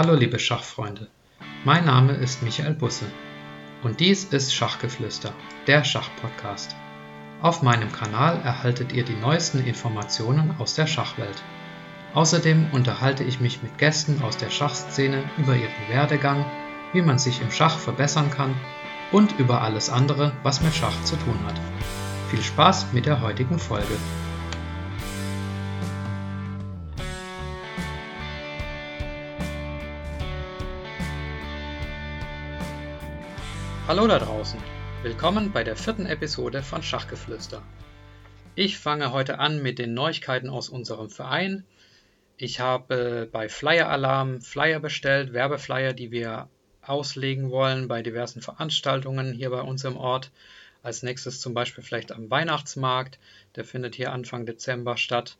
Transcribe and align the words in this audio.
Hallo 0.00 0.14
liebe 0.14 0.38
Schachfreunde, 0.38 1.08
mein 1.64 1.84
Name 1.84 2.12
ist 2.12 2.44
Michael 2.44 2.74
Busse 2.74 3.06
und 3.82 3.98
dies 3.98 4.22
ist 4.22 4.54
Schachgeflüster, 4.54 5.32
der 5.66 5.82
Schachpodcast. 5.82 6.76
Auf 7.42 7.62
meinem 7.62 7.90
Kanal 7.90 8.40
erhaltet 8.44 8.92
ihr 8.92 9.04
die 9.04 9.16
neuesten 9.16 9.66
Informationen 9.66 10.54
aus 10.60 10.74
der 10.76 10.86
Schachwelt. 10.86 11.42
Außerdem 12.14 12.68
unterhalte 12.70 13.24
ich 13.24 13.40
mich 13.40 13.60
mit 13.60 13.76
Gästen 13.78 14.22
aus 14.22 14.36
der 14.36 14.50
Schachszene 14.50 15.24
über 15.36 15.56
ihren 15.56 15.88
Werdegang, 15.88 16.44
wie 16.92 17.02
man 17.02 17.18
sich 17.18 17.42
im 17.42 17.50
Schach 17.50 17.76
verbessern 17.76 18.30
kann 18.30 18.54
und 19.10 19.36
über 19.40 19.62
alles 19.62 19.90
andere, 19.90 20.30
was 20.44 20.60
mit 20.60 20.76
Schach 20.76 21.02
zu 21.02 21.16
tun 21.16 21.40
hat. 21.44 21.60
Viel 22.30 22.44
Spaß 22.44 22.92
mit 22.92 23.06
der 23.06 23.20
heutigen 23.20 23.58
Folge. 23.58 23.96
Hallo 33.88 34.06
da 34.06 34.18
draußen, 34.18 34.60
willkommen 35.02 35.50
bei 35.50 35.64
der 35.64 35.74
vierten 35.74 36.04
Episode 36.04 36.62
von 36.62 36.82
Schachgeflüster. 36.82 37.62
Ich 38.54 38.76
fange 38.76 39.12
heute 39.12 39.38
an 39.38 39.62
mit 39.62 39.78
den 39.78 39.94
Neuigkeiten 39.94 40.50
aus 40.50 40.68
unserem 40.68 41.08
Verein. 41.08 41.64
Ich 42.36 42.60
habe 42.60 43.26
bei 43.32 43.48
Flyer 43.48 43.88
Alarm 43.88 44.42
Flyer 44.42 44.78
bestellt, 44.78 45.32
Werbeflyer, 45.32 45.94
die 45.94 46.10
wir 46.10 46.50
auslegen 46.82 47.50
wollen 47.50 47.88
bei 47.88 48.02
diversen 48.02 48.42
Veranstaltungen 48.42 49.32
hier 49.32 49.48
bei 49.48 49.62
uns 49.62 49.84
im 49.84 49.96
Ort. 49.96 50.32
Als 50.82 51.02
nächstes 51.02 51.40
zum 51.40 51.54
Beispiel 51.54 51.82
vielleicht 51.82 52.12
am 52.12 52.30
Weihnachtsmarkt, 52.30 53.18
der 53.56 53.64
findet 53.64 53.94
hier 53.94 54.12
Anfang 54.12 54.44
Dezember 54.44 54.98
statt. 54.98 55.38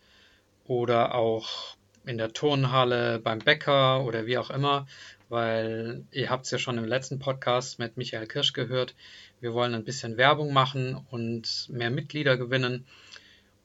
Oder 0.65 1.15
auch 1.15 1.77
in 2.07 2.17
der 2.17 2.33
Turnhalle, 2.33 3.19
beim 3.19 3.41
Bäcker 3.41 4.05
oder 4.05 4.25
wie 4.25 4.39
auch 4.39 4.49
immer 4.49 4.87
weil 5.29 6.05
ihr 6.11 6.31
habt 6.31 6.47
es 6.47 6.51
ja 6.51 6.59
schon 6.59 6.79
im 6.79 6.85
letzten 6.85 7.19
Podcast 7.19 7.79
mit 7.79 7.97
Michael 7.97 8.27
Kirsch 8.27 8.53
gehört. 8.53 8.95
Wir 9.41 9.53
wollen 9.53 9.75
ein 9.75 9.85
bisschen 9.85 10.17
Werbung 10.17 10.53
machen 10.53 11.05
und 11.11 11.69
mehr 11.71 11.91
Mitglieder 11.91 12.37
gewinnen. 12.37 12.87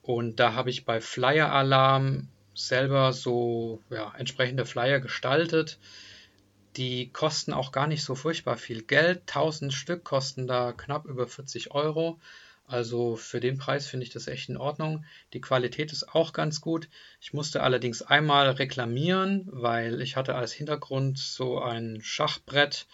Und 0.01 0.39
da 0.39 0.53
habe 0.53 0.69
ich 0.69 0.85
bei 0.85 0.99
Flyer 0.99 1.51
Alarm 1.51 2.27
selber 2.53 3.13
so 3.13 3.81
ja, 3.89 4.13
entsprechende 4.17 4.65
Flyer 4.65 4.99
gestaltet. 4.99 5.79
Die 6.75 7.09
kosten 7.09 7.53
auch 7.53 7.71
gar 7.71 7.87
nicht 7.87 8.03
so 8.03 8.15
furchtbar 8.15 8.57
viel 8.57 8.81
Geld. 8.81 9.21
1000 9.21 9.73
Stück 9.73 10.03
kosten 10.03 10.47
da 10.47 10.73
knapp 10.73 11.05
über 11.05 11.27
40 11.27 11.71
Euro. 11.71 12.19
Also 12.65 13.15
für 13.17 13.39
den 13.39 13.57
Preis 13.57 13.87
finde 13.87 14.05
ich 14.05 14.13
das 14.13 14.27
echt 14.27 14.49
in 14.49 14.57
Ordnung. 14.57 15.05
Die 15.33 15.41
Qualität 15.41 15.91
ist 15.91 16.15
auch 16.15 16.33
ganz 16.33 16.61
gut. 16.61 16.89
Ich 17.19 17.33
musste 17.33 17.61
allerdings 17.61 18.01
einmal 18.01 18.49
reklamieren, 18.49 19.47
weil 19.51 20.01
ich 20.01 20.15
hatte 20.15 20.35
als 20.35 20.53
Hintergrund 20.53 21.17
so 21.17 21.59
ein 21.59 21.99
Schachbrett, 22.01 22.87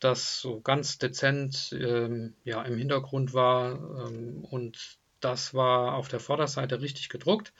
das 0.00 0.40
so 0.40 0.60
ganz 0.60 0.98
dezent 0.98 1.74
ähm, 1.78 2.34
ja, 2.44 2.62
im 2.62 2.76
Hintergrund 2.76 3.32
war 3.32 4.06
ähm, 4.06 4.44
und 4.50 4.98
das 5.20 5.54
war 5.54 5.94
auf 5.94 6.08
der 6.08 6.20
Vorderseite 6.20 6.82
richtig 6.82 7.08
gedruckt, 7.08 7.54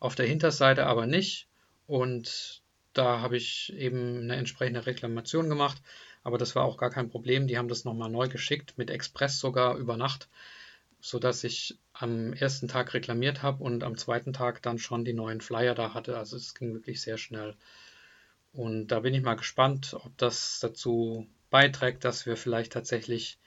auf 0.00 0.14
der 0.14 0.26
Hinterseite 0.26 0.86
aber 0.86 1.06
nicht. 1.06 1.48
Und 1.86 2.62
da 2.94 3.20
habe 3.20 3.36
ich 3.36 3.72
eben 3.74 4.22
eine 4.22 4.36
entsprechende 4.36 4.86
Reklamation 4.86 5.48
gemacht, 5.48 5.82
aber 6.22 6.38
das 6.38 6.54
war 6.54 6.64
auch 6.64 6.78
gar 6.78 6.90
kein 6.90 7.10
Problem. 7.10 7.46
Die 7.46 7.58
haben 7.58 7.68
das 7.68 7.84
nochmal 7.84 8.10
neu 8.10 8.28
geschickt, 8.28 8.78
mit 8.78 8.88
Express 8.88 9.38
sogar 9.38 9.76
über 9.76 9.96
Nacht 9.96 10.28
sodass 11.02 11.42
ich 11.42 11.76
am 11.92 12.32
ersten 12.32 12.68
Tag 12.68 12.94
reklamiert 12.94 13.42
habe 13.42 13.62
und 13.62 13.82
am 13.82 13.98
zweiten 13.98 14.32
Tag 14.32 14.62
dann 14.62 14.78
schon 14.78 15.04
die 15.04 15.12
neuen 15.12 15.40
Flyer 15.40 15.74
da 15.74 15.94
hatte. 15.94 16.16
Also 16.16 16.36
es 16.36 16.54
ging 16.54 16.72
wirklich 16.72 17.02
sehr 17.02 17.18
schnell. 17.18 17.56
Und 18.52 18.86
da 18.86 19.00
bin 19.00 19.12
ich 19.12 19.22
mal 19.22 19.34
gespannt, 19.34 19.94
ob 19.94 20.16
das 20.16 20.60
dazu 20.60 21.26
beiträgt, 21.50 22.04
dass 22.04 22.24
wir 22.24 22.36
vielleicht 22.36 22.72
tatsächlich 22.72 23.38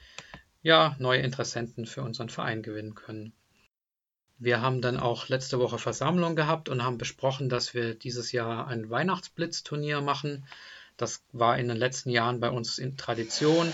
ja, 0.63 0.97
neue 0.99 1.21
Interessenten 1.21 1.85
für 1.85 2.01
unseren 2.01 2.29
Verein 2.29 2.61
gewinnen 2.61 2.93
können. 2.93 3.31
Wir 4.37 4.61
haben 4.61 4.81
dann 4.81 4.99
auch 4.99 5.29
letzte 5.29 5.57
Woche 5.57 5.79
Versammlung 5.79 6.35
gehabt 6.35 6.67
und 6.67 6.83
haben 6.83 6.97
besprochen, 6.97 7.47
dass 7.47 7.73
wir 7.73 7.95
dieses 7.95 8.33
Jahr 8.33 8.67
ein 8.67 8.89
Weihnachtsblitzturnier 8.89 10.01
machen. 10.01 10.45
Das 10.97 11.23
war 11.31 11.57
in 11.57 11.69
den 11.69 11.77
letzten 11.77 12.09
Jahren 12.09 12.41
bei 12.41 12.49
uns 12.49 12.79
in 12.79 12.97
Tradition 12.97 13.71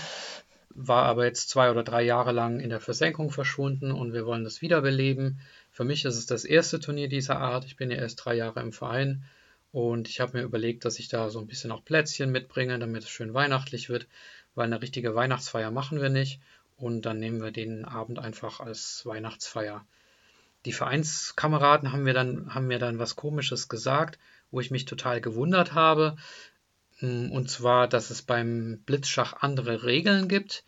war 0.74 1.04
aber 1.04 1.24
jetzt 1.24 1.50
zwei 1.50 1.70
oder 1.70 1.82
drei 1.82 2.02
Jahre 2.02 2.32
lang 2.32 2.60
in 2.60 2.70
der 2.70 2.80
Versenkung 2.80 3.30
verschwunden 3.30 3.92
und 3.92 4.12
wir 4.12 4.26
wollen 4.26 4.44
das 4.44 4.62
wiederbeleben. 4.62 5.40
Für 5.70 5.84
mich 5.84 6.04
ist 6.04 6.16
es 6.16 6.26
das 6.26 6.44
erste 6.44 6.80
Turnier 6.80 7.08
dieser 7.08 7.38
Art. 7.38 7.64
Ich 7.64 7.76
bin 7.76 7.90
ja 7.90 7.96
erst 7.96 8.24
drei 8.24 8.34
Jahre 8.34 8.60
im 8.60 8.72
Verein 8.72 9.24
und 9.72 10.08
ich 10.08 10.20
habe 10.20 10.38
mir 10.38 10.44
überlegt, 10.44 10.84
dass 10.84 10.98
ich 10.98 11.08
da 11.08 11.30
so 11.30 11.40
ein 11.40 11.46
bisschen 11.46 11.72
auch 11.72 11.84
Plätzchen 11.84 12.30
mitbringe, 12.30 12.78
damit 12.78 13.04
es 13.04 13.10
schön 13.10 13.34
weihnachtlich 13.34 13.88
wird, 13.88 14.06
weil 14.54 14.66
eine 14.66 14.82
richtige 14.82 15.14
Weihnachtsfeier 15.14 15.70
machen 15.70 16.00
wir 16.00 16.10
nicht 16.10 16.40
und 16.76 17.06
dann 17.06 17.18
nehmen 17.18 17.42
wir 17.42 17.52
den 17.52 17.84
Abend 17.84 18.18
einfach 18.18 18.60
als 18.60 19.06
Weihnachtsfeier. 19.06 19.84
Die 20.64 20.72
Vereinskameraden 20.72 21.92
haben 21.92 22.04
mir 22.04 22.14
dann, 22.14 22.54
haben 22.54 22.66
mir 22.66 22.78
dann 22.78 22.98
was 22.98 23.16
Komisches 23.16 23.68
gesagt, 23.68 24.18
wo 24.50 24.60
ich 24.60 24.70
mich 24.70 24.84
total 24.84 25.20
gewundert 25.20 25.74
habe. 25.74 26.16
Hm, 27.02 27.32
und 27.32 27.50
zwar, 27.50 27.88
dass 27.88 28.10
es 28.10 28.22
beim 28.22 28.80
Blitzschach 28.86 29.34
andere 29.42 29.82
Regeln 29.82 30.28
gibt, 30.28 30.64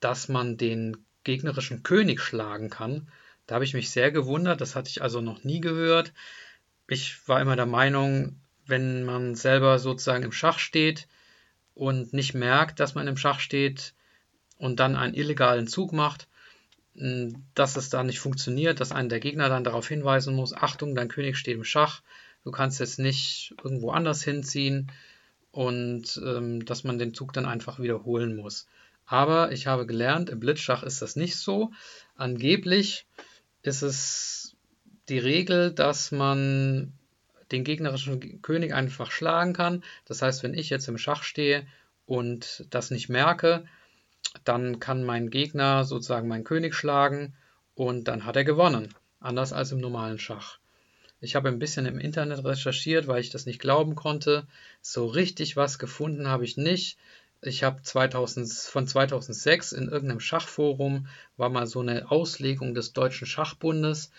dass 0.00 0.28
man 0.28 0.58
den 0.58 0.98
gegnerischen 1.24 1.82
König 1.82 2.20
schlagen 2.20 2.70
kann. 2.70 3.08
Da 3.46 3.56
habe 3.56 3.64
ich 3.64 3.74
mich 3.74 3.90
sehr 3.90 4.12
gewundert, 4.12 4.60
das 4.60 4.76
hatte 4.76 4.90
ich 4.90 5.02
also 5.02 5.20
noch 5.20 5.44
nie 5.44 5.60
gehört. 5.60 6.12
Ich 6.88 7.26
war 7.26 7.40
immer 7.40 7.56
der 7.56 7.66
Meinung, 7.66 8.40
wenn 8.66 9.04
man 9.04 9.34
selber 9.34 9.78
sozusagen 9.78 10.24
im 10.24 10.32
Schach 10.32 10.58
steht 10.58 11.08
und 11.74 12.12
nicht 12.12 12.34
merkt, 12.34 12.78
dass 12.78 12.94
man 12.94 13.08
im 13.08 13.16
Schach 13.16 13.40
steht 13.40 13.94
und 14.58 14.78
dann 14.78 14.94
einen 14.94 15.14
illegalen 15.14 15.68
Zug 15.68 15.92
macht, 15.92 16.28
hm, 16.96 17.44
dass 17.54 17.76
es 17.76 17.88
da 17.88 18.02
nicht 18.02 18.20
funktioniert, 18.20 18.80
dass 18.80 18.92
einen 18.92 19.08
der 19.08 19.20
Gegner 19.20 19.48
dann 19.48 19.64
darauf 19.64 19.88
hinweisen 19.88 20.34
muss, 20.34 20.52
Achtung, 20.52 20.94
dein 20.94 21.08
König 21.08 21.38
steht 21.38 21.56
im 21.56 21.64
Schach, 21.64 22.02
du 22.44 22.50
kannst 22.50 22.78
jetzt 22.80 22.98
nicht 22.98 23.54
irgendwo 23.64 23.90
anders 23.90 24.22
hinziehen, 24.22 24.92
und 25.56 26.20
ähm, 26.22 26.66
dass 26.66 26.84
man 26.84 26.98
den 26.98 27.14
Zug 27.14 27.32
dann 27.32 27.46
einfach 27.46 27.78
wiederholen 27.78 28.36
muss. 28.36 28.66
Aber 29.06 29.52
ich 29.52 29.66
habe 29.66 29.86
gelernt, 29.86 30.28
im 30.28 30.38
Blitzschach 30.38 30.82
ist 30.82 31.00
das 31.00 31.16
nicht 31.16 31.36
so. 31.36 31.72
Angeblich 32.14 33.06
ist 33.62 33.80
es 33.80 34.54
die 35.08 35.18
Regel, 35.18 35.72
dass 35.72 36.12
man 36.12 36.92
den 37.52 37.64
gegnerischen 37.64 38.42
König 38.42 38.74
einfach 38.74 39.10
schlagen 39.10 39.54
kann. 39.54 39.82
Das 40.04 40.20
heißt, 40.20 40.42
wenn 40.42 40.52
ich 40.52 40.68
jetzt 40.68 40.88
im 40.88 40.98
Schach 40.98 41.22
stehe 41.22 41.66
und 42.04 42.66
das 42.68 42.90
nicht 42.90 43.08
merke, 43.08 43.64
dann 44.44 44.78
kann 44.78 45.04
mein 45.04 45.30
Gegner 45.30 45.84
sozusagen 45.84 46.28
meinen 46.28 46.44
König 46.44 46.74
schlagen 46.74 47.32
und 47.74 48.08
dann 48.08 48.26
hat 48.26 48.36
er 48.36 48.44
gewonnen. 48.44 48.94
Anders 49.20 49.54
als 49.54 49.72
im 49.72 49.78
normalen 49.78 50.18
Schach. 50.18 50.58
Ich 51.20 51.34
habe 51.34 51.48
ein 51.48 51.58
bisschen 51.58 51.86
im 51.86 51.98
Internet 51.98 52.44
recherchiert, 52.44 53.06
weil 53.08 53.20
ich 53.20 53.30
das 53.30 53.46
nicht 53.46 53.58
glauben 53.60 53.94
konnte. 53.94 54.46
So 54.82 55.06
richtig 55.06 55.56
was 55.56 55.78
gefunden 55.78 56.28
habe 56.28 56.44
ich 56.44 56.56
nicht. 56.56 56.98
Ich 57.42 57.62
habe 57.62 57.82
2000, 57.82 58.52
von 58.52 58.86
2006 58.86 59.72
in 59.72 59.88
irgendeinem 59.88 60.20
Schachforum 60.20 61.06
war 61.36 61.48
mal 61.48 61.66
so 61.66 61.80
eine 61.80 62.10
Auslegung 62.10 62.74
des 62.74 62.92
Deutschen 62.92 63.26
Schachbundes. 63.26 64.10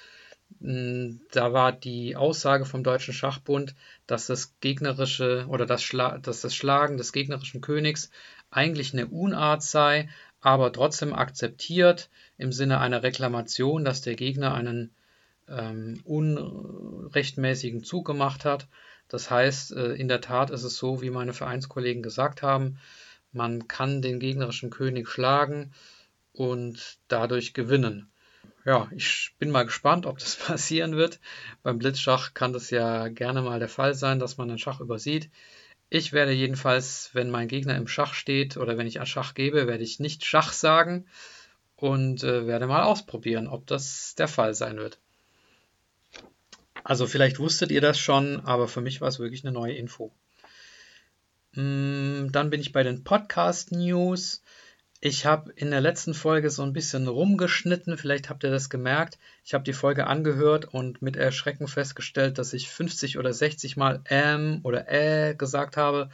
Hm, 0.61 1.21
da 1.31 1.53
war 1.53 1.71
die 1.71 2.15
Aussage 2.15 2.65
vom 2.65 2.83
Deutschen 2.83 3.13
Schachbund, 3.13 3.75
dass 4.07 4.27
das 4.27 4.53
gegnerische 4.61 5.45
oder 5.49 5.65
das, 5.65 5.83
Schla 5.83 6.17
dass 6.17 6.41
das 6.41 6.55
Schlagen 6.55 6.97
des 6.97 7.11
gegnerischen 7.11 7.61
Königs 7.61 8.09
eigentlich 8.49 8.93
eine 8.93 9.07
Unart 9.07 9.61
sei, 9.61 10.09
aber 10.41 10.71
trotzdem 10.71 11.13
akzeptiert 11.13 12.09
im 12.37 12.51
Sinne 12.51 12.79
einer 12.79 13.03
Reklamation, 13.03 13.83
dass 13.83 14.01
der 14.01 14.15
Gegner 14.15 14.53
einen 14.53 14.91
ähm, 15.49 15.99
unrechtmäßigen 16.03 17.83
Zug 17.83 18.05
gemacht 18.05 18.45
hat. 18.45 18.67
Das 19.07 19.31
heißt, 19.31 19.73
äh, 19.73 19.93
in 19.93 20.07
der 20.07 20.21
Tat 20.21 20.49
ist 20.49 20.63
es 20.63 20.77
so, 20.77 21.01
wie 21.01 21.09
meine 21.09 21.33
Vereinskollegen 21.33 22.03
gesagt 22.03 22.41
haben, 22.41 22.79
man 23.31 23.67
kann 23.67 24.01
den 24.01 24.19
gegnerischen 24.19 24.69
König 24.69 25.07
schlagen 25.07 25.73
und 26.33 26.97
dadurch 27.07 27.53
gewinnen. 27.53 28.09
Ja, 28.65 28.89
ich 28.91 29.33
bin 29.39 29.49
mal 29.51 29.63
gespannt, 29.63 30.05
ob 30.05 30.19
das 30.19 30.35
passieren 30.47 30.95
wird. 30.95 31.19
Beim 31.63 31.77
Blitzschach 31.77 32.33
kann 32.33 32.53
das 32.53 32.69
ja 32.69 33.07
gerne 33.07 33.41
mal 33.41 33.59
der 33.59 33.69
Fall 33.69 33.93
sein, 33.93 34.19
dass 34.19 34.37
man 34.37 34.49
einen 34.49 34.59
Schach 34.59 34.81
übersieht. 34.81 35.29
Ich 35.89 36.11
werde 36.11 36.33
jedenfalls, 36.33 37.11
wenn 37.13 37.29
mein 37.29 37.47
Gegner 37.47 37.77
im 37.77 37.87
Schach 37.87 38.13
steht 38.13 38.57
oder 38.57 38.77
wenn 38.77 38.87
ich 38.87 38.99
ein 38.99 39.05
Schach 39.05 39.33
gebe, 39.33 39.67
werde 39.67 39.83
ich 39.83 40.01
nicht 40.01 40.25
Schach 40.25 40.51
sagen 40.51 41.05
und 41.77 42.23
äh, 42.23 42.45
werde 42.45 42.67
mal 42.67 42.83
ausprobieren, 42.83 43.47
ob 43.47 43.65
das 43.67 44.15
der 44.15 44.27
Fall 44.27 44.53
sein 44.53 44.77
wird. 44.77 44.99
Also 46.87 47.05
vielleicht 47.05 47.37
wusstet 47.37 47.69
ihr 47.69 47.81
das 47.81 47.99
schon, 47.99 48.39
aber 48.45 48.69
für 48.69 48.79
mich 48.79 49.01
war 49.01 49.09
es 49.09 49.19
wirklich 49.19 49.43
eine 49.43 49.51
neue 49.51 49.73
Info. 49.73 50.13
Mm, 51.51 52.31
dann 52.31 52.49
bin 52.49 52.61
ich 52.61 52.71
bei 52.71 52.81
den 52.81 53.03
Podcast 53.03 53.73
News. 53.73 54.41
Ich 55.01 55.25
habe 55.25 55.51
in 55.57 55.69
der 55.69 55.81
letzten 55.81 56.13
Folge 56.13 56.49
so 56.49 56.63
ein 56.63 56.71
bisschen 56.71 57.09
rumgeschnitten, 57.09 57.97
vielleicht 57.97 58.29
habt 58.29 58.45
ihr 58.45 58.51
das 58.51 58.69
gemerkt. 58.69 59.19
Ich 59.43 59.53
habe 59.53 59.65
die 59.65 59.73
Folge 59.73 60.07
angehört 60.07 60.63
und 60.73 61.01
mit 61.01 61.17
Erschrecken 61.17 61.67
festgestellt, 61.67 62.37
dass 62.37 62.53
ich 62.53 62.69
50 62.69 63.17
oder 63.17 63.33
60 63.33 63.75
Mal 63.75 64.01
ähm 64.09 64.61
oder 64.63 64.89
äh 64.89 65.35
gesagt 65.35 65.75
habe. 65.75 66.09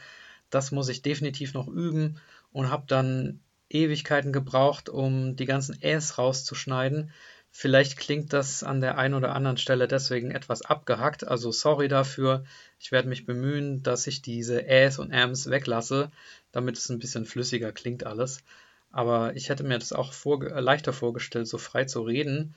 Das 0.50 0.72
muss 0.72 0.88
ich 0.88 1.02
definitiv 1.02 1.54
noch 1.54 1.68
üben 1.68 2.20
und 2.50 2.70
habe 2.70 2.82
dann 2.88 3.38
Ewigkeiten 3.70 4.32
gebraucht, 4.32 4.88
um 4.88 5.36
die 5.36 5.46
ganzen 5.46 5.80
Äs 5.80 6.18
rauszuschneiden. 6.18 7.12
Vielleicht 7.56 7.96
klingt 7.98 8.32
das 8.32 8.64
an 8.64 8.80
der 8.80 8.98
einen 8.98 9.14
oder 9.14 9.32
anderen 9.32 9.56
Stelle 9.58 9.86
deswegen 9.86 10.32
etwas 10.32 10.62
abgehackt, 10.62 11.24
also 11.24 11.52
sorry 11.52 11.86
dafür. 11.86 12.44
Ich 12.80 12.90
werde 12.90 13.08
mich 13.08 13.26
bemühen, 13.26 13.84
dass 13.84 14.08
ich 14.08 14.22
diese 14.22 14.66
Äs 14.66 14.98
und 14.98 15.12
Ms 15.12 15.48
weglasse, 15.50 16.10
damit 16.50 16.76
es 16.76 16.88
ein 16.88 16.98
bisschen 16.98 17.26
flüssiger 17.26 17.70
klingt 17.70 18.04
alles. 18.04 18.42
Aber 18.90 19.36
ich 19.36 19.50
hätte 19.50 19.62
mir 19.62 19.78
das 19.78 19.92
auch 19.92 20.12
vor, 20.12 20.40
leichter 20.42 20.92
vorgestellt, 20.92 21.46
so 21.46 21.56
frei 21.56 21.84
zu 21.84 22.02
reden. 22.02 22.56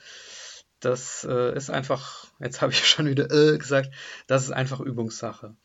Das 0.79 1.23
äh, 1.29 1.55
ist 1.55 1.69
einfach, 1.69 2.25
jetzt 2.39 2.61
habe 2.61 2.71
ich 2.71 2.83
schon 2.87 3.05
wieder 3.05 3.29
äh, 3.29 3.59
gesagt, 3.59 3.93
das 4.25 4.45
ist 4.45 4.51
einfach 4.51 4.79
Übungssache. 4.79 5.55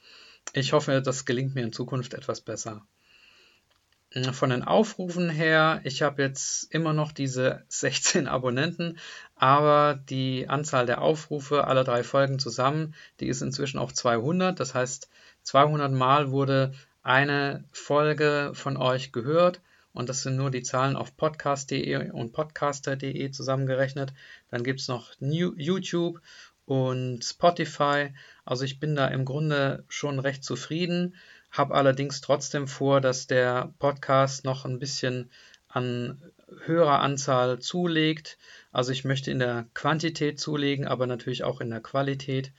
Ich 0.53 0.75
hoffe, 0.75 1.01
das 1.01 1.25
gelingt 1.25 1.55
mir 1.55 1.63
in 1.63 1.73
Zukunft 1.73 2.13
etwas 2.13 2.43
besser. 2.43 2.87
Von 4.33 4.51
den 4.51 4.63
Aufrufen 4.63 5.31
her, 5.31 5.81
ich 5.85 6.03
habe 6.03 6.21
jetzt 6.21 6.65
immer 6.75 6.93
noch 6.93 7.13
diese 7.13 7.65
16 7.69 8.29
Abonnenten, 8.29 8.99
aber 9.37 10.01
die 10.09 10.49
Anzahl 10.49 10.85
der 10.85 11.01
Aufrufe 11.01 11.67
aller 11.67 11.83
drei 11.83 12.03
Folgen 12.03 12.39
zusammen, 12.39 12.95
die 13.21 13.29
ist 13.29 13.41
inzwischen 13.41 13.79
auf 13.79 13.95
200. 13.95 14.61
Das 14.61 14.75
heißt, 14.75 15.09
200 15.45 15.93
Mal 15.93 16.31
wurde 16.31 16.75
eine 17.03 17.65
Folge 17.73 18.53
von 18.55 18.77
euch 18.77 19.13
gehört 19.13 19.61
und 19.95 20.09
das 20.09 20.23
sind 20.23 20.37
nur 20.37 20.51
die 20.51 20.63
Zahlen 20.63 20.97
auf 20.97 21.17
podcast.de 21.17 22.11
und 22.11 22.33
podcaster.de 22.33 23.31
zusammengerechnet. 23.31 24.13
Dann 24.51 24.63
gibt 24.63 24.81
es 24.81 24.89
noch 24.89 25.13
YouTube 25.21 26.21
und 26.67 27.23
Spotify. 27.25 28.15
Also 28.45 28.65
ich 28.65 28.79
bin 28.79 28.95
da 28.95 29.09
im 29.09 29.25
Grunde 29.25 29.85
schon 29.89 30.19
recht 30.19 30.45
zufrieden, 30.45 31.15
habe 31.53 31.75
allerdings 31.75 32.23
trotzdem 32.23 32.67
vor, 32.67 33.01
dass 33.01 33.27
der 33.27 33.73
Podcast 33.79 34.45
noch 34.45 34.65
ein 34.65 34.79
bisschen 34.79 35.31
an 35.69 36.23
höherer 36.65 37.01
Anzahl 37.01 37.59
zulegt. 37.59 38.39
Also 38.73 38.91
ich 38.91 39.05
möchte 39.05 39.31
in 39.31 39.39
der 39.39 39.67
Quantität 39.75 40.41
zulegen, 40.41 40.87
aber 40.87 41.07
natürlich 41.07 41.45
auch 41.45 41.61
in 41.61 41.71
der 41.71 41.81
Qualität, 41.81 42.53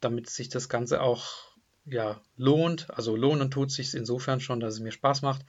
damit 0.00 0.28
sich 0.28 0.50
das 0.50 0.68
Ganze 0.68 1.02
auch 1.02 1.50
ja, 1.86 2.20
lohnt. 2.36 2.88
Also 2.90 3.16
lohnen 3.16 3.50
tut 3.50 3.72
sich 3.72 3.94
insofern 3.94 4.40
schon, 4.40 4.60
dass 4.60 4.74
es 4.74 4.80
mir 4.80 4.92
Spaß 4.92 5.22
macht. 5.22 5.44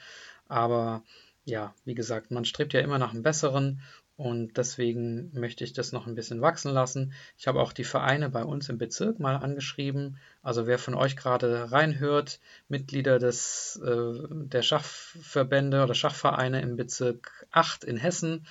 Aber 0.48 1.04
ja, 1.44 1.74
wie 1.86 1.96
gesagt, 1.96 2.32
man 2.32 2.46
strebt 2.46 2.74
ja 2.74 2.80
immer 2.80 3.00
nach 3.00 3.14
einem 3.14 3.24
besseren 3.24 3.82
und 4.22 4.56
deswegen 4.56 5.32
möchte 5.34 5.64
ich 5.64 5.74
das 5.74 5.94
noch 5.94 6.06
ein 6.06 6.14
bisschen 6.14 6.42
wachsen 6.42 6.72
lassen. 6.72 7.12
Ich 7.40 7.48
habe 7.48 7.60
auch 7.60 7.74
die 7.74 7.84
Vereine 7.84 8.30
bei 8.30 8.44
uns 8.44 8.70
im 8.70 8.78
Bezirk 8.78 9.20
mal 9.20 9.38
angeschrieben. 9.38 10.20
Also 10.44 10.68
wer 10.68 10.78
von 10.78 10.94
euch 10.94 11.18
gerade 11.18 11.72
reinhört, 11.72 12.40
Mitglieder 12.68 13.18
des, 13.18 13.82
äh, 13.84 14.14
der 14.30 14.62
Schachverbände 14.62 15.82
oder 15.82 15.96
Schachvereine 15.96 16.62
im 16.62 16.76
Bezirk 16.76 17.48
8 17.50 17.84
in 17.84 17.98
Hessen, 17.98 18.46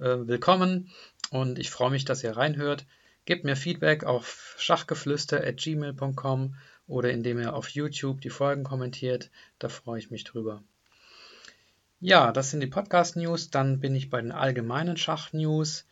äh, 0.00 0.18
willkommen. 0.18 0.92
Und 1.30 1.58
ich 1.58 1.70
freue 1.70 1.90
mich, 1.90 2.04
dass 2.04 2.22
ihr 2.22 2.36
reinhört. 2.36 2.84
Gebt 3.24 3.44
mir 3.44 3.56
Feedback 3.56 4.04
auf 4.04 4.54
schachgeflüster.gmail.com 4.58 6.56
oder 6.88 7.10
indem 7.10 7.40
ihr 7.40 7.54
auf 7.54 7.70
YouTube 7.70 8.20
die 8.20 8.28
Folgen 8.28 8.64
kommentiert. 8.64 9.30
Da 9.58 9.70
freue 9.70 9.98
ich 9.98 10.10
mich 10.10 10.24
drüber. 10.24 10.62
Ja, 12.00 12.30
das 12.30 12.50
sind 12.50 12.60
die 12.60 12.66
Podcast-News. 12.66 13.50
Dann 13.50 13.80
bin 13.80 13.96
ich 13.96 14.10
bei 14.10 14.20
den 14.20 14.30
allgemeinen 14.30 14.98
Schach-News. 14.98 15.86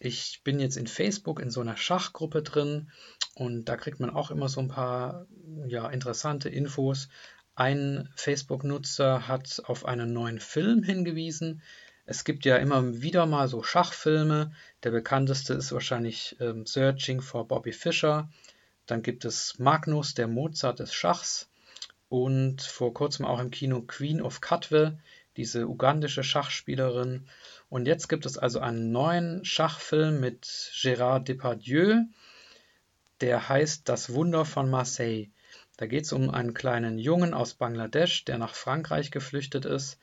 Ich 0.00 0.40
bin 0.42 0.58
jetzt 0.58 0.76
in 0.76 0.88
Facebook 0.88 1.38
in 1.38 1.50
so 1.50 1.60
einer 1.60 1.76
Schachgruppe 1.76 2.42
drin 2.42 2.90
und 3.36 3.66
da 3.66 3.76
kriegt 3.76 4.00
man 4.00 4.10
auch 4.10 4.32
immer 4.32 4.48
so 4.48 4.60
ein 4.60 4.66
paar 4.66 5.26
ja, 5.68 5.88
interessante 5.88 6.48
Infos. 6.48 7.08
Ein 7.54 8.08
Facebook-Nutzer 8.16 9.28
hat 9.28 9.62
auf 9.66 9.84
einen 9.84 10.12
neuen 10.12 10.40
Film 10.40 10.82
hingewiesen. 10.82 11.62
Es 12.06 12.24
gibt 12.24 12.44
ja 12.44 12.56
immer 12.56 13.00
wieder 13.00 13.24
mal 13.26 13.46
so 13.46 13.62
Schachfilme. 13.62 14.52
Der 14.82 14.90
bekannteste 14.90 15.54
ist 15.54 15.70
wahrscheinlich 15.70 16.36
ähm, 16.40 16.66
Searching 16.66 17.20
for 17.20 17.46
Bobby 17.46 17.72
Fischer. 17.72 18.28
Dann 18.86 19.00
gibt 19.00 19.24
es 19.24 19.60
Magnus, 19.60 20.14
der 20.14 20.26
Mozart 20.26 20.80
des 20.80 20.92
Schachs. 20.92 21.48
Und 22.08 22.62
vor 22.62 22.92
kurzem 22.92 23.24
auch 23.24 23.38
im 23.38 23.50
Kino 23.52 23.82
Queen 23.82 24.20
of 24.20 24.40
Cutwell 24.40 24.98
diese 25.36 25.68
ugandische 25.68 26.22
Schachspielerin. 26.22 27.26
Und 27.68 27.86
jetzt 27.86 28.08
gibt 28.08 28.26
es 28.26 28.38
also 28.38 28.60
einen 28.60 28.92
neuen 28.92 29.44
Schachfilm 29.44 30.20
mit 30.20 30.44
Gérard 30.44 31.24
Depardieu, 31.24 32.02
der 33.20 33.48
heißt 33.48 33.88
Das 33.88 34.12
Wunder 34.12 34.44
von 34.44 34.70
Marseille. 34.70 35.28
Da 35.76 35.86
geht 35.86 36.04
es 36.04 36.12
um 36.12 36.30
einen 36.30 36.54
kleinen 36.54 36.98
Jungen 36.98 37.34
aus 37.34 37.54
Bangladesch, 37.54 38.24
der 38.24 38.38
nach 38.38 38.54
Frankreich 38.54 39.10
geflüchtet 39.10 39.64
ist 39.64 39.98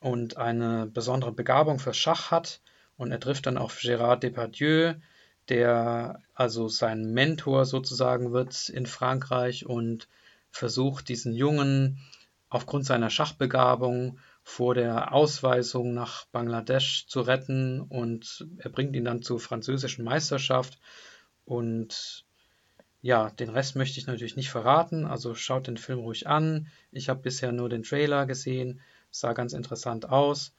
und 0.00 0.36
eine 0.36 0.86
besondere 0.86 1.32
Begabung 1.32 1.78
für 1.78 1.94
Schach 1.94 2.30
hat. 2.30 2.60
Und 2.96 3.12
er 3.12 3.20
trifft 3.20 3.46
dann 3.46 3.58
auf 3.58 3.78
Gérard 3.78 4.20
Depardieu, 4.20 4.94
der 5.48 6.20
also 6.34 6.68
sein 6.68 7.12
Mentor 7.12 7.64
sozusagen 7.64 8.32
wird 8.32 8.68
in 8.68 8.86
Frankreich 8.86 9.66
und 9.66 10.08
versucht, 10.50 11.08
diesen 11.08 11.32
Jungen 11.32 12.00
aufgrund 12.48 12.86
seiner 12.86 13.10
Schachbegabung 13.10 14.18
vor 14.48 14.74
der 14.74 15.12
Ausweisung 15.12 15.92
nach 15.92 16.24
Bangladesch 16.32 17.06
zu 17.06 17.20
retten 17.20 17.82
und 17.82 18.48
er 18.56 18.70
bringt 18.70 18.96
ihn 18.96 19.04
dann 19.04 19.20
zur 19.20 19.38
französischen 19.38 20.06
Meisterschaft. 20.06 20.80
Und 21.44 22.24
ja, 23.02 23.28
den 23.28 23.50
Rest 23.50 23.76
möchte 23.76 24.00
ich 24.00 24.06
natürlich 24.06 24.36
nicht 24.36 24.48
verraten, 24.48 25.04
also 25.04 25.34
schaut 25.34 25.66
den 25.66 25.76
Film 25.76 25.98
ruhig 25.98 26.26
an. 26.26 26.68
Ich 26.90 27.10
habe 27.10 27.20
bisher 27.20 27.52
nur 27.52 27.68
den 27.68 27.82
Trailer 27.82 28.24
gesehen, 28.24 28.80
sah 29.10 29.34
ganz 29.34 29.52
interessant 29.52 30.08
aus, 30.08 30.54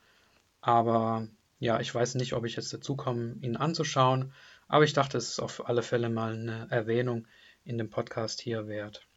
aber 0.62 1.27
ja, 1.57 1.80
ich 1.80 1.94
weiß 1.94 2.13
nicht, 2.13 2.33
ob 2.33 2.45
ich 2.45 2.56
jetzt 2.56 2.71
dazu 2.71 2.95
komme, 2.95 3.38
ihn 3.42 3.57
anzuschauen, 3.57 4.31
aber 4.68 4.83
ich 4.83 4.94
dachte, 4.94 5.18
es 5.18 5.30
ist 5.30 5.39
auf 5.39 5.68
alle 5.68 5.81
Fälle 5.81 6.09
mal 6.09 6.33
eine 6.33 6.68
Erwähnung 6.69 7.27
in 7.63 7.80
dem 7.80 7.89
Podcast 7.89 8.39
hier 8.39 8.68
wert. 8.68 9.08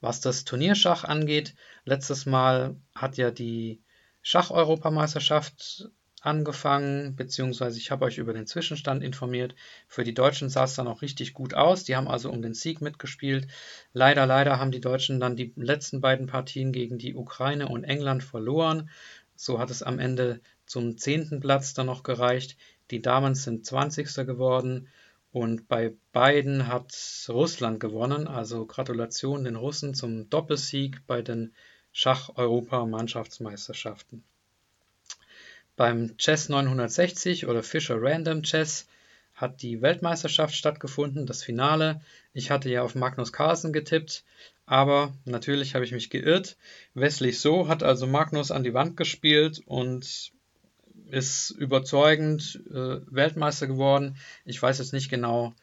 Was 0.00 0.20
das 0.20 0.44
Turnierschach 0.44 1.04
angeht, 1.04 1.54
letztes 1.84 2.26
Mal 2.26 2.76
hat 2.94 3.16
ja 3.16 3.30
die 3.30 3.82
Schach-Europameisterschaft 4.22 5.90
angefangen, 6.20 7.16
beziehungsweise 7.16 7.78
ich 7.78 7.90
habe 7.90 8.04
euch 8.04 8.18
über 8.18 8.32
den 8.32 8.46
Zwischenstand 8.46 9.02
informiert. 9.02 9.54
Für 9.86 10.04
die 10.04 10.14
Deutschen 10.14 10.48
sah 10.48 10.64
es 10.64 10.74
dann 10.74 10.88
auch 10.88 11.02
richtig 11.02 11.32
gut 11.32 11.54
aus. 11.54 11.84
Die 11.84 11.96
haben 11.96 12.08
also 12.08 12.30
um 12.30 12.42
den 12.42 12.54
Sieg 12.54 12.80
mitgespielt. 12.80 13.48
Leider, 13.92 14.26
leider 14.26 14.58
haben 14.58 14.72
die 14.72 14.80
Deutschen 14.80 15.20
dann 15.20 15.36
die 15.36 15.52
letzten 15.56 16.00
beiden 16.00 16.26
Partien 16.26 16.72
gegen 16.72 16.98
die 16.98 17.14
Ukraine 17.14 17.68
und 17.68 17.84
England 17.84 18.22
verloren. 18.22 18.90
So 19.36 19.58
hat 19.58 19.70
es 19.70 19.82
am 19.82 19.98
Ende 19.98 20.40
zum 20.66 20.98
zehnten 20.98 21.40
Platz 21.40 21.74
dann 21.74 21.86
noch 21.86 22.02
gereicht. 22.02 22.56
Die 22.90 23.02
Damen 23.02 23.34
sind 23.34 23.64
20. 23.64 24.26
geworden 24.26 24.88
und 25.38 25.68
bei 25.68 25.94
beiden 26.12 26.66
hat 26.66 26.92
Russland 27.28 27.78
gewonnen, 27.78 28.26
also 28.26 28.66
Gratulation 28.66 29.44
den 29.44 29.54
Russen 29.54 29.94
zum 29.94 30.28
Doppelsieg 30.28 31.06
bei 31.06 31.22
den 31.22 31.54
Schach-Europa-Mannschaftsmeisterschaften. 31.92 34.24
Beim 35.76 36.16
Chess 36.16 36.48
960 36.48 37.46
oder 37.46 37.62
Fischer 37.62 38.02
Random 38.02 38.42
Chess 38.42 38.88
hat 39.32 39.62
die 39.62 39.80
Weltmeisterschaft 39.80 40.56
stattgefunden, 40.56 41.24
das 41.24 41.44
Finale. 41.44 42.00
Ich 42.32 42.50
hatte 42.50 42.68
ja 42.68 42.82
auf 42.82 42.96
Magnus 42.96 43.32
Carlsen 43.32 43.72
getippt, 43.72 44.24
aber 44.66 45.14
natürlich 45.24 45.76
habe 45.76 45.84
ich 45.84 45.92
mich 45.92 46.10
geirrt. 46.10 46.56
Wesley 46.94 47.30
So 47.30 47.68
hat 47.68 47.84
also 47.84 48.08
Magnus 48.08 48.50
an 48.50 48.64
die 48.64 48.74
Wand 48.74 48.96
gespielt 48.96 49.62
und 49.66 50.32
ist 51.10 51.50
überzeugend 51.50 52.60
äh, 52.70 53.00
Weltmeister 53.06 53.66
geworden. 53.66 54.16
Ich 54.44 54.60
weiß 54.60 54.78
jetzt 54.78 54.92
nicht 54.92 55.10
genau 55.10 55.54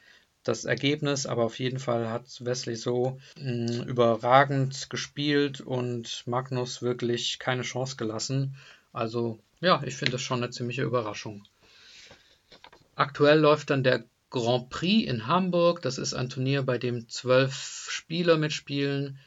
das 0.43 0.65
Ergebnis, 0.65 1.25
aber 1.25 1.43
auf 1.43 1.59
jeden 1.59 1.79
Fall 1.79 2.09
hat 2.09 2.43
Wesley 2.45 2.75
so 2.75 3.19
mh, 3.39 3.85
überragend 3.85 4.89
gespielt 4.89 5.61
und 5.61 6.23
Magnus 6.27 6.81
wirklich 6.81 7.39
keine 7.39 7.63
Chance 7.63 7.95
gelassen. 7.95 8.55
Also 8.93 9.39
ja, 9.59 9.81
ich 9.83 9.95
finde 9.95 10.13
das 10.13 10.21
schon 10.21 10.43
eine 10.43 10.51
ziemliche 10.51 10.83
Überraschung. 10.83 11.43
Aktuell 12.95 13.39
läuft 13.39 13.71
dann 13.71 13.83
der 13.83 14.05
Grand 14.29 14.69
Prix 14.69 15.09
in 15.09 15.27
Hamburg. 15.27 15.81
Das 15.81 15.97
ist 15.97 16.13
ein 16.13 16.29
Turnier, 16.29 16.63
bei 16.63 16.77
dem 16.77 17.09
zwölf 17.09 17.87
Spieler 17.89 18.37
mitspielen. 18.37 19.19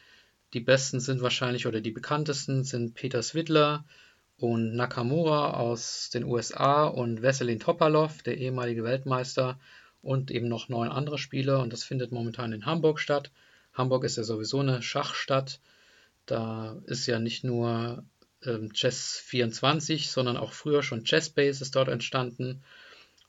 Die 0.54 0.60
besten 0.60 1.00
sind 1.00 1.20
wahrscheinlich 1.20 1.66
oder 1.66 1.80
die 1.80 1.90
bekanntesten 1.90 2.64
sind 2.64 2.94
Peter 2.94 3.22
Swidler, 3.22 3.84
und 4.38 4.76
Nakamura 4.76 5.54
aus 5.54 6.10
den 6.10 6.24
USA 6.24 6.84
und 6.84 7.22
Veselin 7.22 7.58
Topalov, 7.58 8.22
der 8.22 8.38
ehemalige 8.38 8.84
Weltmeister 8.84 9.58
und 10.00 10.30
eben 10.30 10.48
noch 10.48 10.68
neun 10.68 10.88
andere 10.88 11.18
Spieler 11.18 11.60
und 11.60 11.72
das 11.72 11.82
findet 11.82 12.12
momentan 12.12 12.52
in 12.52 12.64
Hamburg 12.64 13.00
statt. 13.00 13.30
Hamburg 13.74 14.04
ist 14.04 14.16
ja 14.16 14.22
sowieso 14.22 14.60
eine 14.60 14.80
Schachstadt. 14.80 15.60
Da 16.26 16.76
ist 16.86 17.06
ja 17.06 17.18
nicht 17.18 17.42
nur 17.42 18.04
ähm, 18.44 18.72
Chess 18.72 19.18
24, 19.24 20.10
sondern 20.10 20.36
auch 20.36 20.52
früher 20.52 20.82
schon 20.82 21.04
Chessbase 21.04 21.62
ist 21.62 21.74
dort 21.74 21.88
entstanden 21.88 22.62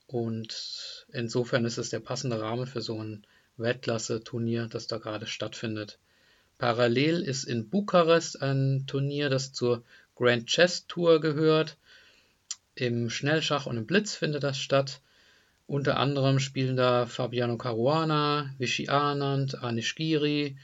und 0.06 1.06
insofern 1.12 1.64
ist 1.64 1.78
es 1.78 1.90
der 1.90 2.00
passende 2.00 2.40
Rahmen 2.40 2.66
für 2.66 2.82
so 2.82 3.02
ein 3.02 3.24
Weltklasse-Turnier, 3.56 4.68
das 4.68 4.86
da 4.86 4.98
gerade 4.98 5.26
stattfindet. 5.26 5.98
Parallel 6.58 7.22
ist 7.22 7.44
in 7.44 7.68
Bukarest 7.68 8.42
ein 8.42 8.84
Turnier, 8.86 9.30
das 9.30 9.52
zur 9.52 9.82
Grand 10.20 10.46
Chess 10.46 10.86
Tour 10.86 11.18
gehört. 11.18 11.78
Im 12.74 13.08
Schnellschach 13.08 13.64
und 13.64 13.78
im 13.78 13.86
Blitz 13.86 14.14
findet 14.14 14.42
das 14.42 14.58
statt. 14.58 15.00
Unter 15.66 15.96
anderem 15.96 16.40
spielen 16.40 16.76
da 16.76 17.06
Fabiano 17.06 17.56
Caruana, 17.56 18.54
Vichy 18.58 18.90
Anand, 18.90 19.62
Anish 19.62 19.94
Giri 19.94 20.58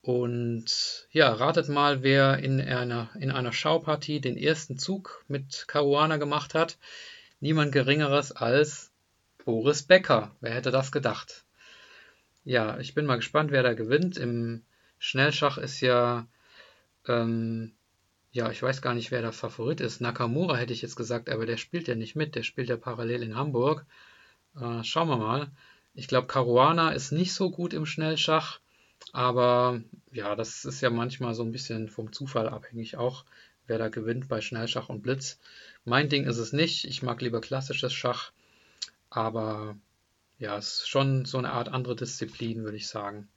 und 0.00 1.08
ja, 1.10 1.30
ratet 1.30 1.68
mal, 1.68 2.02
wer 2.02 2.38
in 2.38 2.58
einer, 2.58 3.10
in 3.20 3.30
einer 3.30 3.52
Schaupartie 3.52 4.22
den 4.22 4.38
ersten 4.38 4.78
Zug 4.78 5.22
mit 5.28 5.68
Caruana 5.68 6.16
gemacht 6.16 6.54
hat. 6.54 6.78
Niemand 7.40 7.72
Geringeres 7.72 8.32
als 8.32 8.92
Boris 9.44 9.82
Becker. 9.82 10.34
Wer 10.40 10.54
hätte 10.54 10.70
das 10.70 10.90
gedacht? 10.90 11.44
Ja, 12.44 12.78
ich 12.78 12.94
bin 12.94 13.04
mal 13.04 13.16
gespannt, 13.16 13.50
wer 13.50 13.62
da 13.62 13.74
gewinnt. 13.74 14.16
Im 14.16 14.62
Schnellschach 14.98 15.58
ist 15.58 15.82
ja, 15.82 16.26
ähm, 17.06 17.74
ja, 18.36 18.50
ich 18.50 18.62
weiß 18.62 18.82
gar 18.82 18.92
nicht, 18.92 19.10
wer 19.10 19.22
der 19.22 19.32
Favorit 19.32 19.80
ist. 19.80 20.02
Nakamura 20.02 20.56
hätte 20.56 20.74
ich 20.74 20.82
jetzt 20.82 20.96
gesagt, 20.96 21.30
aber 21.30 21.46
der 21.46 21.56
spielt 21.56 21.88
ja 21.88 21.94
nicht 21.94 22.16
mit. 22.16 22.34
Der 22.34 22.42
spielt 22.42 22.68
ja 22.68 22.76
parallel 22.76 23.22
in 23.22 23.34
Hamburg. 23.34 23.86
Äh, 24.60 24.84
schauen 24.84 25.08
wir 25.08 25.16
mal. 25.16 25.50
Ich 25.94 26.06
glaube, 26.06 26.26
Caruana 26.26 26.92
ist 26.92 27.12
nicht 27.12 27.32
so 27.32 27.50
gut 27.50 27.72
im 27.72 27.86
Schnellschach. 27.86 28.60
Aber 29.14 29.80
ja, 30.12 30.36
das 30.36 30.66
ist 30.66 30.82
ja 30.82 30.90
manchmal 30.90 31.32
so 31.32 31.44
ein 31.44 31.52
bisschen 31.52 31.88
vom 31.88 32.12
Zufall 32.12 32.46
abhängig 32.50 32.98
auch, 32.98 33.24
wer 33.66 33.78
da 33.78 33.88
gewinnt 33.88 34.28
bei 34.28 34.42
Schnellschach 34.42 34.90
und 34.90 35.02
Blitz. 35.02 35.38
Mein 35.86 36.10
Ding 36.10 36.24
ist 36.24 36.36
es 36.36 36.52
nicht. 36.52 36.84
Ich 36.84 37.02
mag 37.02 37.22
lieber 37.22 37.40
klassisches 37.40 37.94
Schach. 37.94 38.32
Aber 39.08 39.78
ja, 40.38 40.58
es 40.58 40.80
ist 40.80 40.88
schon 40.88 41.24
so 41.24 41.38
eine 41.38 41.52
Art 41.52 41.68
andere 41.68 41.96
Disziplin, 41.96 42.64
würde 42.64 42.76
ich 42.76 42.88
sagen. 42.88 43.28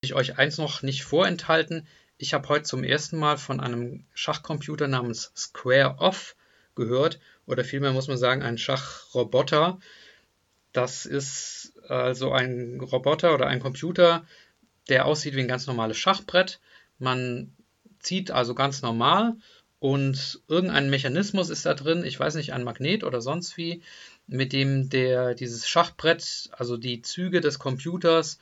Ich 0.00 0.14
euch 0.14 0.38
eins 0.38 0.56
noch 0.56 0.80
nicht 0.80 1.04
vorenthalten. 1.04 1.86
Ich 2.22 2.34
habe 2.34 2.48
heute 2.50 2.62
zum 2.62 2.84
ersten 2.84 3.18
Mal 3.18 3.36
von 3.36 3.58
einem 3.58 4.04
Schachcomputer 4.14 4.86
namens 4.86 5.32
Square 5.34 5.96
Off 5.98 6.36
gehört. 6.76 7.18
Oder 7.46 7.64
vielmehr 7.64 7.90
muss 7.90 8.06
man 8.06 8.16
sagen, 8.16 8.44
ein 8.44 8.58
Schachroboter. 8.58 9.80
Das 10.72 11.04
ist 11.04 11.72
also 11.88 12.30
ein 12.30 12.78
Roboter 12.78 13.34
oder 13.34 13.48
ein 13.48 13.58
Computer, 13.58 14.24
der 14.88 15.06
aussieht 15.06 15.34
wie 15.34 15.40
ein 15.40 15.48
ganz 15.48 15.66
normales 15.66 15.96
Schachbrett. 15.96 16.60
Man 17.00 17.56
zieht 17.98 18.30
also 18.30 18.54
ganz 18.54 18.82
normal 18.82 19.34
und 19.80 20.42
irgendein 20.46 20.90
Mechanismus 20.90 21.50
ist 21.50 21.66
da 21.66 21.74
drin, 21.74 22.04
ich 22.04 22.20
weiß 22.20 22.36
nicht, 22.36 22.52
ein 22.52 22.62
Magnet 22.62 23.02
oder 23.02 23.20
sonst 23.20 23.56
wie, 23.56 23.82
mit 24.28 24.52
dem 24.52 24.88
der 24.90 25.34
dieses 25.34 25.68
Schachbrett, 25.68 26.50
also 26.52 26.76
die 26.76 27.02
Züge 27.02 27.40
des 27.40 27.58
Computers 27.58 28.38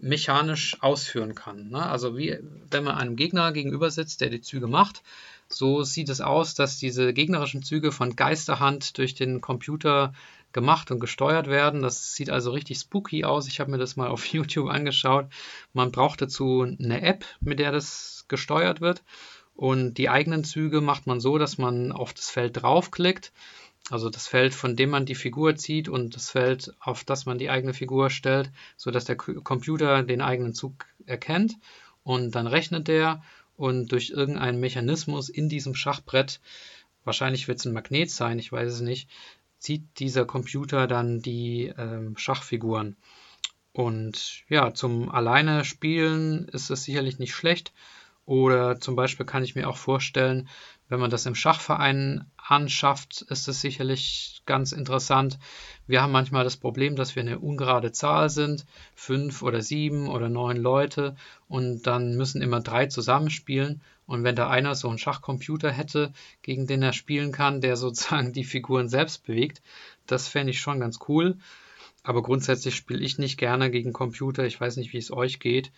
mechanisch 0.00 0.76
ausführen 0.80 1.34
kann. 1.34 1.68
Ne? 1.70 1.84
Also 1.84 2.16
wie 2.16 2.38
wenn 2.70 2.84
man 2.84 2.96
einem 2.96 3.16
Gegner 3.16 3.52
gegenüber 3.52 3.90
sitzt, 3.90 4.20
der 4.20 4.30
die 4.30 4.40
Züge 4.40 4.66
macht, 4.66 5.02
so 5.48 5.82
sieht 5.82 6.08
es 6.08 6.20
aus, 6.20 6.54
dass 6.54 6.78
diese 6.78 7.12
gegnerischen 7.12 7.62
Züge 7.62 7.92
von 7.92 8.14
Geisterhand 8.14 8.98
durch 8.98 9.14
den 9.14 9.40
Computer 9.40 10.12
gemacht 10.52 10.90
und 10.90 11.00
gesteuert 11.00 11.48
werden. 11.48 11.82
Das 11.82 12.14
sieht 12.14 12.30
also 12.30 12.52
richtig 12.52 12.78
spooky 12.78 13.24
aus. 13.24 13.48
Ich 13.48 13.60
habe 13.60 13.70
mir 13.70 13.78
das 13.78 13.96
mal 13.96 14.08
auf 14.08 14.26
YouTube 14.32 14.70
angeschaut. 14.70 15.26
Man 15.72 15.92
braucht 15.92 16.22
dazu 16.22 16.62
eine 16.62 17.02
App, 17.02 17.24
mit 17.40 17.58
der 17.58 17.72
das 17.72 18.24
gesteuert 18.28 18.80
wird. 18.80 19.02
Und 19.54 19.94
die 19.94 20.08
eigenen 20.08 20.44
Züge 20.44 20.80
macht 20.80 21.06
man 21.06 21.20
so, 21.20 21.36
dass 21.36 21.58
man 21.58 21.92
auf 21.92 22.14
das 22.14 22.30
Feld 22.30 22.62
draufklickt. 22.62 23.32
Also 23.90 24.08
das 24.08 24.28
Feld, 24.28 24.54
von 24.54 24.76
dem 24.76 24.90
man 24.90 25.04
die 25.04 25.14
Figur 25.14 25.56
zieht 25.56 25.88
und 25.88 26.14
das 26.14 26.30
Feld, 26.30 26.72
auf 26.78 27.02
das 27.04 27.26
man 27.26 27.38
die 27.38 27.50
eigene 27.50 27.74
Figur 27.74 28.08
stellt, 28.08 28.50
sodass 28.76 29.04
der 29.04 29.16
Computer 29.16 30.02
den 30.02 30.20
eigenen 30.20 30.54
Zug 30.54 30.86
erkennt. 31.06 31.58
Und 32.04 32.34
dann 32.34 32.46
rechnet 32.46 32.88
der 32.88 33.22
und 33.56 33.92
durch 33.92 34.10
irgendeinen 34.10 34.60
Mechanismus 34.60 35.28
in 35.28 35.48
diesem 35.48 35.74
Schachbrett, 35.74 36.40
wahrscheinlich 37.04 37.48
wird 37.48 37.58
es 37.58 37.66
ein 37.66 37.72
Magnet 37.72 38.10
sein, 38.10 38.38
ich 38.38 38.52
weiß 38.52 38.72
es 38.72 38.80
nicht, 38.80 39.10
zieht 39.58 39.82
dieser 39.98 40.24
Computer 40.24 40.86
dann 40.86 41.20
die 41.20 41.72
ähm, 41.76 42.16
Schachfiguren. 42.16 42.96
Und 43.72 44.44
ja, 44.48 44.72
zum 44.72 45.10
alleine 45.10 45.64
spielen 45.64 46.48
ist 46.48 46.70
es 46.70 46.84
sicherlich 46.84 47.18
nicht 47.18 47.34
schlecht. 47.34 47.72
Oder 48.24 48.80
zum 48.80 48.96
Beispiel 48.96 49.26
kann 49.26 49.42
ich 49.42 49.54
mir 49.56 49.68
auch 49.68 49.76
vorstellen, 49.76 50.48
wenn 50.90 51.00
man 51.00 51.10
das 51.10 51.24
im 51.24 51.36
Schachverein 51.36 52.26
anschafft, 52.36 53.22
ist 53.22 53.46
es 53.46 53.60
sicherlich 53.60 54.42
ganz 54.44 54.72
interessant. 54.72 55.38
Wir 55.86 56.02
haben 56.02 56.10
manchmal 56.10 56.42
das 56.42 56.56
Problem, 56.56 56.96
dass 56.96 57.14
wir 57.14 57.22
eine 57.22 57.38
ungerade 57.38 57.92
Zahl 57.92 58.28
sind, 58.28 58.66
fünf 58.96 59.42
oder 59.42 59.62
sieben 59.62 60.08
oder 60.08 60.28
neun 60.28 60.56
Leute 60.56 61.14
und 61.48 61.86
dann 61.86 62.16
müssen 62.16 62.42
immer 62.42 62.60
drei 62.60 62.86
zusammenspielen. 62.86 63.80
Und 64.06 64.24
wenn 64.24 64.34
da 64.34 64.50
einer 64.50 64.74
so 64.74 64.88
einen 64.88 64.98
Schachcomputer 64.98 65.70
hätte, 65.70 66.12
gegen 66.42 66.66
den 66.66 66.82
er 66.82 66.92
spielen 66.92 67.30
kann, 67.30 67.60
der 67.60 67.76
sozusagen 67.76 68.32
die 68.32 68.44
Figuren 68.44 68.88
selbst 68.88 69.24
bewegt, 69.24 69.62
das 70.06 70.26
fände 70.26 70.50
ich 70.50 70.60
schon 70.60 70.80
ganz 70.80 70.98
cool. 71.08 71.38
Aber 72.02 72.22
grundsätzlich 72.22 72.74
spiele 72.74 73.04
ich 73.04 73.18
nicht 73.18 73.36
gerne 73.36 73.70
gegen 73.70 73.92
Computer. 73.92 74.44
Ich 74.44 74.60
weiß 74.60 74.76
nicht, 74.76 74.92
wie 74.92 74.98
es 74.98 75.12
euch 75.12 75.38
geht. 75.38 75.70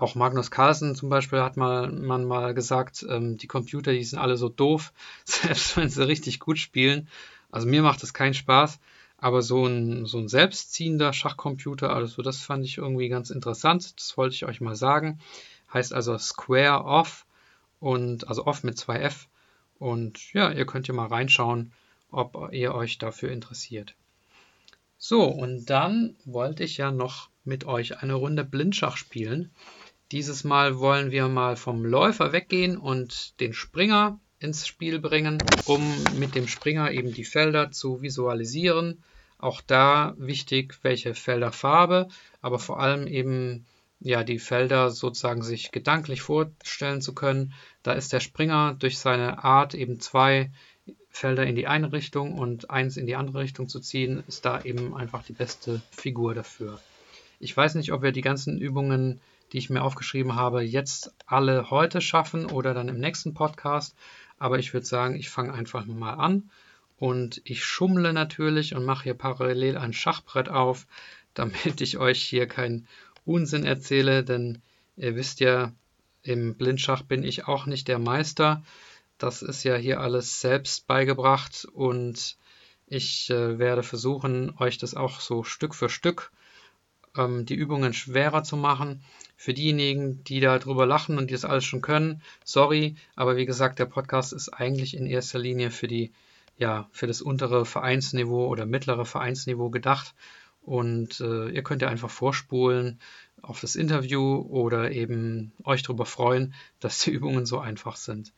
Auch 0.00 0.14
Magnus 0.14 0.50
Carlsen 0.50 0.94
zum 0.94 1.10
Beispiel 1.10 1.42
hat 1.42 1.58
mal, 1.58 1.92
man 1.92 2.24
mal 2.24 2.54
gesagt, 2.54 3.04
ähm, 3.06 3.36
die 3.36 3.46
Computer, 3.46 3.92
die 3.92 4.02
sind 4.02 4.18
alle 4.18 4.38
so 4.38 4.48
doof, 4.48 4.94
selbst 5.24 5.76
wenn 5.76 5.90
sie 5.90 6.06
richtig 6.06 6.40
gut 6.40 6.58
spielen. 6.58 7.06
Also 7.50 7.68
mir 7.68 7.82
macht 7.82 8.02
das 8.02 8.14
keinen 8.14 8.32
Spaß, 8.32 8.80
aber 9.18 9.42
so 9.42 9.66
ein, 9.66 10.06
so 10.06 10.16
ein 10.16 10.28
selbstziehender 10.28 11.12
Schachcomputer, 11.12 11.94
also 11.94 12.22
das 12.22 12.40
fand 12.40 12.64
ich 12.64 12.78
irgendwie 12.78 13.10
ganz 13.10 13.28
interessant. 13.28 14.00
Das 14.00 14.16
wollte 14.16 14.34
ich 14.34 14.46
euch 14.46 14.62
mal 14.62 14.74
sagen. 14.74 15.20
Heißt 15.70 15.92
also 15.92 16.16
Square 16.16 16.84
Off 16.84 17.26
und 17.78 18.26
also 18.26 18.46
Off 18.46 18.64
mit 18.64 18.78
zwei 18.78 19.00
F. 19.00 19.28
Und 19.78 20.32
ja, 20.32 20.50
ihr 20.50 20.64
könnt 20.64 20.88
ja 20.88 20.94
mal 20.94 21.08
reinschauen, 21.08 21.72
ob 22.10 22.52
ihr 22.52 22.74
euch 22.74 22.96
dafür 22.96 23.32
interessiert. 23.32 23.94
So, 24.96 25.24
und 25.24 25.66
dann 25.66 26.16
wollte 26.24 26.64
ich 26.64 26.78
ja 26.78 26.90
noch 26.90 27.28
mit 27.44 27.66
euch 27.66 27.98
eine 27.98 28.14
Runde 28.14 28.44
Blindschach 28.44 28.96
spielen. 28.96 29.50
Dieses 30.12 30.42
Mal 30.42 30.80
wollen 30.80 31.12
wir 31.12 31.28
mal 31.28 31.54
vom 31.54 31.84
Läufer 31.84 32.32
weggehen 32.32 32.76
und 32.76 33.38
den 33.38 33.52
Springer 33.52 34.18
ins 34.40 34.66
Spiel 34.66 34.98
bringen, 34.98 35.38
um 35.66 35.82
mit 36.18 36.34
dem 36.34 36.48
Springer 36.48 36.90
eben 36.90 37.12
die 37.12 37.24
Felder 37.24 37.70
zu 37.70 38.02
visualisieren. 38.02 39.04
Auch 39.38 39.60
da 39.60 40.14
wichtig, 40.18 40.80
welche 40.82 41.14
Felderfarbe, 41.14 42.08
aber 42.40 42.58
vor 42.58 42.80
allem 42.80 43.06
eben 43.06 43.66
ja 44.00 44.24
die 44.24 44.40
Felder 44.40 44.90
sozusagen 44.90 45.42
sich 45.42 45.70
gedanklich 45.70 46.22
vorstellen 46.22 47.02
zu 47.02 47.14
können. 47.14 47.52
Da 47.84 47.92
ist 47.92 48.12
der 48.12 48.20
Springer 48.20 48.74
durch 48.76 48.98
seine 48.98 49.44
Art 49.44 49.74
eben 49.74 50.00
zwei 50.00 50.50
Felder 51.10 51.46
in 51.46 51.54
die 51.54 51.68
eine 51.68 51.92
Richtung 51.92 52.36
und 52.36 52.68
eins 52.68 52.96
in 52.96 53.06
die 53.06 53.14
andere 53.14 53.40
Richtung 53.40 53.68
zu 53.68 53.78
ziehen, 53.78 54.24
ist 54.26 54.44
da 54.44 54.62
eben 54.62 54.96
einfach 54.96 55.22
die 55.22 55.34
beste 55.34 55.80
Figur 55.92 56.34
dafür. 56.34 56.80
Ich 57.38 57.56
weiß 57.56 57.76
nicht, 57.76 57.92
ob 57.92 58.02
wir 58.02 58.10
die 58.10 58.22
ganzen 58.22 58.58
Übungen 58.58 59.20
die 59.52 59.58
ich 59.58 59.70
mir 59.70 59.82
aufgeschrieben 59.82 60.34
habe, 60.34 60.62
jetzt 60.62 61.12
alle 61.26 61.70
heute 61.70 62.00
schaffen 62.00 62.46
oder 62.46 62.74
dann 62.74 62.88
im 62.88 62.98
nächsten 62.98 63.34
Podcast. 63.34 63.96
Aber 64.38 64.58
ich 64.58 64.72
würde 64.72 64.86
sagen, 64.86 65.16
ich 65.16 65.28
fange 65.28 65.52
einfach 65.52 65.84
mal 65.86 66.14
an 66.14 66.50
und 66.98 67.40
ich 67.44 67.64
schummle 67.64 68.12
natürlich 68.12 68.74
und 68.74 68.84
mache 68.84 69.04
hier 69.04 69.14
parallel 69.14 69.76
ein 69.76 69.92
Schachbrett 69.92 70.48
auf, 70.48 70.86
damit 71.34 71.80
ich 71.80 71.98
euch 71.98 72.22
hier 72.22 72.46
keinen 72.46 72.86
Unsinn 73.24 73.64
erzähle, 73.64 74.24
denn 74.24 74.60
ihr 74.96 75.16
wisst 75.16 75.40
ja, 75.40 75.72
im 76.22 76.54
Blindschach 76.54 77.02
bin 77.02 77.22
ich 77.22 77.46
auch 77.46 77.66
nicht 77.66 77.88
der 77.88 77.98
Meister. 77.98 78.62
Das 79.16 79.42
ist 79.42 79.64
ja 79.64 79.76
hier 79.76 80.00
alles 80.00 80.40
selbst 80.40 80.86
beigebracht 80.86 81.66
und 81.72 82.36
ich 82.86 83.30
äh, 83.30 83.58
werde 83.58 83.82
versuchen, 83.82 84.52
euch 84.58 84.76
das 84.76 84.94
auch 84.94 85.20
so 85.20 85.44
Stück 85.44 85.74
für 85.74 85.88
Stück 85.88 86.32
ähm, 87.16 87.46
die 87.46 87.54
Übungen 87.54 87.92
schwerer 87.92 88.42
zu 88.42 88.56
machen. 88.56 89.02
Für 89.36 89.54
diejenigen, 89.54 90.22
die 90.24 90.40
da 90.40 90.58
drüber 90.58 90.86
lachen 90.86 91.16
und 91.16 91.30
die 91.30 91.34
das 91.34 91.46
alles 91.46 91.64
schon 91.64 91.80
können, 91.80 92.20
sorry, 92.44 92.96
aber 93.16 93.36
wie 93.36 93.46
gesagt, 93.46 93.78
der 93.78 93.86
Podcast 93.86 94.34
ist 94.34 94.50
eigentlich 94.50 94.94
in 94.94 95.06
erster 95.06 95.38
Linie 95.38 95.70
für 95.70 95.88
die, 95.88 96.12
ja, 96.58 96.88
für 96.92 97.06
das 97.06 97.22
untere 97.22 97.64
Vereinsniveau 97.64 98.46
oder 98.48 98.66
mittlere 98.66 99.06
Vereinsniveau 99.06 99.70
gedacht. 99.70 100.14
Und 100.62 101.20
äh, 101.20 101.48
ihr 101.48 101.62
könnt 101.62 101.80
ja 101.80 101.88
einfach 101.88 102.10
vorspulen 102.10 103.00
auf 103.40 103.60
das 103.60 103.76
Interview 103.76 104.36
oder 104.36 104.90
eben 104.92 105.52
euch 105.64 105.82
darüber 105.82 106.04
freuen, 106.04 106.54
dass 106.80 107.00
die 107.00 107.10
Übungen 107.10 107.46
so 107.46 107.58
einfach 107.58 107.96
sind. 107.96 108.32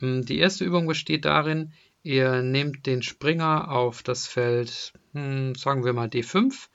Ähm, 0.00 0.24
die 0.24 0.38
erste 0.38 0.64
Übung 0.64 0.86
besteht 0.86 1.24
darin, 1.24 1.72
ihr 2.04 2.42
nehmt 2.42 2.86
den 2.86 3.02
Springer 3.02 3.70
auf 3.70 4.04
das 4.04 4.28
Feld, 4.28 4.92
hm, 5.12 5.56
sagen 5.56 5.84
wir 5.84 5.92
mal 5.92 6.08
D5 6.08 6.68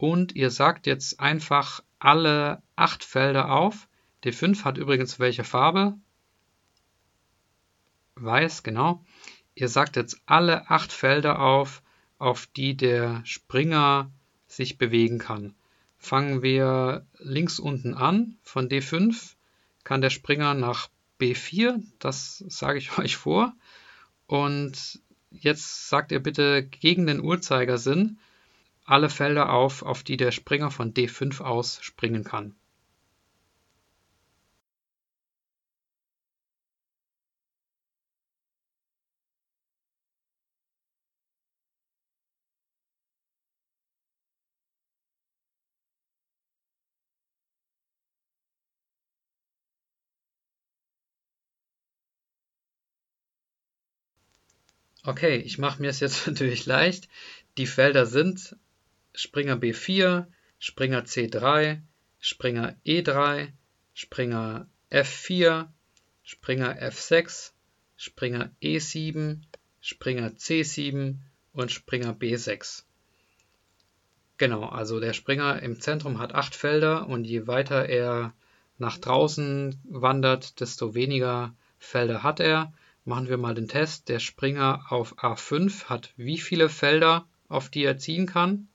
und 0.00 0.34
ihr 0.34 0.50
sagt 0.50 0.86
jetzt 0.86 1.20
einfach 1.20 1.82
alle 1.98 2.62
acht 2.74 3.04
Felder 3.04 3.52
auf. 3.52 3.86
D5 4.24 4.64
hat 4.64 4.78
übrigens 4.78 5.18
welche 5.18 5.44
Farbe? 5.44 5.98
Weiß, 8.14 8.62
genau. 8.62 9.04
Ihr 9.54 9.68
sagt 9.68 9.96
jetzt 9.96 10.22
alle 10.24 10.70
acht 10.70 10.90
Felder 10.90 11.40
auf, 11.40 11.82
auf 12.18 12.46
die 12.46 12.78
der 12.78 13.20
Springer 13.26 14.10
sich 14.46 14.78
bewegen 14.78 15.18
kann. 15.18 15.54
fangen 15.98 16.40
wir 16.40 17.06
links 17.18 17.58
unten 17.58 17.92
an. 17.92 18.38
Von 18.42 18.70
D5 18.70 19.34
kann 19.84 20.00
der 20.00 20.08
Springer 20.08 20.54
nach 20.54 20.88
B4, 21.20 21.82
das 21.98 22.42
sage 22.48 22.78
ich 22.78 22.96
euch 22.98 23.16
vor. 23.16 23.52
Und 24.26 25.02
jetzt 25.30 25.90
sagt 25.90 26.10
ihr 26.10 26.20
bitte 26.20 26.62
gegen 26.64 27.06
den 27.06 27.20
Uhrzeigersinn 27.20 28.18
alle 28.90 29.08
Felder 29.08 29.52
auf, 29.52 29.82
auf 29.82 30.02
die 30.02 30.16
der 30.16 30.32
Springer 30.32 30.70
von 30.70 30.92
D5 30.92 31.40
aus 31.40 31.78
springen 31.82 32.24
kann. 32.24 32.54
Okay, 55.04 55.36
ich 55.36 55.58
mache 55.58 55.80
mir 55.82 55.90
es 55.90 56.00
jetzt 56.00 56.26
natürlich 56.26 56.64
leicht. 56.66 57.08
Die 57.58 57.66
Felder 57.66 58.06
sind 58.06 58.56
Springer 59.14 59.56
B4, 59.56 60.26
Springer 60.58 61.02
C3, 61.04 61.80
Springer 62.20 62.76
E3, 62.86 63.52
Springer 63.94 64.66
F4, 64.90 65.68
Springer 66.22 66.80
F6, 66.80 67.52
Springer 67.96 68.50
E7, 68.62 69.40
Springer 69.80 70.30
C7 70.30 71.16
und 71.52 71.72
Springer 71.72 72.12
B6. 72.12 72.84
Genau, 74.38 74.64
also 74.64 75.00
der 75.00 75.12
Springer 75.12 75.62
im 75.62 75.80
Zentrum 75.80 76.18
hat 76.18 76.34
acht 76.34 76.54
Felder 76.54 77.08
und 77.08 77.24
je 77.24 77.46
weiter 77.46 77.88
er 77.88 78.32
nach 78.78 78.96
draußen 78.96 79.78
wandert, 79.84 80.60
desto 80.60 80.94
weniger 80.94 81.54
Felder 81.78 82.22
hat 82.22 82.40
er. 82.40 82.72
Machen 83.04 83.28
wir 83.28 83.36
mal 83.36 83.54
den 83.54 83.68
Test. 83.68 84.08
Der 84.08 84.18
Springer 84.18 84.86
auf 84.88 85.18
A5 85.18 85.84
hat 85.84 86.14
wie 86.16 86.38
viele 86.38 86.68
Felder, 86.68 87.26
auf 87.48 87.68
die 87.68 87.84
er 87.84 87.98
ziehen 87.98 88.26
kann? 88.26 88.68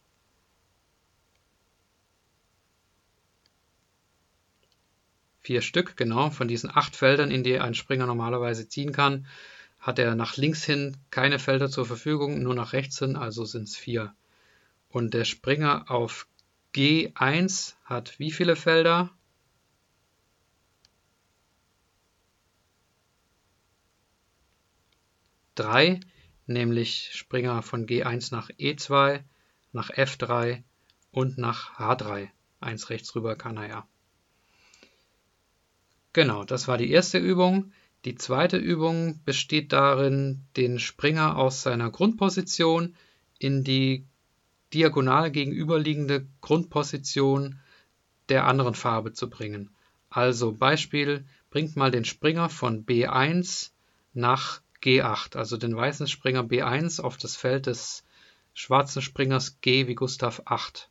Vier 5.46 5.62
Stück, 5.62 5.96
genau. 5.96 6.32
Von 6.32 6.48
diesen 6.48 6.76
acht 6.76 6.96
Feldern, 6.96 7.30
in 7.30 7.44
die 7.44 7.60
ein 7.60 7.76
Springer 7.76 8.08
normalerweise 8.08 8.68
ziehen 8.68 8.92
kann, 8.92 9.28
hat 9.78 10.00
er 10.00 10.16
nach 10.16 10.38
links 10.38 10.64
hin 10.64 10.98
keine 11.12 11.38
Felder 11.38 11.70
zur 11.70 11.86
Verfügung, 11.86 12.42
nur 12.42 12.56
nach 12.56 12.74
rechts 12.74 12.98
hin, 12.98 13.16
also 13.16 13.46
sind 13.46 13.68
es 13.68 13.76
vier. 13.76 14.16
Und 14.90 15.14
der 15.14 15.24
Springer 15.24 15.92
auf 15.92 16.28
G1 16.74 17.76
hat 17.84 18.18
wie 18.18 18.32
viele 18.32 18.56
Felder? 18.56 19.12
3, 25.54 26.00
nämlich 26.48 27.12
Springer 27.14 27.62
von 27.62 27.86
G1 27.86 28.34
nach 28.34 28.50
E2, 28.50 29.24
nach 29.74 29.92
F3 29.92 30.64
und 31.12 31.38
nach 31.38 31.78
H3. 31.78 32.30
Eins 32.62 32.90
rechts 32.90 33.14
rüber 33.16 33.36
kann 33.36 33.58
er 33.58 33.68
ja. 33.68 33.88
Genau, 36.16 36.46
das 36.46 36.70
war 36.70 36.78
die 36.78 36.92
erste 36.92 37.18
Übung. 37.18 37.74
Die 38.06 38.16
zweite 38.16 38.56
Übung 38.56 39.20
besteht 39.26 39.74
darin, 39.74 40.46
den 40.56 40.80
Springer 40.80 41.36
aus 41.38 41.62
seiner 41.62 41.92
Grundposition 41.92 42.96
in 43.38 43.66
die 43.66 44.06
diagonal 44.74 45.30
gegenüberliegende 45.30 46.26
Grundposition 46.40 47.60
der 48.30 48.48
anderen 48.48 48.76
Farbe 48.76 49.12
zu 49.12 49.30
bringen. 49.30 49.76
Also 50.10 50.54
Beispiel, 50.54 51.26
bringt 51.50 51.76
mal 51.76 51.92
den 51.92 52.06
Springer 52.06 52.48
von 52.48 52.86
B1 52.86 53.72
nach 54.14 54.62
G8, 54.82 55.36
also 55.36 55.58
den 55.58 55.76
weißen 55.76 56.08
Springer 56.08 56.44
B1 56.44 57.02
auf 57.02 57.18
das 57.18 57.36
Feld 57.36 57.66
des 57.66 58.06
schwarzen 58.54 59.02
Springers 59.02 59.60
G 59.60 59.88
wie 59.88 59.96
Gustav 59.96 60.44
8. 60.46 60.90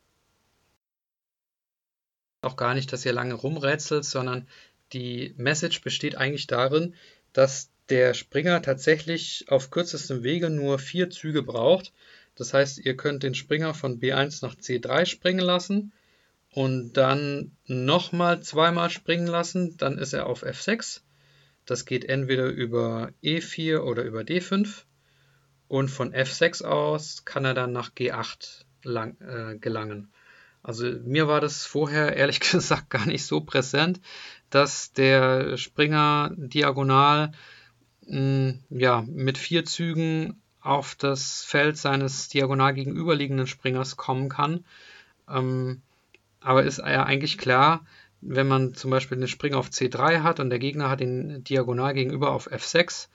Auch 2.43 2.57
gar 2.57 2.75
nicht, 2.75 2.93
dass 2.93 3.07
ihr 3.07 3.15
lange 3.15 3.33
rumrätselt, 3.33 4.05
sondern 4.05 4.47
die 4.95 5.35
Message 5.37 5.83
besteht 5.83 6.17
eigentlich 6.17 6.47
darin, 6.47 6.95
dass 7.33 7.71
der 7.91 8.15
Springer 8.15 8.63
tatsächlich 8.63 9.45
auf 9.49 9.71
kürzestem 9.71 10.23
Wege 10.23 10.49
nur 10.49 10.79
vier 10.79 11.11
Züge 11.11 11.43
braucht. 11.43 11.93
Das 12.35 12.55
heißt, 12.55 12.79
ihr 12.79 12.97
könnt 12.97 13.23
den 13.23 13.35
Springer 13.35 13.75
von 13.75 14.01
B1 14.01 14.43
nach 14.43 14.55
C3 14.55 15.05
springen 15.05 15.45
lassen 15.45 15.93
und 16.51 16.95
dann 16.95 17.53
nochmal 17.67 18.41
zweimal 18.41 18.89
springen 18.89 19.27
lassen. 19.27 19.77
Dann 19.77 19.99
ist 19.99 20.15
er 20.15 20.27
auf 20.27 20.45
F6 20.45 21.03
das 21.67 21.87
geht 21.87 22.05
entweder 22.05 22.47
über 22.47 23.11
E4 23.23 23.81
oder 23.81 24.03
über 24.03 24.21
D5 24.21 24.85
und 25.69 25.89
von 25.89 26.13
F6 26.13 26.65
aus 26.65 27.25
kann 27.25 27.45
er 27.45 27.55
dann 27.55 27.73
nach 27.73 27.95
G8 27.95 28.65
lang, 28.83 29.17
äh, 29.21 29.57
gelangen. 29.59 30.13
Also 30.65 30.87
mir 31.05 31.29
war 31.29 31.41
das 31.41 31.67
vorher 31.67 32.17
ehrlich 32.17 32.41
gesagt 32.53 32.91
gar 32.91 33.07
nicht 33.07 33.25
so 33.25 33.43
präsent, 33.43 34.01
dass 34.51 34.93
der 34.93 35.57
Springer 35.59 36.33
diagonal 36.37 37.33
mh, 38.07 38.17
hm, 38.17 38.65
ja, 38.71 39.05
mit 39.07 39.39
vier 39.39 39.65
Zügen 39.65 40.41
auf 40.61 40.95
das 40.95 41.45
Feld 41.45 41.77
seines 41.77 42.29
diagonal 42.29 42.73
gegenüberliegenden 42.73 43.47
Springers 43.47 43.97
kommen 43.97 44.31
kann. 44.31 44.65
Ähm, 45.29 45.83
aber 46.41 46.65
ist 46.65 46.79
ja 46.79 47.05
eigentlich 47.05 47.37
klar, 47.39 47.85
wenn 48.23 48.49
man 48.49 48.75
zum 48.75 48.91
Beispiel 48.91 49.19
den 49.19 49.29
Springer 49.29 49.59
auf 49.59 49.69
C3 49.69 50.23
hat 50.23 50.41
und 50.41 50.49
der 50.49 50.59
Gegner 50.59 50.89
hat 50.89 51.03
ihn 51.03 51.45
diagonal 51.45 51.93
gegenüber 51.93 52.33
auf 52.33 52.51
F6, 52.51 53.09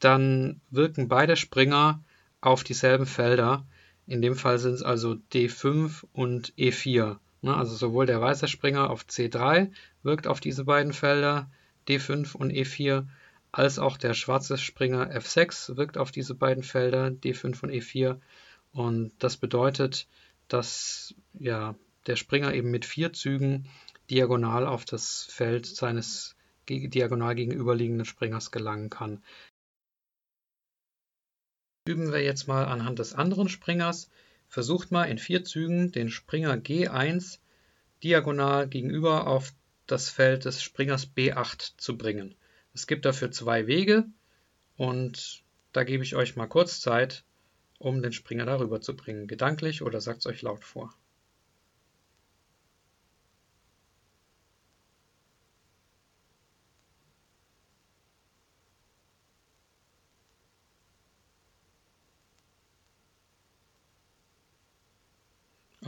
dann 0.00 0.60
wirken 0.70 1.06
beide 1.06 1.36
Springer 1.36 2.02
auf 2.40 2.64
dieselben 2.64 3.06
Felder. 3.06 3.64
In 4.08 4.22
dem 4.22 4.36
Fall 4.36 4.58
sind 4.58 4.72
es 4.72 4.82
also 4.82 5.16
D5 5.32 6.04
und 6.12 6.54
E4. 6.54 7.18
Ne, 7.42 7.56
also 7.56 7.76
sowohl 7.76 8.06
der 8.06 8.20
weiße 8.20 8.48
Springer 8.48 8.90
auf 8.90 9.04
C3 9.04 9.70
wirkt 10.02 10.26
auf 10.26 10.40
diese 10.40 10.64
beiden 10.64 10.92
Felder, 10.92 11.50
D5 11.86 12.34
und 12.34 12.50
E4, 12.50 13.06
als 13.52 13.78
auch 13.78 13.96
der 13.96 14.14
schwarze 14.14 14.58
Springer 14.58 15.14
F6 15.14 15.76
wirkt 15.76 15.98
auf 15.98 16.10
diese 16.10 16.34
beiden 16.34 16.62
Felder, 16.62 17.08
D5 17.08 17.62
und 17.62 17.70
E4. 17.70 18.18
Und 18.72 19.12
das 19.18 19.36
bedeutet, 19.36 20.08
dass 20.48 21.14
ja, 21.38 21.74
der 22.06 22.16
Springer 22.16 22.54
eben 22.54 22.70
mit 22.70 22.86
vier 22.86 23.12
Zügen 23.12 23.68
diagonal 24.10 24.66
auf 24.66 24.84
das 24.86 25.28
Feld 25.30 25.66
seines 25.66 26.34
diagonal 26.68 27.34
gegenüberliegenden 27.34 28.04
Springers 28.04 28.50
gelangen 28.50 28.90
kann. 28.90 29.22
Üben 31.88 32.12
wir 32.12 32.22
jetzt 32.22 32.46
mal 32.48 32.66
anhand 32.66 32.98
des 32.98 33.14
anderen 33.14 33.48
Springers. 33.48 34.10
Versucht 34.46 34.90
mal 34.90 35.04
in 35.04 35.16
vier 35.16 35.42
Zügen 35.44 35.90
den 35.90 36.10
Springer 36.10 36.52
G1 36.56 37.38
diagonal 38.02 38.68
gegenüber 38.68 39.26
auf 39.26 39.54
das 39.86 40.10
Feld 40.10 40.44
des 40.44 40.62
Springers 40.62 41.08
B8 41.16 41.78
zu 41.78 41.96
bringen. 41.96 42.34
Es 42.74 42.86
gibt 42.88 43.06
dafür 43.06 43.30
zwei 43.30 43.66
Wege 43.66 44.04
und 44.76 45.42
da 45.72 45.82
gebe 45.82 46.04
ich 46.04 46.14
euch 46.14 46.36
mal 46.36 46.46
kurz 46.46 46.82
Zeit, 46.82 47.24
um 47.78 48.02
den 48.02 48.12
Springer 48.12 48.44
darüber 48.44 48.82
zu 48.82 48.94
bringen. 48.94 49.26
Gedanklich 49.26 49.80
oder 49.80 50.02
sagt 50.02 50.18
es 50.18 50.26
euch 50.26 50.42
laut 50.42 50.64
vor. 50.64 50.94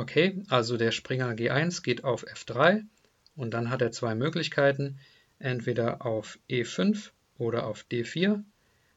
Okay, 0.01 0.43
also 0.49 0.79
der 0.79 0.93
Springer 0.93 1.33
G1 1.33 1.83
geht 1.83 2.05
auf 2.05 2.27
F3 2.27 2.85
und 3.37 3.51
dann 3.53 3.69
hat 3.69 3.83
er 3.83 3.93
zwei 3.93 4.15
Möglichkeiten, 4.15 4.99
entweder 5.39 6.07
auf 6.07 6.39
E5 6.49 7.11
oder 7.37 7.67
auf 7.67 7.85
D4. 7.93 8.43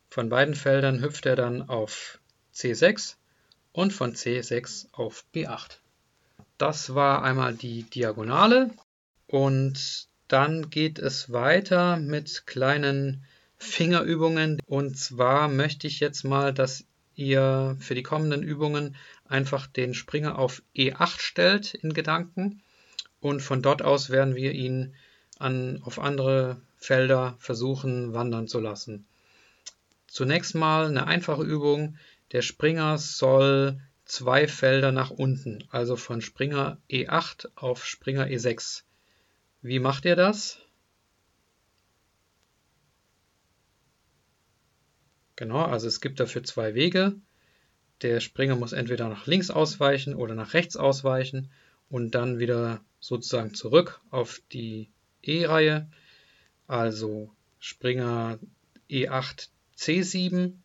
Von 0.07 0.29
beiden 0.29 0.55
Feldern 0.55 1.01
hüpft 1.01 1.25
er 1.25 1.35
dann 1.35 1.61
auf 1.61 2.21
C6 2.55 3.15
und 3.73 3.91
von 3.91 4.15
C6 4.15 4.93
auf 4.93 5.25
B8. 5.35 5.79
Das 6.57 6.95
war 6.95 7.21
einmal 7.21 7.53
die 7.53 7.83
Diagonale 7.83 8.71
und 9.27 10.07
dann 10.29 10.69
geht 10.69 10.99
es 10.99 11.33
weiter 11.33 11.97
mit 11.97 12.47
kleinen 12.47 13.25
Fingerübungen 13.57 14.61
und 14.67 14.97
zwar 14.97 15.49
möchte 15.49 15.85
ich 15.85 15.99
jetzt 15.99 16.23
mal, 16.23 16.53
dass 16.53 16.85
ihr 17.15 17.75
für 17.81 17.93
die 17.93 18.03
kommenden 18.03 18.41
Übungen 18.41 18.95
einfach 19.33 19.65
den 19.65 19.95
Springer 19.95 20.37
auf 20.37 20.61
E8 20.75 21.19
stellt 21.19 21.73
in 21.73 21.93
Gedanken 21.93 22.61
und 23.19 23.41
von 23.41 23.63
dort 23.63 23.81
aus 23.81 24.11
werden 24.11 24.35
wir 24.35 24.51
ihn 24.51 24.93
an, 25.39 25.81
auf 25.83 25.97
andere 25.97 26.61
Felder 26.77 27.35
versuchen 27.39 28.13
wandern 28.13 28.47
zu 28.47 28.59
lassen. 28.59 29.07
Zunächst 30.07 30.53
mal 30.53 30.85
eine 30.85 31.07
einfache 31.07 31.41
Übung. 31.41 31.97
Der 32.31 32.43
Springer 32.43 32.99
soll 32.99 33.81
zwei 34.05 34.47
Felder 34.47 34.91
nach 34.91 35.09
unten, 35.09 35.63
also 35.71 35.95
von 35.95 36.21
Springer 36.21 36.77
E8 36.89 37.47
auf 37.55 37.85
Springer 37.85 38.27
E6. 38.27 38.83
Wie 39.63 39.79
macht 39.79 40.05
ihr 40.05 40.15
das? 40.15 40.59
Genau, 45.35 45.63
also 45.63 45.87
es 45.87 46.01
gibt 46.01 46.19
dafür 46.19 46.43
zwei 46.43 46.75
Wege. 46.75 47.15
Der 48.03 48.19
Springer 48.19 48.57
muss 48.57 48.73
entweder 48.73 49.07
nach 49.07 49.27
links 49.27 49.49
ausweichen 49.49 50.13
oder 50.13 50.35
nach 50.35 50.53
rechts 50.53 50.75
ausweichen 50.75 51.49
und 51.89 52.11
dann 52.15 52.37
wieder 52.37 52.81
sozusagen 52.99 53.53
zurück 53.53 54.01
auf 54.09 54.41
die 54.51 54.89
E-Reihe. 55.21 55.89
Also 56.67 57.31
Springer 57.59 58.39
E8 58.89 59.47
C7 59.77 60.57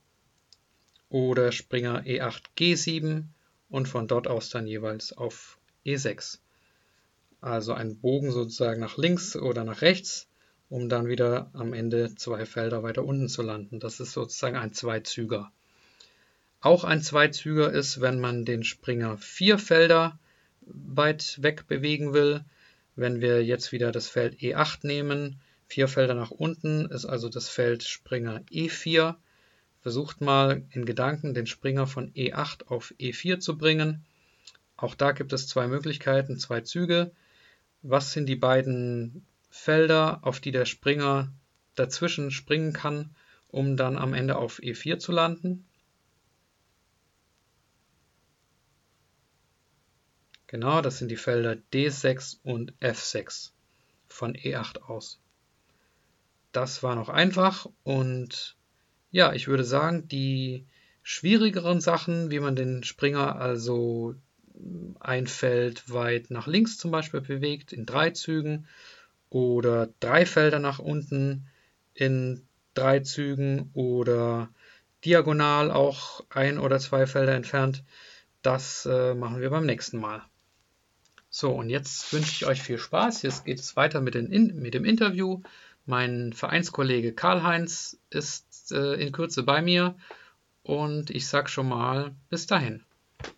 oder 1.10 1.52
Springer 1.52 2.02
E8 2.02 2.42
G7 2.56 3.24
und 3.68 3.86
von 3.86 4.08
dort 4.08 4.26
aus 4.26 4.50
dann 4.50 4.66
jeweils 4.66 5.12
auf 5.12 5.58
E6. 5.86 6.40
Also 7.40 7.72
ein 7.72 8.00
Bogen 8.00 8.32
sozusagen 8.32 8.80
nach 8.80 8.96
links 8.96 9.36
oder 9.36 9.62
nach 9.62 9.80
rechts, 9.82 10.28
um 10.68 10.88
dann 10.88 11.06
wieder 11.06 11.50
am 11.52 11.72
Ende 11.72 12.16
zwei 12.16 12.46
Felder 12.46 12.82
weiter 12.82 13.04
unten 13.04 13.28
zu 13.28 13.42
landen. 13.42 13.78
Das 13.78 14.00
ist 14.00 14.12
sozusagen 14.12 14.56
ein 14.56 14.72
Zweizüger. 14.72 15.52
Auch 16.60 16.82
ein 16.82 17.02
Zweizüger 17.02 17.70
ist, 17.70 18.00
wenn 18.00 18.18
man 18.18 18.44
den 18.44 18.64
Springer 18.64 19.16
vier 19.18 19.58
Felder 19.58 20.18
weit 20.62 21.40
weg 21.40 21.68
bewegen 21.68 22.12
will. 22.12 22.44
Wenn 22.96 23.20
wir 23.20 23.44
jetzt 23.44 23.70
wieder 23.70 23.92
das 23.92 24.08
Feld 24.08 24.40
E8 24.40 24.84
nehmen, 24.84 25.40
vier 25.68 25.86
Felder 25.86 26.14
nach 26.14 26.32
unten, 26.32 26.86
ist 26.86 27.04
also 27.04 27.28
das 27.28 27.48
Feld 27.48 27.84
Springer 27.84 28.40
E4. 28.50 29.14
Versucht 29.82 30.20
mal 30.20 30.64
in 30.70 30.84
Gedanken 30.84 31.32
den 31.32 31.46
Springer 31.46 31.86
von 31.86 32.12
E8 32.12 32.66
auf 32.66 32.92
E4 32.98 33.38
zu 33.38 33.56
bringen. 33.56 34.04
Auch 34.76 34.96
da 34.96 35.12
gibt 35.12 35.32
es 35.32 35.46
zwei 35.46 35.68
Möglichkeiten, 35.68 36.38
zwei 36.38 36.62
Züge. 36.62 37.12
Was 37.82 38.12
sind 38.12 38.26
die 38.26 38.36
beiden 38.36 39.24
Felder, 39.48 40.18
auf 40.22 40.40
die 40.40 40.50
der 40.50 40.64
Springer 40.64 41.32
dazwischen 41.76 42.32
springen 42.32 42.72
kann, 42.72 43.14
um 43.46 43.76
dann 43.76 43.96
am 43.96 44.12
Ende 44.12 44.36
auf 44.36 44.58
E4 44.58 44.98
zu 44.98 45.12
landen? 45.12 45.67
Genau, 50.48 50.80
das 50.80 50.96
sind 50.96 51.10
die 51.10 51.16
Felder 51.16 51.56
D6 51.74 52.38
und 52.42 52.72
F6 52.80 53.50
von 54.08 54.34
E8 54.34 54.80
aus. 54.82 55.20
Das 56.52 56.82
war 56.82 56.94
noch 56.94 57.10
einfach 57.10 57.66
und 57.84 58.56
ja, 59.10 59.34
ich 59.34 59.46
würde 59.46 59.64
sagen, 59.64 60.08
die 60.08 60.66
schwierigeren 61.02 61.82
Sachen, 61.82 62.30
wie 62.30 62.40
man 62.40 62.56
den 62.56 62.82
Springer 62.82 63.36
also 63.36 64.14
ein 65.00 65.26
Feld 65.26 65.92
weit 65.92 66.30
nach 66.30 66.46
links 66.46 66.78
zum 66.78 66.90
Beispiel 66.90 67.20
bewegt, 67.20 67.74
in 67.74 67.84
drei 67.84 68.10
Zügen 68.10 68.66
oder 69.28 69.90
drei 70.00 70.24
Felder 70.24 70.60
nach 70.60 70.78
unten 70.78 71.46
in 71.92 72.46
drei 72.72 73.00
Zügen 73.00 73.70
oder 73.74 74.48
diagonal 75.04 75.70
auch 75.70 76.24
ein 76.30 76.58
oder 76.58 76.78
zwei 76.78 77.06
Felder 77.06 77.34
entfernt, 77.34 77.84
das 78.40 78.86
äh, 78.86 79.14
machen 79.14 79.40
wir 79.40 79.50
beim 79.50 79.66
nächsten 79.66 79.98
Mal. 79.98 80.22
So, 81.30 81.50
und 81.50 81.68
jetzt 81.68 82.12
wünsche 82.12 82.32
ich 82.32 82.46
euch 82.46 82.62
viel 82.62 82.78
Spaß. 82.78 83.22
Jetzt 83.22 83.44
geht 83.44 83.60
es 83.60 83.76
weiter 83.76 84.00
mit, 84.00 84.14
den, 84.14 84.28
mit 84.60 84.74
dem 84.74 84.84
Interview. 84.84 85.42
Mein 85.84 86.32
Vereinskollege 86.32 87.12
Karl-Heinz 87.12 87.98
ist 88.10 88.72
äh, 88.72 88.94
in 88.94 89.12
Kürze 89.12 89.42
bei 89.42 89.62
mir 89.62 89.94
und 90.62 91.10
ich 91.10 91.26
sage 91.28 91.48
schon 91.48 91.68
mal 91.68 92.14
bis 92.30 92.46
dahin. 92.46 92.82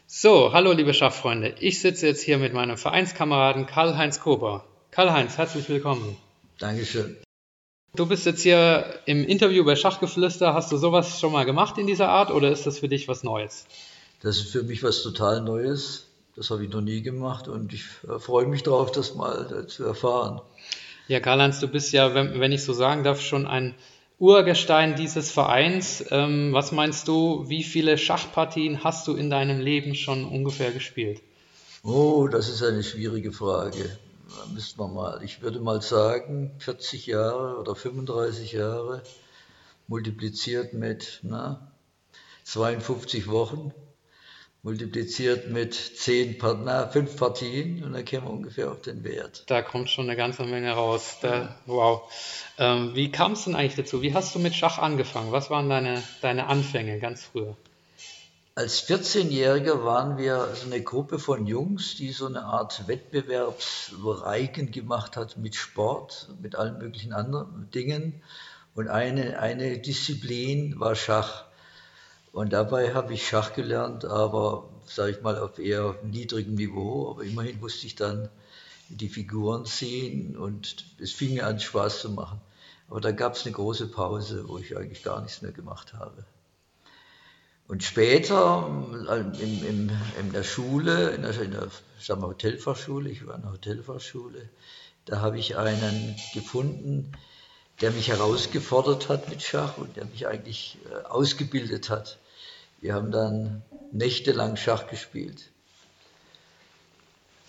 So, 0.06 0.52
hallo 0.52 0.72
liebe 0.72 0.92
Schachfreunde. 0.92 1.54
Ich 1.60 1.80
sitze 1.80 2.06
jetzt 2.06 2.22
hier 2.22 2.38
mit 2.38 2.52
meinem 2.52 2.76
Vereinskameraden 2.76 3.66
Karl-Heinz 3.66 4.20
Kober. 4.20 4.64
Karl-Heinz, 4.90 5.38
herzlich 5.38 5.68
willkommen. 5.68 6.16
Dankeschön. 6.58 7.16
Du 7.94 8.06
bist 8.06 8.26
jetzt 8.26 8.42
hier 8.42 9.00
im 9.06 9.24
Interview 9.24 9.64
bei 9.64 9.76
Schachgeflüster. 9.76 10.54
Hast 10.54 10.70
du 10.70 10.76
sowas 10.76 11.18
schon 11.18 11.32
mal 11.32 11.44
gemacht 11.44 11.78
in 11.78 11.86
dieser 11.86 12.08
Art 12.08 12.30
oder 12.30 12.50
ist 12.50 12.66
das 12.66 12.78
für 12.78 12.88
dich 12.88 13.08
was 13.08 13.24
Neues? 13.24 13.66
Das 14.22 14.36
ist 14.36 14.50
für 14.50 14.62
mich 14.62 14.82
was 14.82 15.02
total 15.02 15.40
Neues. 15.40 16.09
Das 16.40 16.48
habe 16.48 16.64
ich 16.64 16.70
noch 16.70 16.80
nie 16.80 17.02
gemacht 17.02 17.48
und 17.48 17.74
ich 17.74 17.84
äh, 18.08 18.18
freue 18.18 18.46
mich 18.46 18.62
darauf, 18.62 18.90
das 18.90 19.14
mal 19.14 19.52
äh, 19.52 19.66
zu 19.66 19.84
erfahren. 19.84 20.40
Ja, 21.06 21.20
Karl-Heinz, 21.20 21.60
du 21.60 21.68
bist 21.68 21.92
ja, 21.92 22.14
wenn, 22.14 22.40
wenn, 22.40 22.50
ich 22.50 22.64
so 22.64 22.72
sagen 22.72 23.04
darf, 23.04 23.20
schon 23.20 23.46
ein 23.46 23.74
Urgestein 24.18 24.96
dieses 24.96 25.30
Vereins. 25.30 26.02
Ähm, 26.10 26.54
was 26.54 26.72
meinst 26.72 27.08
du, 27.08 27.46
wie 27.50 27.62
viele 27.62 27.98
Schachpartien 27.98 28.82
hast 28.82 29.06
du 29.06 29.16
in 29.16 29.28
deinem 29.28 29.60
Leben 29.60 29.94
schon 29.94 30.24
ungefähr 30.24 30.72
gespielt? 30.72 31.20
Oh, 31.82 32.26
das 32.26 32.48
ist 32.48 32.62
eine 32.62 32.84
schwierige 32.84 33.32
Frage. 33.32 33.98
Da 34.30 34.50
müsste 34.54 34.78
man 34.78 34.94
mal, 34.94 35.22
ich 35.22 35.42
würde 35.42 35.60
mal 35.60 35.82
sagen, 35.82 36.52
40 36.60 37.04
Jahre 37.04 37.58
oder 37.58 37.76
35 37.76 38.52
Jahre 38.52 39.02
multipliziert 39.88 40.72
mit 40.72 41.20
na, 41.22 41.70
52 42.44 43.28
Wochen 43.28 43.74
multipliziert 44.62 45.50
mit 45.50 45.74
zehn, 45.74 46.36
na, 46.64 46.86
fünf 46.86 47.16
Partien 47.16 47.82
und 47.82 47.92
dann 47.94 48.04
kämen 48.04 48.26
wir 48.26 48.32
ungefähr 48.32 48.70
auf 48.70 48.82
den 48.82 49.04
Wert. 49.04 49.44
Da 49.46 49.62
kommt 49.62 49.88
schon 49.88 50.06
eine 50.06 50.16
ganze 50.16 50.44
Menge 50.44 50.72
raus. 50.72 51.18
Da, 51.22 51.56
wow. 51.66 52.02
Ähm, 52.58 52.94
wie 52.94 53.10
kam 53.10 53.32
es 53.32 53.44
denn 53.44 53.54
eigentlich 53.54 53.76
dazu? 53.76 54.02
Wie 54.02 54.12
hast 54.12 54.34
du 54.34 54.38
mit 54.38 54.54
Schach 54.54 54.78
angefangen? 54.78 55.32
Was 55.32 55.48
waren 55.48 55.70
deine, 55.70 56.02
deine 56.20 56.46
Anfänge 56.46 56.98
ganz 56.98 57.24
früher? 57.24 57.56
Als 58.54 58.86
14-Jähriger 58.86 59.84
waren 59.84 60.18
wir 60.18 60.48
so 60.54 60.66
eine 60.66 60.82
Gruppe 60.82 61.18
von 61.18 61.46
Jungs, 61.46 61.96
die 61.96 62.10
so 62.10 62.26
eine 62.26 62.42
Art 62.42 62.86
Wettbewerbsreigen 62.88 64.70
gemacht 64.72 65.16
hat 65.16 65.38
mit 65.38 65.54
Sport, 65.54 66.28
mit 66.42 66.56
allen 66.56 66.76
möglichen 66.78 67.14
anderen 67.14 67.70
Dingen. 67.70 68.20
Und 68.74 68.88
eine, 68.88 69.38
eine 69.38 69.78
Disziplin 69.78 70.78
war 70.78 70.94
Schach. 70.94 71.46
Und 72.32 72.52
dabei 72.52 72.94
habe 72.94 73.14
ich 73.14 73.26
Schach 73.26 73.54
gelernt, 73.54 74.04
aber 74.04 74.68
sage 74.86 75.12
ich 75.12 75.22
mal 75.22 75.38
auf 75.38 75.58
eher 75.58 75.96
niedrigem 76.02 76.54
Niveau. 76.54 77.10
Aber 77.10 77.24
immerhin 77.24 77.58
musste 77.60 77.86
ich 77.86 77.96
dann 77.96 78.28
die 78.88 79.08
Figuren 79.08 79.66
ziehen 79.66 80.36
und 80.36 80.84
es 80.98 81.12
fing 81.12 81.34
mir 81.34 81.46
an 81.46 81.60
Spaß 81.60 82.00
zu 82.00 82.10
machen. 82.10 82.40
Aber 82.88 83.00
da 83.00 83.12
gab 83.12 83.34
es 83.34 83.44
eine 83.44 83.54
große 83.54 83.86
Pause, 83.86 84.48
wo 84.48 84.58
ich 84.58 84.76
eigentlich 84.76 85.02
gar 85.02 85.20
nichts 85.20 85.42
mehr 85.42 85.52
gemacht 85.52 85.94
habe. 85.94 86.24
Und 87.68 87.84
später 87.84 88.68
in, 89.38 89.64
in, 89.64 89.92
in 90.18 90.32
der 90.32 90.42
Schule, 90.42 91.10
in 91.10 91.22
der, 91.22 91.40
in 91.40 91.52
der 91.52 91.68
sagen 92.00 92.20
wir, 92.20 92.26
Hotelfachschule, 92.26 93.08
ich 93.08 93.24
war 93.26 93.36
in 93.36 93.42
der 93.42 93.52
Hotelfachschule, 93.52 94.48
da 95.04 95.20
habe 95.20 95.38
ich 95.38 95.56
einen 95.56 96.16
gefunden, 96.34 97.12
der 97.80 97.92
mich 97.92 98.08
herausgefordert 98.08 99.08
hat 99.08 99.28
mit 99.28 99.42
Schach 99.42 99.78
und 99.78 99.96
der 99.96 100.04
mich 100.06 100.26
eigentlich 100.26 100.78
äh, 100.90 101.06
ausgebildet 101.06 101.90
hat. 101.90 102.18
Wir 102.80 102.94
haben 102.94 103.10
dann 103.10 103.62
nächtelang 103.92 104.56
Schach 104.56 104.86
gespielt. 104.86 105.50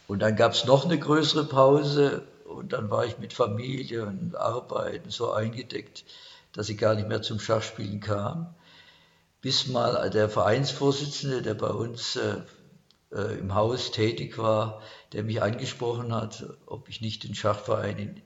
Und 0.07 0.19
dann 0.19 0.35
gab 0.35 0.51
es 0.51 0.65
noch 0.65 0.83
eine 0.83 0.99
größere 0.99 1.45
Pause 1.45 2.23
und 2.45 2.73
dann 2.73 2.89
war 2.89 3.05
ich 3.05 3.17
mit 3.17 3.31
Familie 3.31 4.05
und 4.05 4.35
Arbeiten 4.35 5.09
so 5.09 5.31
eingedeckt, 5.31 6.03
dass 6.51 6.67
ich 6.67 6.77
gar 6.77 6.95
nicht 6.95 7.07
mehr 7.07 7.21
zum 7.21 7.39
Schachspielen 7.39 8.01
kam. 8.01 8.53
Bis 9.41 9.67
mal 9.67 10.09
der 10.09 10.29
Vereinsvorsitzende, 10.29 11.41
der 11.41 11.53
bei 11.53 11.69
uns 11.69 12.17
äh, 12.17 12.35
äh 13.11 13.39
im 13.39 13.55
Haus 13.55 13.91
tätig 13.91 14.37
war, 14.37 14.81
der 15.13 15.23
mich 15.23 15.41
angesprochen 15.41 16.13
hat, 16.13 16.43
ob 16.65 16.89
ich 16.89 16.99
nicht 16.99 17.23
den 17.23 17.33
Schachverein 17.33 17.97
in, 17.97 18.21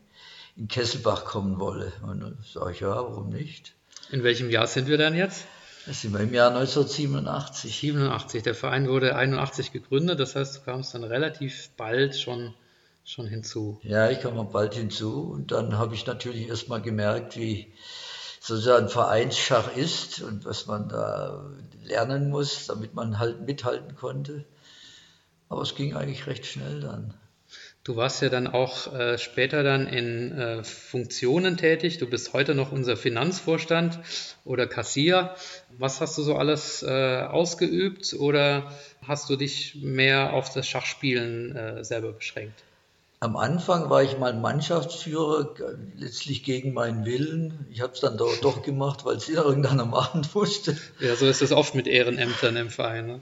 in 0.57 0.67
Kesselbach 0.67 1.23
kommen 1.23 1.59
wolle. 1.59 1.93
Und 2.01 2.21
dann 2.21 2.37
sage 2.51 2.71
ich, 2.71 2.79
ja, 2.79 2.95
warum 2.95 3.29
nicht? 3.29 3.73
In 4.09 4.23
welchem 4.23 4.49
Jahr 4.49 4.65
sind 4.67 4.87
wir 4.87 4.97
dann 4.97 5.15
jetzt? 5.15 5.45
Das 5.85 6.01
sind 6.01 6.13
wir 6.13 6.21
im 6.21 6.33
Jahr 6.33 6.49
1987. 6.49 7.77
87. 7.77 8.43
Der 8.43 8.55
Verein 8.55 8.87
wurde 8.87 9.15
81 9.15 9.71
gegründet, 9.71 10.19
das 10.19 10.35
heißt, 10.35 10.57
du 10.57 10.61
kamst 10.61 10.95
dann 10.95 11.03
relativ 11.03 11.69
bald 11.77 12.17
schon, 12.17 12.55
schon 13.03 13.27
hinzu. 13.27 13.79
Ja, 13.83 14.09
ich 14.09 14.19
kam 14.21 14.51
bald 14.51 14.73
hinzu 14.73 15.21
und 15.31 15.51
dann 15.51 15.77
habe 15.77 15.93
ich 15.93 16.07
natürlich 16.07 16.47
erstmal 16.47 16.81
gemerkt, 16.81 17.37
wie 17.37 17.71
sozusagen 18.39 18.89
Vereinsschach 18.89 19.75
ist 19.75 20.21
und 20.21 20.45
was 20.45 20.65
man 20.65 20.89
da 20.89 21.45
lernen 21.83 22.29
muss, 22.29 22.65
damit 22.67 22.95
man 22.95 23.19
halt 23.19 23.41
mithalten 23.41 23.95
konnte. 23.95 24.45
Aber 25.49 25.61
es 25.61 25.75
ging 25.75 25.95
eigentlich 25.95 26.25
recht 26.25 26.45
schnell 26.45 26.79
dann. 26.79 27.13
Du 27.85 27.95
warst 27.95 28.23
ja 28.23 28.29
dann 28.29 28.47
auch 28.47 28.91
äh, 28.95 29.19
später 29.19 29.61
dann 29.61 29.85
in 29.85 30.31
äh, 30.31 30.63
Funktionen 30.63 31.55
tätig. 31.55 31.99
Du 31.99 32.07
bist 32.07 32.33
heute 32.33 32.55
noch 32.55 32.71
unser 32.71 32.97
Finanzvorstand 32.97 33.99
oder 34.43 34.65
Kassier. 34.65 35.35
Was 35.77 36.01
hast 36.01 36.17
du 36.17 36.23
so 36.23 36.35
alles 36.35 36.81
äh, 36.81 37.21
ausgeübt 37.21 38.15
oder 38.17 38.71
hast 39.07 39.29
du 39.29 39.35
dich 39.35 39.75
mehr 39.75 40.33
auf 40.33 40.51
das 40.51 40.67
Schachspielen 40.67 41.55
äh, 41.55 41.83
selber 41.83 42.11
beschränkt? 42.11 42.63
Am 43.19 43.37
Anfang 43.37 43.87
war 43.91 44.01
ich 44.01 44.17
mal 44.17 44.33
Mannschaftsführer, 44.33 45.53
letztlich 45.95 46.43
gegen 46.43 46.73
meinen 46.73 47.05
Willen. 47.05 47.67
Ich 47.71 47.81
habe 47.81 47.93
es 47.93 47.99
dann 47.99 48.17
doch, 48.17 48.35
doch 48.37 48.63
gemacht, 48.63 49.05
weil 49.05 49.17
es 49.17 49.29
irgendeiner 49.29 49.85
machen 49.85 50.27
musste. 50.33 50.75
Ja, 50.99 51.15
so 51.15 51.27
ist 51.27 51.43
es 51.43 51.51
oft 51.51 51.75
mit 51.75 51.85
Ehrenämtern 51.85 52.55
im 52.55 52.71
Verein. 52.71 53.05
Ne? 53.05 53.21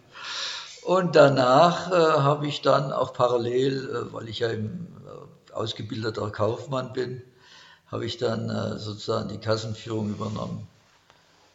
Und 0.86 1.16
danach 1.16 1.92
äh, 1.92 1.94
habe 1.94 2.48
ich 2.48 2.62
dann 2.62 2.92
auch 2.92 3.14
parallel, 3.14 3.90
äh, 3.90 4.14
weil 4.14 4.28
ich 4.28 4.40
ja 4.40 4.50
im, 4.50 4.88
äh, 5.06 5.54
ausgebildeter 5.54 6.30
Kaufmann 6.30 6.94
bin, 6.94 7.22
habe 7.88 8.06
ich 8.06 8.18
dann 8.18 8.50
äh, 8.50 8.78
sozusagen 8.80 9.30
die 9.30 9.38
Kassenführung 9.38 10.10
übernommen. 10.10 10.68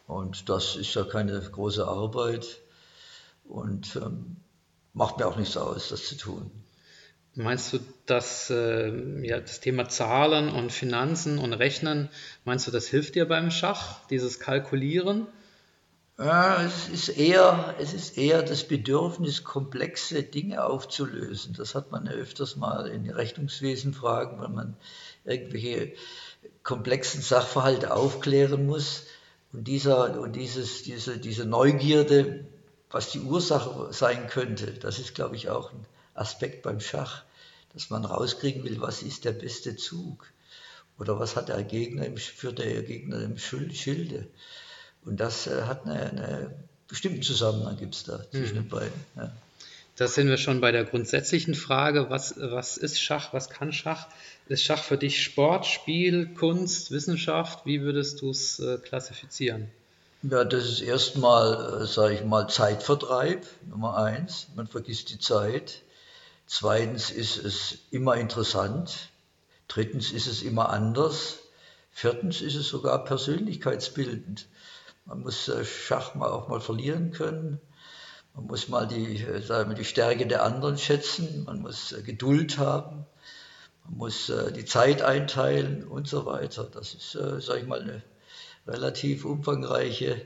Und 0.07 0.49
das 0.49 0.75
ist 0.75 0.95
ja 0.95 1.03
keine 1.03 1.39
große 1.39 1.87
Arbeit 1.87 2.59
und 3.47 3.95
ähm, 3.97 4.37
macht 4.93 5.19
mir 5.19 5.27
auch 5.27 5.35
nichts 5.35 5.57
aus, 5.57 5.89
das 5.89 6.07
zu 6.07 6.17
tun. 6.17 6.49
Meinst 7.35 7.73
du, 7.73 7.79
dass 8.07 8.49
äh, 8.49 9.25
ja, 9.25 9.39
das 9.39 9.59
Thema 9.59 9.87
Zahlen 9.87 10.49
und 10.49 10.71
Finanzen 10.71 11.37
und 11.37 11.53
Rechnen, 11.53 12.09
meinst 12.43 12.65
du, 12.65 12.71
das 12.71 12.87
hilft 12.87 13.13
dir 13.13 13.27
beim 13.27 13.51
Schach, 13.51 13.99
dieses 14.09 14.39
Kalkulieren? 14.39 15.27
Ja, 16.19 16.61
es 16.61 16.89
ist 16.89 17.17
eher, 17.17 17.75
es 17.79 17.93
ist 17.93 18.17
eher 18.17 18.43
das 18.43 18.65
Bedürfnis, 18.65 19.45
komplexe 19.45 20.21
Dinge 20.21 20.65
aufzulösen. 20.65 21.53
Das 21.53 21.75
hat 21.75 21.91
man 21.91 22.07
ja 22.07 22.11
öfters 22.11 22.57
mal 22.57 22.87
in 22.87 23.09
Rechnungswesenfragen, 23.09 24.41
wenn 24.41 24.53
man 24.53 24.75
irgendwelche 25.23 25.93
komplexen 26.61 27.21
Sachverhalte 27.21 27.93
aufklären 27.93 28.65
muss. 28.65 29.03
Und, 29.53 29.69
dieser, 29.69 30.19
und 30.19 30.33
dieses, 30.33 30.83
diese, 30.83 31.19
diese 31.19 31.45
Neugierde, 31.45 32.45
was 32.91 33.11
die 33.11 33.21
Ursache 33.21 33.93
sein 33.93 34.27
könnte, 34.27 34.73
das 34.73 34.99
ist, 34.99 35.15
glaube 35.15 35.37
ich, 35.37 35.49
auch 35.49 35.71
ein 35.71 35.85
Aspekt 36.15 36.63
beim 36.63 36.81
Schach, 36.81 37.23
dass 37.71 37.89
man 37.89 38.03
rauskriegen 38.03 38.65
will, 38.65 38.81
was 38.81 39.03
ist 39.03 39.23
der 39.23 39.31
beste 39.31 39.77
Zug 39.77 40.29
oder 40.97 41.17
was 41.17 41.37
hat 41.37 41.47
der 41.47 41.63
Gegner 41.63 42.05
im, 42.05 42.17
für 42.17 42.51
der 42.51 42.83
Gegner 42.83 43.21
im 43.21 43.37
Schilde. 43.37 44.27
Und 45.05 45.19
das 45.19 45.47
äh, 45.47 45.63
hat 45.63 45.85
einen 45.85 46.19
eine 46.19 46.51
bestimmten 46.87 47.21
Zusammenhang 47.21 47.77
gibt 47.77 47.95
es 47.95 48.03
da 48.03 48.19
zwischen 48.31 48.57
mhm. 48.57 48.61
den 48.61 48.69
beiden. 48.69 49.05
Ja. 49.15 49.31
Da 49.95 50.07
sind 50.07 50.29
wir 50.29 50.37
schon 50.37 50.61
bei 50.61 50.71
der 50.71 50.85
grundsätzlichen 50.85 51.55
Frage, 51.55 52.09
was, 52.09 52.35
was 52.37 52.77
ist 52.77 53.01
Schach, 53.01 53.33
was 53.33 53.49
kann 53.49 53.73
Schach? 53.73 54.07
Ist 54.47 54.63
Schach 54.63 54.81
für 54.81 54.97
dich 54.97 55.21
Sport, 55.21 55.65
Spiel, 55.65 56.33
Kunst, 56.33 56.91
Wissenschaft? 56.91 57.65
Wie 57.65 57.81
würdest 57.81 58.21
du 58.21 58.29
es 58.29 58.59
äh, 58.59 58.77
klassifizieren? 58.77 59.69
Ja, 60.21 60.45
das 60.45 60.65
ist 60.65 60.81
erstmal, 60.81 61.83
äh, 61.83 61.85
sage 61.85 62.15
ich 62.15 62.23
mal, 62.23 62.47
Zeitvertreib, 62.47 63.45
Nummer 63.69 63.97
eins. 63.97 64.47
Man 64.55 64.67
vergisst 64.67 65.09
die 65.09 65.19
Zeit. 65.19 65.81
Zweitens 66.47 67.11
ist 67.11 67.37
es 67.37 67.79
immer 67.91 68.15
interessant. 68.15 69.09
Drittens 69.67 70.11
ist 70.11 70.27
es 70.27 70.41
immer 70.41 70.69
anders. 70.69 71.39
Viertens 71.91 72.41
ist 72.41 72.55
es 72.55 72.69
sogar 72.69 73.03
persönlichkeitsbildend. 73.03 74.47
Man 75.05 75.21
muss 75.21 75.47
äh, 75.47 75.65
Schach 75.65 76.15
mal 76.15 76.29
auch 76.29 76.47
mal 76.47 76.61
verlieren 76.61 77.11
können. 77.11 77.59
Man 78.35 78.45
muss 78.45 78.67
mal 78.67 78.87
die, 78.87 79.23
äh, 79.23 79.41
sagen 79.41 79.69
wir, 79.69 79.75
die 79.75 79.85
Stärke 79.85 80.27
der 80.27 80.43
anderen 80.43 80.77
schätzen. 80.77 81.43
Man 81.45 81.61
muss 81.61 81.91
äh, 81.91 82.01
Geduld 82.01 82.57
haben. 82.57 83.05
Man 83.85 83.97
muss 83.97 84.31
die 84.55 84.65
Zeit 84.65 85.01
einteilen 85.01 85.83
und 85.83 86.07
so 86.07 86.27
weiter. 86.27 86.65
Das 86.71 86.93
ist, 86.93 87.13
sage 87.13 87.61
ich 87.61 87.65
mal, 87.65 87.81
eine 87.81 88.03
relativ 88.67 89.25
umfangreiche 89.25 90.21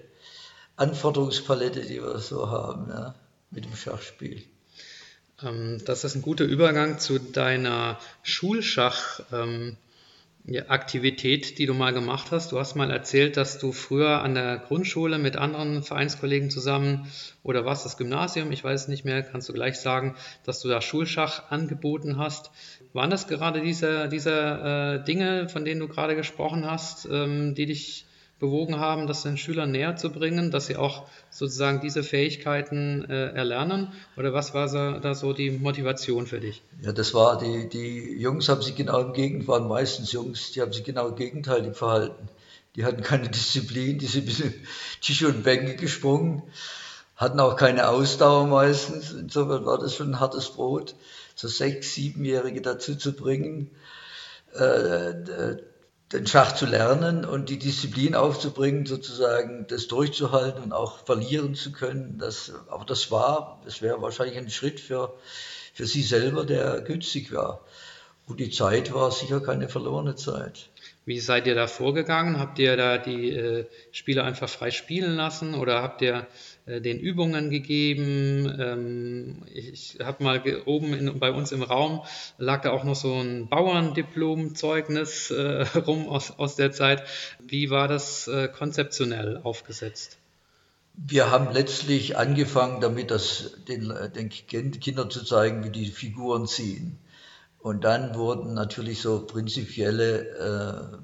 Anforderungspalette, 0.76 1.82
die 1.82 2.02
wir 2.02 2.18
so 2.20 2.50
haben 2.50 2.90
ja, 2.90 3.16
mit 3.52 3.64
dem 3.64 3.76
Schachspiel. 3.76 4.44
Ähm, 5.42 5.82
das 5.86 6.04
ist 6.04 6.16
ein 6.16 6.22
guter 6.22 6.46
Übergang 6.46 7.00
zu 7.00 7.20
deiner 7.20 8.00
Schulschach-Aktivität, 8.24 9.32
ähm, 9.32 9.78
die 10.46 11.66
du 11.66 11.74
mal 11.74 11.94
gemacht 11.94 12.32
hast. 12.32 12.52
Du 12.52 12.60
hast 12.60 12.76
mal 12.76 12.92
erzählt, 12.92 13.38
dass 13.38 13.60
du 13.60 13.72
früher 13.72 14.22
an 14.22 14.36
der 14.36 14.58
Grundschule 14.58 15.18
mit 15.18 15.38
anderen 15.38 15.84
Vereinskollegen 15.84 16.50
zusammen 16.50 17.08
oder 17.44 17.66
was 17.66 17.84
das 17.84 17.98
Gymnasium, 17.98 18.52
ich 18.52 18.64
weiß 18.64 18.82
es 18.82 18.88
nicht 18.90 19.06
mehr, 19.06 19.24
kannst 19.24 19.48
du 19.48 19.54
gleich 19.54 19.80
sagen, 19.80 20.16
dass 20.44 20.60
du 20.60 20.68
da 20.68 20.82
Schulschach 20.82 21.50
angeboten 21.50 22.18
hast. 22.18 22.52
Waren 22.92 23.10
das 23.10 23.28
gerade 23.28 23.62
diese, 23.62 24.10
diese 24.10 24.32
äh, 25.02 25.06
Dinge, 25.06 25.48
von 25.48 25.64
denen 25.64 25.80
du 25.80 25.88
gerade 25.88 26.16
gesprochen 26.16 26.70
hast, 26.70 27.08
ähm, 27.10 27.56
die 27.56 27.66
dich 27.66 28.06
bewogen 28.44 28.78
haben, 28.78 29.08
das 29.08 29.24
den 29.24 29.38
Schülern 29.38 29.72
näher 29.72 29.96
zu 29.96 30.10
bringen, 30.10 30.52
dass 30.52 30.66
sie 30.66 30.76
auch 30.76 31.06
sozusagen 31.30 31.80
diese 31.80 32.04
Fähigkeiten 32.04 33.06
äh, 33.10 33.30
erlernen? 33.30 33.94
Oder 34.18 34.34
was 34.34 34.54
war 34.54 34.68
so, 34.68 35.00
da 35.00 35.16
so 35.16 35.32
die 35.32 35.50
Motivation 35.50 36.28
für 36.28 36.42
dich? 36.42 36.62
Ja, 36.82 36.92
das 36.92 37.14
war, 37.14 37.38
die, 37.38 37.70
die 37.70 38.20
Jungs 38.20 38.50
haben 38.50 38.62
sich 38.62 38.76
genau 38.76 39.00
im 39.00 39.14
Gegenteil, 39.14 39.48
waren 39.48 39.68
meistens 39.70 40.12
Jungs, 40.12 40.52
die 40.52 40.62
haben 40.62 40.74
sich 40.74 40.84
genau 40.84 41.14
gegenteilig 41.14 41.78
verhalten. 41.78 42.28
Die 42.76 42.84
hatten 42.84 43.02
keine 43.02 43.30
Disziplin, 43.30 43.98
die 43.98 44.08
sind 44.08 44.28
ein 44.28 44.54
Tisch 45.02 45.24
und 45.24 45.44
Bänke 45.44 45.78
gesprungen, 45.78 46.44
hatten 47.16 47.40
auch 47.40 47.56
keine 47.56 47.88
Ausdauer 47.88 48.48
meistens. 48.48 49.14
Insofern 49.14 49.66
war 49.66 49.80
das 49.80 49.96
schon 49.96 50.12
ein 50.12 50.20
hartes 50.20 50.50
Brot, 50.50 50.96
so 51.34 51.48
sechs, 51.48 51.94
siebenjährige 51.94 52.62
dazu 52.62 52.96
zu 52.96 53.14
bringen, 53.14 53.72
äh, 54.54 55.14
den 56.14 56.28
Schach 56.28 56.54
zu 56.54 56.66
lernen 56.66 57.26
und 57.26 57.50
die 57.50 57.58
Disziplin 57.58 58.16
aufzubringen, 58.16 58.86
sozusagen 58.86 59.66
das 59.68 59.88
durchzuhalten 59.88 60.64
und 60.64 60.72
auch 60.72 61.00
verlieren 61.06 61.56
zu 61.56 61.72
können. 61.72 62.18
Das, 62.20 62.54
aber 62.68 62.86
das 62.86 63.10
war, 63.10 63.60
das 63.66 63.82
wäre 63.82 64.02
wahrscheinlich 64.02 64.38
ein 64.38 64.50
Schritt 64.50 64.80
für, 64.80 65.14
für 65.74 65.86
sie 65.86 66.04
selber, 66.04 66.46
der 66.46 66.82
günstig 66.82 67.34
war. 67.34 67.62
Und 68.28 68.40
die 68.40 68.52
Zeit 68.52 68.94
war 68.94 69.12
sicher 69.12 69.42
keine 69.42 69.68
verlorene 69.68 70.16
Zeit. 70.16 70.70
Wie 71.06 71.20
seid 71.20 71.48
ihr 71.48 71.56
da 71.56 71.68
vorgegangen? 71.68 72.40
Habt 72.40 72.60
ihr 72.60 72.78
da 72.78 72.98
die 72.98 73.32
äh, 73.32 73.66
Spieler 73.92 74.24
einfach 74.24 74.48
frei 74.48 74.72
spielen 74.72 75.16
lassen 75.16 75.54
oder 75.54 75.82
habt 75.82 76.02
ihr 76.02 76.28
äh, 76.66 76.80
den 76.80 76.98
Übungen 76.98 77.50
gegeben? 77.50 78.54
Ähm, 78.58 79.42
ich 79.54 79.98
habe 80.02 80.24
mal 80.24 80.42
oben 80.66 80.94
in, 80.94 81.20
bei 81.20 81.32
uns 81.32 81.52
im 81.52 81.62
Raum 81.62 82.04
lag 82.38 82.62
da 82.62 82.72
auch 82.72 82.86
noch 82.86 82.96
so 82.96 83.14
ein 83.16 83.50
Bauerndiplomzeugnis 83.50 85.32
äh, 85.32 85.66
rum 85.86 86.08
aus, 86.08 86.40
aus 86.40 86.56
der 86.56 86.72
Zeit. 86.72 87.04
Wie 87.40 87.70
war 87.70 87.90
das 87.90 88.30
äh, 88.30 88.48
konzeptionell 88.48 89.42
aufgesetzt? 89.44 90.20
Wir 90.96 91.32
haben 91.32 91.52
letztlich 91.52 92.18
angefangen 92.18 92.80
damit, 92.80 93.12
das 93.12 93.58
den, 93.68 93.92
den 94.16 94.30
Kindern 94.30 95.10
zu 95.10 95.26
zeigen, 95.26 95.66
wie 95.66 95.72
die 95.72 95.88
Figuren 95.88 96.48
ziehen. 96.48 97.00
Und 97.64 97.86
dann 97.86 98.14
wurden 98.16 98.54
natürlich 98.54 99.02
so 99.02 99.26
prinzipielle 99.26 101.00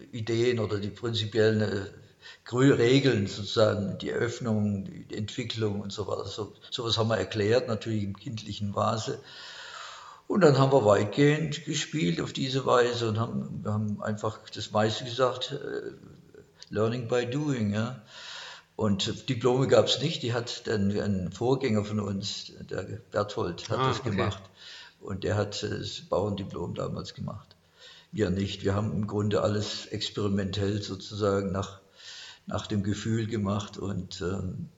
äh, 0.00 0.16
Ideen 0.16 0.60
oder 0.60 0.78
die 0.78 0.90
prinzipiellen 0.90 1.60
äh, 1.60 2.54
Regeln 2.54 3.26
sozusagen, 3.26 3.98
die 3.98 4.10
Eröffnung, 4.10 4.84
die 4.84 5.16
Entwicklung 5.16 5.80
und 5.80 5.92
so 5.92 6.06
weiter. 6.06 6.26
So, 6.26 6.52
sowas 6.70 6.98
haben 6.98 7.08
wir 7.08 7.16
erklärt, 7.16 7.66
natürlich 7.66 8.04
im 8.04 8.16
kindlichen 8.16 8.70
Maße. 8.70 9.18
Und 10.28 10.42
dann 10.42 10.56
haben 10.56 10.70
wir 10.70 10.84
weitgehend 10.84 11.64
gespielt 11.64 12.20
auf 12.20 12.32
diese 12.32 12.64
Weise 12.64 13.08
und 13.08 13.18
haben, 13.18 13.64
haben 13.66 14.00
einfach 14.04 14.38
das 14.54 14.70
meiste 14.70 15.04
gesagt, 15.04 15.50
äh, 15.50 15.90
Learning 16.70 17.08
by 17.08 17.26
Doing. 17.26 17.74
Ja. 17.74 18.00
Und 18.76 19.28
Diplome 19.28 19.66
gab 19.66 19.86
es 19.86 20.00
nicht, 20.00 20.22
die 20.22 20.32
hat 20.32 20.68
dann 20.68 20.92
ein 20.92 21.32
Vorgänger 21.32 21.84
von 21.84 21.98
uns, 21.98 22.52
der 22.70 22.82
Berthold, 23.10 23.68
hat 23.68 23.78
ah, 23.80 23.88
das 23.88 24.04
gemacht. 24.04 24.42
Und 25.02 25.24
der 25.24 25.36
hat 25.36 25.62
das 25.62 26.02
Bauerndiplom 26.02 26.74
damals 26.74 27.14
gemacht. 27.14 27.56
Wir 28.12 28.30
nicht. 28.30 28.64
Wir 28.64 28.74
haben 28.74 28.92
im 28.92 29.06
Grunde 29.06 29.42
alles 29.42 29.86
experimentell 29.86 30.82
sozusagen 30.82 31.50
nach, 31.50 31.80
nach 32.46 32.66
dem 32.66 32.82
Gefühl 32.82 33.26
gemacht. 33.26 33.78
Und 33.78 34.20
ähm, 34.20 34.68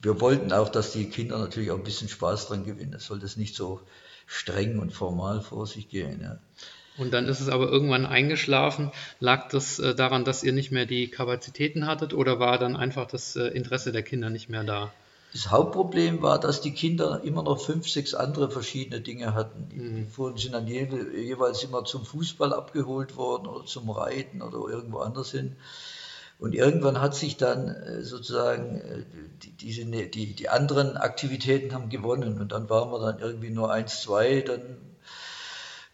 wir 0.00 0.20
wollten 0.20 0.52
auch, 0.52 0.68
dass 0.68 0.92
die 0.92 1.08
Kinder 1.08 1.38
natürlich 1.38 1.70
auch 1.70 1.78
ein 1.78 1.84
bisschen 1.84 2.08
Spaß 2.08 2.48
dran 2.48 2.64
gewinnen. 2.64 2.94
Es 2.94 3.06
soll 3.06 3.18
das 3.18 3.36
nicht 3.36 3.56
so 3.56 3.80
streng 4.26 4.78
und 4.78 4.92
formal 4.92 5.40
vor 5.40 5.66
sich 5.66 5.88
gehen. 5.88 6.20
Ja. 6.22 6.38
Und 6.98 7.12
dann 7.12 7.26
ist 7.26 7.40
es 7.40 7.48
aber 7.48 7.68
irgendwann 7.68 8.06
eingeschlafen. 8.06 8.92
Lag 9.18 9.48
das 9.48 9.78
äh, 9.78 9.94
daran, 9.94 10.24
dass 10.24 10.44
ihr 10.44 10.52
nicht 10.52 10.70
mehr 10.70 10.86
die 10.86 11.08
Kapazitäten 11.08 11.86
hattet 11.86 12.14
oder 12.14 12.38
war 12.38 12.58
dann 12.58 12.76
einfach 12.76 13.06
das 13.06 13.36
äh, 13.36 13.48
Interesse 13.48 13.90
der 13.90 14.02
Kinder 14.02 14.30
nicht 14.30 14.48
mehr 14.48 14.64
da? 14.64 14.92
Das 15.32 15.50
Hauptproblem 15.50 16.22
war, 16.22 16.40
dass 16.40 16.60
die 16.60 16.72
Kinder 16.72 17.20
immer 17.22 17.44
noch 17.44 17.60
fünf, 17.60 17.88
sechs 17.88 18.14
andere 18.14 18.50
verschiedene 18.50 19.00
Dinge 19.00 19.34
hatten. 19.34 19.68
Die 19.68 19.76
mhm. 19.76 20.36
sind 20.36 20.54
dann 20.54 20.66
je, 20.66 20.88
jeweils 21.14 21.62
immer 21.62 21.84
zum 21.84 22.04
Fußball 22.04 22.52
abgeholt 22.52 23.16
worden 23.16 23.46
oder 23.46 23.64
zum 23.64 23.90
Reiten 23.90 24.42
oder 24.42 24.58
irgendwo 24.68 24.98
anders 24.98 25.30
hin. 25.30 25.56
Und 26.40 26.54
irgendwann 26.54 27.00
hat 27.00 27.14
sich 27.14 27.36
dann 27.36 27.68
äh, 27.68 28.02
sozusagen 28.02 28.80
äh, 28.80 29.04
die, 29.42 29.52
diese, 29.52 29.84
die, 29.84 30.34
die 30.34 30.48
anderen 30.48 30.96
Aktivitäten 30.96 31.74
haben 31.74 31.90
gewonnen 31.90 32.40
und 32.40 32.50
dann 32.50 32.70
waren 32.70 32.90
wir 32.90 32.98
dann 32.98 33.20
irgendwie 33.20 33.50
nur 33.50 33.70
eins, 33.70 34.00
zwei, 34.00 34.40
dann 34.40 34.78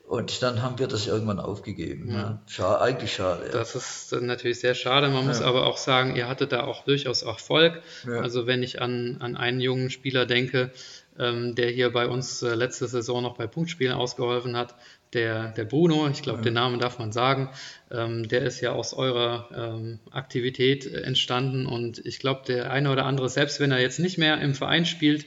und 0.06 0.42
dann 0.42 0.62
haben 0.62 0.78
wir 0.78 0.86
das 0.86 1.06
irgendwann 1.06 1.40
aufgegeben. 1.40 2.10
Ja. 2.10 2.16
Ja. 2.16 2.42
Schade, 2.46 2.80
eigentlich 2.80 3.14
schade. 3.14 3.46
Ja. 3.46 3.52
Das 3.52 3.74
ist 3.74 4.12
natürlich 4.12 4.60
sehr 4.60 4.74
schade. 4.74 5.08
Man 5.08 5.26
muss 5.26 5.42
aber 5.42 5.66
auch 5.66 5.78
sagen, 5.78 6.14
ihr 6.14 6.28
hattet 6.28 6.52
da 6.52 6.64
auch 6.64 6.84
durchaus 6.84 7.22
Erfolg. 7.22 7.82
Also 8.06 8.46
wenn 8.46 8.62
ich 8.62 8.80
an, 8.80 9.16
an 9.20 9.36
einen 9.36 9.60
jungen 9.60 9.90
Spieler 9.90 10.24
denke, 10.24 10.70
ähm, 11.18 11.54
der 11.54 11.70
hier 11.70 11.92
bei 11.92 12.06
uns 12.06 12.42
äh, 12.42 12.54
letzte 12.54 12.86
Saison 12.86 13.22
noch 13.22 13.36
bei 13.36 13.46
Punktspielen 13.46 13.94
ausgeholfen 13.94 14.56
hat, 14.56 14.74
der, 15.12 15.48
der 15.52 15.64
Bruno, 15.64 16.08
ich 16.08 16.22
glaube, 16.22 16.40
ja. 16.40 16.44
den 16.44 16.54
Namen 16.54 16.78
darf 16.78 16.98
man 16.98 17.10
sagen, 17.10 17.50
ähm, 17.90 18.28
der 18.28 18.42
ist 18.42 18.60
ja 18.60 18.72
aus 18.72 18.92
eurer 18.92 19.48
ähm, 19.54 19.98
Aktivität 20.10 20.86
entstanden 20.86 21.66
und 21.66 22.04
ich 22.04 22.18
glaube, 22.18 22.42
der 22.46 22.70
eine 22.70 22.90
oder 22.90 23.06
andere, 23.06 23.28
selbst 23.28 23.60
wenn 23.60 23.72
er 23.72 23.80
jetzt 23.80 23.98
nicht 23.98 24.18
mehr 24.18 24.40
im 24.40 24.54
Verein 24.54 24.84
spielt, 24.84 25.26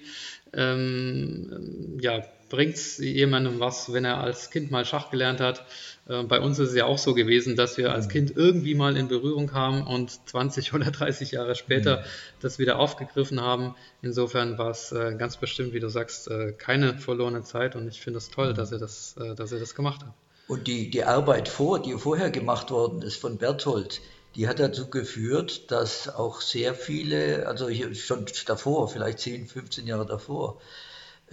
ähm, 0.54 1.98
ja, 2.02 2.24
bringt 2.50 2.76
es 2.76 2.98
jemandem 2.98 3.60
was, 3.60 3.94
wenn 3.94 4.06
er 4.06 4.20
als 4.20 4.50
Kind 4.52 4.72
mal 4.72 4.86
Schach 4.86 5.10
gelernt 5.12 5.40
hat. 5.40 5.66
Äh, 6.08 6.24
bei 6.24 6.40
uns 6.40 6.60
ist 6.60 6.70
es 6.70 6.76
ja 6.76 6.86
auch 6.86 6.98
so 6.98 7.14
gewesen, 7.14 7.56
dass 7.56 7.78
wir 7.78 7.94
als 7.94 8.08
mhm. 8.08 8.12
Kind 8.12 8.34
irgendwie 8.36 8.76
mal 8.76 8.98
in 8.98 9.08
Berührung 9.08 9.48
kamen 9.48 9.86
und 9.86 10.28
20 10.28 10.74
oder 10.74 10.92
30 10.92 11.32
Jahre 11.32 11.56
später 11.56 11.98
mhm. 11.98 12.04
das 12.42 12.60
wieder 12.60 12.80
aufgegriffen 12.80 13.42
haben. 13.42 13.76
Insofern 14.02 14.58
war 14.58 14.72
es 14.72 14.92
äh, 14.92 15.16
ganz 15.18 15.38
bestimmt, 15.38 15.74
wie 15.74 15.80
du 15.80 15.90
sagst, 15.90 16.30
äh, 16.30 16.52
keine 16.54 16.98
verlorene 16.98 17.44
Zeit 17.44 17.76
und 17.76 17.88
ich 17.88 18.02
finde 18.02 18.18
es 18.18 18.30
toll, 18.30 18.52
mhm. 18.52 18.56
dass 18.56 18.72
ihr 18.72 18.80
das, 18.80 19.16
äh, 19.18 19.36
dass 19.36 19.52
ihr 19.52 19.60
das 19.60 19.76
gemacht 19.76 20.02
habt. 20.04 20.18
Und 20.48 20.68
die, 20.68 20.90
die 20.90 21.04
Arbeit 21.04 21.48
vor, 21.48 21.80
die 21.80 21.94
vorher 21.94 22.32
gemacht 22.32 22.72
worden 22.72 23.04
ist 23.04 23.18
von 23.18 23.38
Berthold, 23.38 24.02
die 24.36 24.48
hat 24.48 24.60
dazu 24.60 24.90
geführt, 24.90 25.72
dass 25.72 26.10
auch 26.10 26.42
sehr 26.42 26.74
viele, 26.74 27.48
also 27.48 27.70
schon 27.94 28.26
davor, 28.46 28.88
vielleicht 28.88 29.20
10, 29.20 29.48
15 29.48 29.86
Jahre 29.86 30.06
davor, 30.06 30.60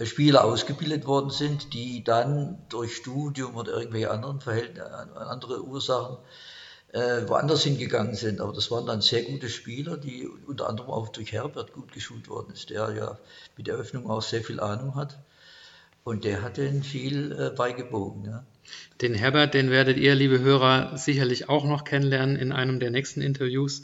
Spieler 0.03 0.43
ausgebildet 0.43 1.07
worden 1.07 1.31
sind, 1.31 1.73
die 1.73 2.03
dann 2.03 2.57
durch 2.69 2.95
Studium 2.95 3.55
oder 3.55 3.73
irgendwelche 3.77 4.11
anderen 4.11 4.41
Verhältnisse, 4.41 4.91
andere 5.15 5.63
Ursachen 5.63 6.17
äh, 6.93 7.27
woanders 7.27 7.63
hingegangen 7.63 8.15
sind. 8.15 8.39
Aber 8.39 8.53
das 8.53 8.69
waren 8.69 8.85
dann 8.85 9.01
sehr 9.01 9.23
gute 9.23 9.49
Spieler, 9.49 9.97
die 9.97 10.27
unter 10.27 10.69
anderem 10.69 10.89
auch 10.91 11.09
durch 11.09 11.31
Herbert 11.31 11.73
gut 11.73 11.91
geschult 11.91 12.29
worden 12.29 12.53
ist, 12.53 12.69
der 12.69 12.91
ja 12.91 13.17
mit 13.57 13.67
der 13.67 13.75
Eröffnung 13.75 14.09
auch 14.09 14.21
sehr 14.21 14.43
viel 14.43 14.59
Ahnung 14.59 14.95
hat. 14.95 15.17
Und 16.03 16.23
der 16.23 16.41
hat 16.41 16.55
denen 16.55 16.83
viel 16.83 17.33
äh, 17.33 17.49
beigebogen. 17.49 18.25
Ja. 18.25 18.45
Den 19.01 19.13
Herbert, 19.13 19.53
den 19.53 19.69
werdet 19.71 19.97
ihr, 19.97 20.15
liebe 20.15 20.39
Hörer, 20.39 20.97
sicherlich 20.97 21.49
auch 21.49 21.65
noch 21.65 21.83
kennenlernen 21.83 22.37
in 22.37 22.51
einem 22.53 22.79
der 22.79 22.91
nächsten 22.91 23.21
Interviews. 23.21 23.81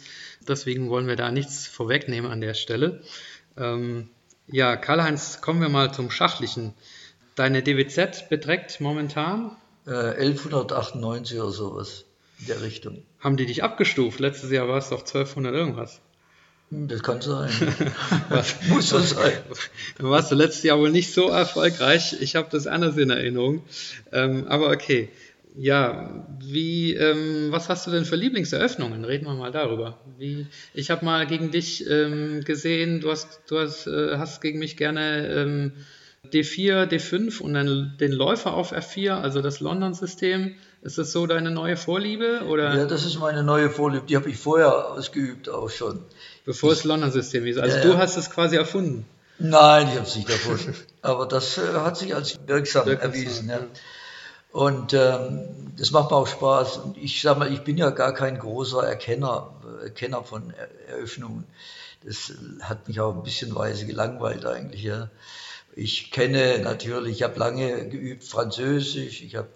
Deswegen 0.48 0.90
wollen 0.90 1.08
wir 1.08 1.18
da 1.18 1.32
nichts 1.32 1.68
vorwegnehmen 1.68 2.32
an 2.32 2.40
der 2.40 2.54
Stelle. 2.54 3.02
Ähm, 3.58 4.10
ja, 4.48 4.76
Karl-Heinz, 4.76 5.42
kommen 5.42 5.62
wir 5.62 5.70
mal 5.70 5.94
zum 5.94 6.12
Schachlichen. 6.12 6.74
Deine 7.36 7.64
DWZ 7.64 8.30
beträgt 8.30 8.80
momentan? 8.82 9.56
Äh, 9.88 9.92
1198 9.92 11.40
oder 11.40 11.52
sowas 11.52 12.06
in 12.40 12.48
der 12.48 12.62
Richtung. 12.62 13.04
Haben 13.20 13.38
die 13.38 13.46
dich 13.46 13.64
abgestuft? 13.64 14.20
Letztes 14.20 14.52
Jahr 14.52 14.68
war 14.68 14.78
es 14.78 14.90
doch 14.90 15.00
1200 15.00 15.54
irgendwas. 15.54 16.02
Hm, 16.70 16.88
das 16.88 17.04
kann 17.04 17.22
sein. 17.22 17.50
Was, 18.30 18.56
Muss 18.68 18.90
so 18.90 19.00
sein. 19.00 19.34
Dann 19.98 20.10
warst 20.10 20.32
du 20.32 20.36
letztes 20.36 20.64
Jahr 20.64 20.80
wohl 20.80 20.92
nicht 20.92 21.14
so 21.14 21.30
erfolgreich. 21.30 22.18
Ich 22.22 22.36
habe 22.36 22.50
das 22.52 22.68
anders 22.68 22.98
in 22.98 23.10
Erinnerung. 23.10 23.64
Ähm, 24.12 24.48
aber 24.48 24.70
okay. 24.70 25.10
Ja, 25.56 26.26
wie, 26.40 26.94
ähm, 26.96 27.52
was 27.52 27.70
hast 27.70 27.86
du 27.86 27.92
denn 27.92 28.06
für 28.06 28.16
Lieblingseröffnungen? 28.16 29.06
Reden 29.06 29.26
wir 29.26 29.34
mal 29.34 29.52
darüber. 29.52 30.00
Wie, 30.18 30.48
ich 30.74 30.90
habe 30.90 31.06
mal 31.06 31.28
gegen 31.28 31.52
dich 31.52 31.88
ähm, 31.88 32.44
gesehen, 32.44 33.02
du 33.02 33.12
hast, 33.12 33.42
du 33.48 33.60
hast, 33.60 33.86
äh, 33.88 34.18
hast 34.18 34.42
gegen 34.42 34.60
mich 34.60 34.78
gerne 34.78 35.28
ähm, 35.28 35.74
D4, 36.32 36.88
D5 36.88 37.42
und 37.42 37.54
dann 37.54 37.96
den 38.00 38.12
Läufer 38.12 38.54
auf 38.54 38.74
F4, 38.74 39.12
also 39.12 39.42
das 39.42 39.60
London-System. 39.60 40.56
Ist 40.82 40.98
das 40.98 41.12
so 41.12 41.28
deine 41.28 41.52
neue 41.52 41.78
Vorliebe? 41.78 42.42
Oder? 42.50 42.76
Ja, 42.76 42.86
das 42.86 43.06
ist 43.06 43.20
meine 43.20 43.44
neue 43.44 43.70
Vorliebe. 43.70 44.06
Die 44.06 44.16
habe 44.16 44.30
ich 44.30 44.38
vorher 44.38 44.90
ausgeübt 44.90 45.50
auch 45.50 45.70
schon. 45.70 46.04
Bevor 46.46 46.72
ich, 46.72 46.80
es 46.80 46.84
London-System 46.84 47.46
ist. 47.46 47.60
Also 47.60 47.78
ja, 47.78 47.84
du 47.84 47.98
hast 47.98 48.18
es 48.18 48.30
quasi 48.30 48.56
erfunden. 48.56 49.06
Nein, 49.40 49.88
ich 49.88 49.96
habe 49.96 50.08
es 50.08 50.16
nicht 50.16 50.30
erfunden. 50.30 50.74
Aber 51.02 51.26
das 51.26 51.58
äh, 51.58 51.62
hat 51.76 51.98
sich 51.98 52.16
als 52.16 52.40
wirksam, 52.48 52.86
wirksam 52.86 53.12
erwiesen. 53.12 53.50
Ja. 53.50 53.60
Und 54.54 54.94
ähm, 54.94 55.74
das 55.78 55.90
macht 55.90 56.12
mir 56.12 56.18
auch 56.18 56.28
Spaß. 56.28 56.78
Und 56.78 56.98
ich 56.98 57.22
sage 57.24 57.40
mal, 57.40 57.52
ich 57.52 57.62
bin 57.62 57.76
ja 57.76 57.90
gar 57.90 58.14
kein 58.14 58.38
großer 58.38 58.84
Erkenner, 58.84 59.52
äh, 59.84 59.90
Kenner 59.90 60.24
von 60.24 60.54
Eröffnungen. 60.88 61.46
Das 62.06 62.32
hat 62.62 62.88
mich 62.88 63.00
auch 63.00 63.16
ein 63.16 63.24
bisschen 63.24 63.56
weise 63.56 63.88
gelangweilt 63.88 64.46
eigentlich. 64.46 64.84
Ja. 64.84 65.10
Ich 65.76 66.12
kenne 66.12 66.60
natürlich, 66.60 67.18
ich 67.18 67.24
habe 67.24 67.40
lange 67.40 67.90
geübt 67.90 68.24
Französisch, 68.26 69.24
ich 69.24 69.36
habe 69.36 69.48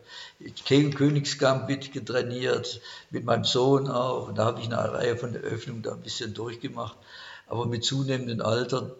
Königsgambit 0.68 1.94
getrainiert, 1.94 2.82
mit 3.12 3.24
meinem 3.24 3.44
Sohn 3.44 3.88
auch. 3.88 4.28
Und 4.28 4.40
da 4.40 4.46
habe 4.46 4.62
ich 4.62 4.66
eine 4.66 4.94
Reihe 4.94 5.16
von 5.16 5.36
Eröffnungen 5.36 5.84
da 5.84 5.92
ein 5.92 6.02
bisschen 6.02 6.34
durchgemacht. 6.34 6.98
Aber 7.46 7.68
mit 7.68 7.84
zunehmendem 7.84 8.42
Alter 8.42 8.96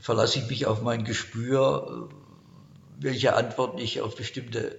verlasse 0.00 0.40
ich 0.40 0.48
mich 0.48 0.66
auf 0.66 0.82
mein 0.82 1.04
Gespür, 1.04 2.08
welche 3.00 3.34
Antworten 3.34 3.78
ich 3.78 4.00
auf 4.00 4.16
bestimmte 4.16 4.78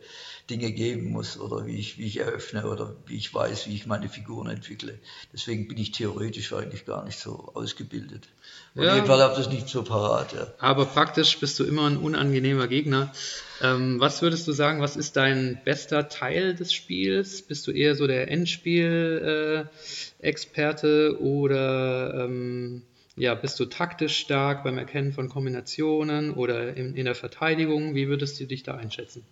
Dinge 0.49 0.71
geben 0.71 1.11
muss 1.11 1.39
oder 1.39 1.65
wie 1.65 1.77
ich, 1.77 1.97
wie 1.97 2.05
ich 2.05 2.17
eröffne 2.17 2.67
oder 2.67 2.95
wie 3.05 3.15
ich 3.15 3.33
weiß, 3.33 3.67
wie 3.67 3.75
ich 3.75 3.85
meine 3.85 4.09
Figuren 4.09 4.49
entwickle. 4.49 4.99
Deswegen 5.31 5.67
bin 5.67 5.77
ich 5.77 5.91
theoretisch 5.91 6.51
eigentlich 6.53 6.85
gar 6.85 7.05
nicht 7.05 7.19
so 7.19 7.51
ausgebildet. 7.53 8.27
Auf 8.75 8.83
ja, 8.83 8.95
jeden 8.95 9.07
Fall 9.07 9.21
habe 9.21 9.33
ich 9.33 9.39
das 9.39 9.49
nicht 9.53 9.69
so 9.69 9.83
parat. 9.83 10.33
Ja. 10.33 10.47
Aber 10.59 10.85
praktisch 10.85 11.39
bist 11.39 11.59
du 11.59 11.63
immer 11.63 11.87
ein 11.87 11.97
unangenehmer 11.97 12.67
Gegner. 12.67 13.13
Ähm, 13.61 13.99
was 13.99 14.21
würdest 14.21 14.47
du 14.47 14.51
sagen, 14.51 14.81
was 14.81 14.97
ist 14.97 15.15
dein 15.15 15.61
bester 15.63 16.09
Teil 16.09 16.55
des 16.55 16.73
Spiels? 16.73 17.43
Bist 17.43 17.67
du 17.67 17.71
eher 17.71 17.95
so 17.95 18.07
der 18.07 18.29
Endspiel-Experte 18.29 21.13
äh, 21.13 21.21
oder 21.21 22.25
ähm, 22.25 22.81
ja, 23.15 23.35
bist 23.35 23.59
du 23.59 23.65
taktisch 23.65 24.17
stark 24.17 24.63
beim 24.63 24.77
Erkennen 24.77 25.11
von 25.13 25.29
Kombinationen 25.29 26.33
oder 26.33 26.75
in, 26.75 26.95
in 26.95 27.05
der 27.05 27.15
Verteidigung? 27.15 27.95
Wie 27.95 28.07
würdest 28.07 28.39
du 28.39 28.45
dich 28.45 28.63
da 28.63 28.75
einschätzen? 28.75 29.25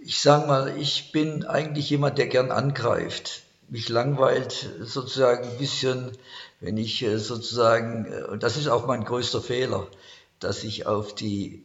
ich 0.00 0.18
sage 0.18 0.46
mal, 0.46 0.76
ich 0.78 1.12
bin 1.12 1.44
eigentlich 1.44 1.90
jemand, 1.90 2.18
der 2.18 2.26
gern 2.26 2.50
angreift. 2.50 3.42
Mich 3.68 3.88
langweilt 3.88 4.68
sozusagen 4.80 5.48
ein 5.48 5.58
bisschen, 5.58 6.12
wenn 6.60 6.76
ich 6.76 7.02
äh, 7.02 7.18
sozusagen, 7.18 8.06
äh, 8.06 8.22
und 8.24 8.42
das 8.42 8.56
ist 8.56 8.68
auch 8.68 8.86
mein 8.86 9.04
größter 9.04 9.40
Fehler, 9.40 9.86
dass 10.40 10.64
ich 10.64 10.86
auf 10.86 11.14
die 11.14 11.62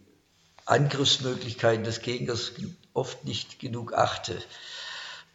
Angriffsmöglichkeiten 0.65 1.83
des 1.83 2.01
Gegners 2.01 2.51
oft 2.93 3.25
nicht 3.25 3.59
genug 3.59 3.93
achte. 3.93 4.35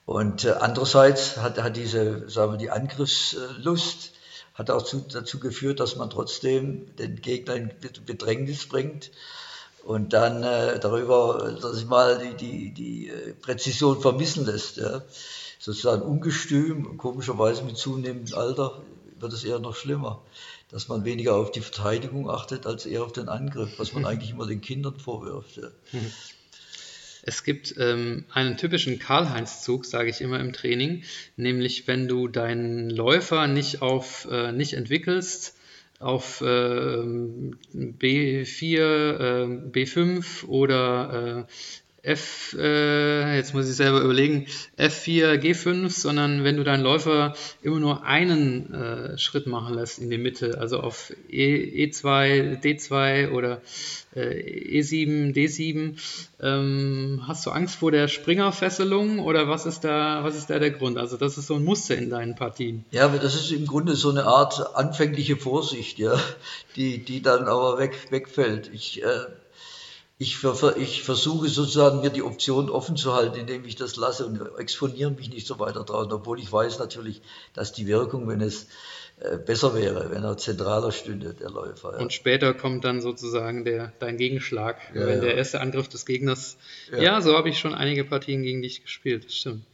Und 0.04 0.44
äh, 0.44 0.52
andererseits 0.52 1.38
hat, 1.38 1.60
hat 1.60 1.76
diese, 1.76 2.28
sagen 2.28 2.52
wir, 2.52 2.58
die 2.58 2.70
Angriffslust 2.70 4.12
hat 4.54 4.70
auch 4.70 4.82
zu, 4.82 5.00
dazu 5.00 5.38
geführt, 5.40 5.80
dass 5.80 5.96
man 5.96 6.10
trotzdem 6.10 6.94
den 6.96 7.16
Gegner 7.16 7.56
in 7.56 7.70
Bedrängnis 8.06 8.66
bringt 8.66 9.10
und 9.84 10.12
dann 10.12 10.42
äh, 10.42 10.78
darüber, 10.78 11.56
dass 11.60 11.78
ich 11.78 11.86
mal 11.86 12.18
die, 12.18 12.36
die, 12.36 12.72
die 12.72 13.08
äh, 13.08 13.32
Präzision 13.32 14.00
vermissen 14.00 14.44
lässt. 14.44 14.76
Ja. 14.76 15.02
Sozusagen 15.58 16.02
ungestüm, 16.02 16.96
komischerweise 16.96 17.64
mit 17.64 17.76
zunehmendem 17.76 18.36
Alter 18.36 18.80
wird 19.18 19.32
es 19.32 19.44
eher 19.44 19.58
noch 19.58 19.76
schlimmer, 19.76 20.22
dass 20.70 20.88
man 20.88 21.04
weniger 21.04 21.36
auf 21.36 21.50
die 21.50 21.60
Verteidigung 21.60 22.30
achtet, 22.30 22.66
als 22.66 22.86
eher 22.86 23.04
auf 23.04 23.12
den 23.12 23.28
Angriff, 23.28 23.78
was 23.78 23.92
man 23.92 24.04
eigentlich 24.06 24.30
immer 24.30 24.46
den 24.46 24.60
Kindern 24.60 24.98
vorwirft. 24.98 25.56
Ja. 25.56 25.68
Es 27.22 27.44
gibt 27.44 27.74
ähm, 27.78 28.24
einen 28.32 28.56
typischen 28.56 28.98
Karl-Heinz-Zug, 28.98 29.84
sage 29.84 30.10
ich 30.10 30.20
immer 30.20 30.40
im 30.40 30.52
Training, 30.52 31.04
nämlich 31.36 31.86
wenn 31.86 32.08
du 32.08 32.28
deinen 32.28 32.90
Läufer 32.90 33.46
nicht 33.46 33.82
auf 33.82 34.26
äh, 34.30 34.52
nicht 34.52 34.74
entwickelst, 34.74 35.56
auf 35.98 36.40
äh, 36.40 36.44
B4, 36.44 38.78
äh, 38.78 39.44
B5 39.70 40.46
oder 40.46 41.46
F, 42.02 42.56
äh, 42.58 43.36
jetzt 43.36 43.52
muss 43.52 43.68
ich 43.68 43.76
selber 43.76 44.00
überlegen, 44.00 44.46
F4, 44.78 45.34
G5, 45.34 45.90
sondern 45.90 46.44
wenn 46.44 46.56
du 46.56 46.64
deinen 46.64 46.82
Läufer 46.82 47.34
immer 47.62 47.78
nur 47.78 48.04
einen 48.04 48.72
äh, 48.72 49.18
Schritt 49.18 49.46
machen 49.46 49.74
lässt 49.74 49.98
in 49.98 50.08
die 50.08 50.18
Mitte, 50.18 50.58
also 50.58 50.80
auf 50.80 51.12
e, 51.28 51.86
E2, 51.86 52.62
D2 52.62 53.30
oder 53.32 53.60
äh, 54.14 54.80
E7, 54.80 55.34
D7, 55.34 55.98
ähm, 56.40 57.22
hast 57.26 57.44
du 57.44 57.50
Angst 57.50 57.76
vor 57.76 57.92
der 57.92 58.08
Springerfesselung 58.08 59.18
oder 59.18 59.48
was 59.48 59.66
ist 59.66 59.84
da, 59.84 60.24
was 60.24 60.36
ist 60.36 60.48
da 60.48 60.58
der 60.58 60.70
Grund? 60.70 60.96
Also 60.96 61.16
das 61.16 61.36
ist 61.36 61.46
so 61.46 61.54
ein 61.54 61.64
Muster 61.64 61.96
in 61.96 62.08
deinen 62.08 62.34
Partien. 62.34 62.84
Ja, 62.90 63.08
das 63.08 63.34
ist 63.34 63.52
im 63.52 63.66
Grunde 63.66 63.94
so 63.94 64.10
eine 64.10 64.24
Art 64.24 64.74
anfängliche 64.74 65.36
Vorsicht, 65.36 65.98
ja, 65.98 66.18
die, 66.76 66.98
die 66.98 67.20
dann 67.20 67.46
aber 67.46 67.78
weg, 67.78 67.94
wegfällt. 68.10 68.70
Ich, 68.72 69.02
äh, 69.02 69.26
ich, 70.22 70.44
ich 70.76 71.02
versuche 71.02 71.48
sozusagen 71.48 72.02
mir 72.02 72.10
die 72.10 72.22
Option 72.22 72.68
offen 72.68 72.94
zu 72.94 73.14
halten, 73.14 73.38
indem 73.38 73.64
ich 73.64 73.74
das 73.74 73.96
lasse 73.96 74.26
und 74.26 74.38
exponiere 74.58 75.10
mich 75.10 75.30
nicht 75.30 75.46
so 75.46 75.58
weiter 75.58 75.82
draußen, 75.82 76.12
obwohl 76.12 76.38
ich 76.38 76.52
weiß 76.52 76.78
natürlich, 76.78 77.22
dass 77.54 77.72
die 77.72 77.86
Wirkung, 77.86 78.28
wenn 78.28 78.42
es 78.42 78.66
äh, 79.20 79.38
besser 79.38 79.74
wäre, 79.74 80.10
wenn 80.10 80.22
er 80.22 80.36
zentraler 80.36 80.92
stünde, 80.92 81.32
der 81.32 81.48
Läufer. 81.48 81.94
Ja. 81.94 82.00
Und 82.00 82.12
später 82.12 82.52
kommt 82.52 82.84
dann 82.84 83.00
sozusagen 83.00 83.64
der, 83.64 83.94
dein 83.98 84.18
Gegenschlag, 84.18 84.76
ja, 84.94 85.06
wenn 85.06 85.16
ja. 85.16 85.20
der 85.22 85.36
erste 85.36 85.62
Angriff 85.62 85.88
des 85.88 86.04
Gegners. 86.04 86.58
Ja, 86.94 87.22
so 87.22 87.34
habe 87.34 87.48
ich 87.48 87.58
schon 87.58 87.74
einige 87.74 88.04
Partien 88.04 88.42
gegen 88.42 88.60
dich 88.60 88.82
gespielt, 88.82 89.24
das 89.24 89.34
stimmt. 89.34 89.64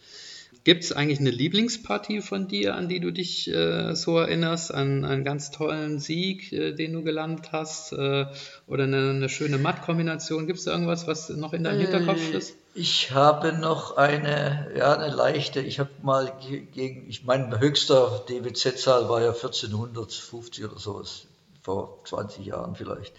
Gibt 0.67 0.83
es 0.83 0.91
eigentlich 0.91 1.21
eine 1.21 1.31
Lieblingspartie 1.31 2.23
von 2.23 2.49
dir, 2.49 2.75
an 2.75 2.89
die 2.89 2.99
du 2.99 3.13
dich 3.13 3.47
äh, 3.47 3.95
so 3.95 4.19
erinnerst, 4.19 4.75
an 4.75 5.05
einen 5.05 5.23
ganz 5.23 5.53
tollen 5.53 6.01
Sieg, 6.01 6.53
äh, 6.53 6.73
den 6.73 6.93
du 6.93 7.05
gelandet 7.05 7.53
hast, 7.53 7.93
äh, 7.93 8.27
oder 8.67 8.83
eine, 8.83 9.11
eine 9.11 9.29
schöne 9.29 9.59
Mattkombination? 9.59 10.49
Gibt 10.49 10.59
es 10.59 10.67
irgendwas, 10.67 11.07
was 11.07 11.29
noch 11.29 11.53
in 11.53 11.63
deinem 11.63 11.83
Hinterkopf 11.83 12.33
ist? 12.33 12.57
Ich 12.75 13.13
habe 13.13 13.53
noch 13.53 13.97
eine, 13.97 14.73
ja, 14.77 14.93
eine 14.99 15.15
leichte, 15.15 15.61
ich 15.61 15.79
habe 15.79 15.91
mal 16.03 16.33
gegen, 16.75 17.09
ich 17.09 17.23
mein 17.23 17.61
höchster 17.61 18.25
DWZ-Zahl 18.29 19.09
war 19.09 19.21
ja 19.21 19.29
1450 19.29 20.65
oder 20.65 20.81
sowas, 20.81 21.29
vor 21.63 22.01
20 22.07 22.45
Jahren 22.45 22.75
vielleicht. 22.75 23.13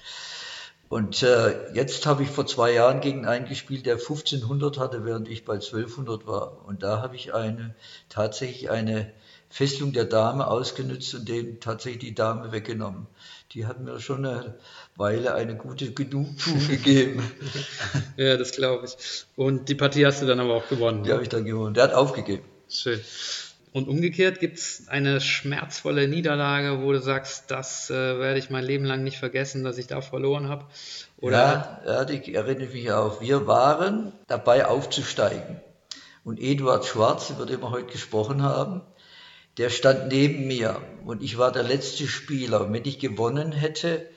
Und 0.90 1.22
äh, 1.22 1.74
jetzt 1.74 2.06
habe 2.06 2.24
ich 2.24 2.30
vor 2.30 2.46
zwei 2.46 2.72
Jahren 2.72 3.02
gegen 3.02 3.26
einen 3.26 3.48
gespielt, 3.48 3.86
der 3.86 3.96
1500 3.96 4.78
hatte, 4.78 5.04
während 5.04 5.28
ich 5.28 5.44
bei 5.44 5.56
1200 5.56 6.26
war. 6.28 6.66
Und 6.66 6.82
da 6.82 7.02
habe 7.02 7.16
ich 7.16 7.34
eine, 7.34 7.76
tatsächlich 8.08 8.70
eine 8.70 9.12
Fesselung 9.50 9.92
der 9.92 10.06
Dame 10.06 10.48
ausgenutzt 10.48 11.14
und 11.14 11.28
dem 11.28 11.60
tatsächlich 11.60 12.00
die 12.00 12.16
Dame 12.16 12.52
weggenommen. 12.52 13.08
Die 13.52 13.66
hat 13.66 13.80
mir 13.80 14.00
schon 14.00 14.26
eine 14.26 14.56
Weile 14.96 15.34
eine 15.34 15.56
gute 15.56 15.92
Genugtuung 15.92 16.68
gegeben. 16.68 17.24
ja, 18.18 18.38
das 18.38 18.52
glaube 18.52 18.86
ich. 18.86 19.26
Und 19.36 19.70
die 19.70 19.76
Partie 19.76 20.06
hast 20.06 20.22
du 20.22 20.26
dann 20.26 20.40
aber 20.40 20.56
auch 20.56 20.68
gewonnen. 20.70 21.04
Die 21.04 21.12
habe 21.12 21.24
ich 21.24 21.30
dann 21.30 21.46
gewonnen. 21.46 21.74
Der 21.74 21.84
hat 21.84 21.94
aufgegeben. 21.94 22.44
Schön. 22.70 23.00
Und 23.74 23.88
umgekehrt 23.88 24.40
gibt 24.40 24.58
es 24.58 24.88
eine 24.88 25.22
schmerzvolle 25.22 26.08
Niederlage, 26.08 26.82
wo 26.82 26.92
du 26.94 27.00
sagst, 27.00 27.52
das 27.52 27.90
äh, 27.90 27.94
werde 27.94 28.40
ich 28.40 28.50
mein 28.50 28.64
Leben 28.64 28.86
lang 28.86 29.04
nicht 29.04 29.18
vergessen, 29.18 29.64
dass 29.64 29.78
ich 29.78 29.88
da 29.88 30.02
verloren 30.02 30.48
habe? 30.48 30.66
Oder? 31.20 31.82
Ja, 31.86 31.94
ja, 31.94 32.06
die 32.06 32.34
erinnere 32.34 32.66
ich 32.66 32.74
mich 32.74 32.92
auch. 32.92 33.22
Wir 33.22 33.46
waren 33.46 34.14
dabei 34.28 34.66
aufzusteigen. 34.66 35.60
Und 36.24 36.40
Eduard 36.42 36.86
Schwarz, 36.86 37.30
über 37.30 37.46
den 37.46 37.62
wir 37.62 37.72
heute 37.72 37.92
gesprochen 37.92 38.42
haben, 38.42 38.82
der 39.58 39.70
stand 39.70 40.10
neben 40.10 40.48
mir 40.48 40.82
und 41.06 41.24
ich 41.24 41.38
war 41.38 41.52
der 41.52 41.64
letzte 41.64 42.08
Spieler. 42.08 42.62
Und 42.62 42.74
wenn 42.74 42.86
ich 42.86 43.00
gewonnen 43.00 43.52
hätte, 43.52 44.08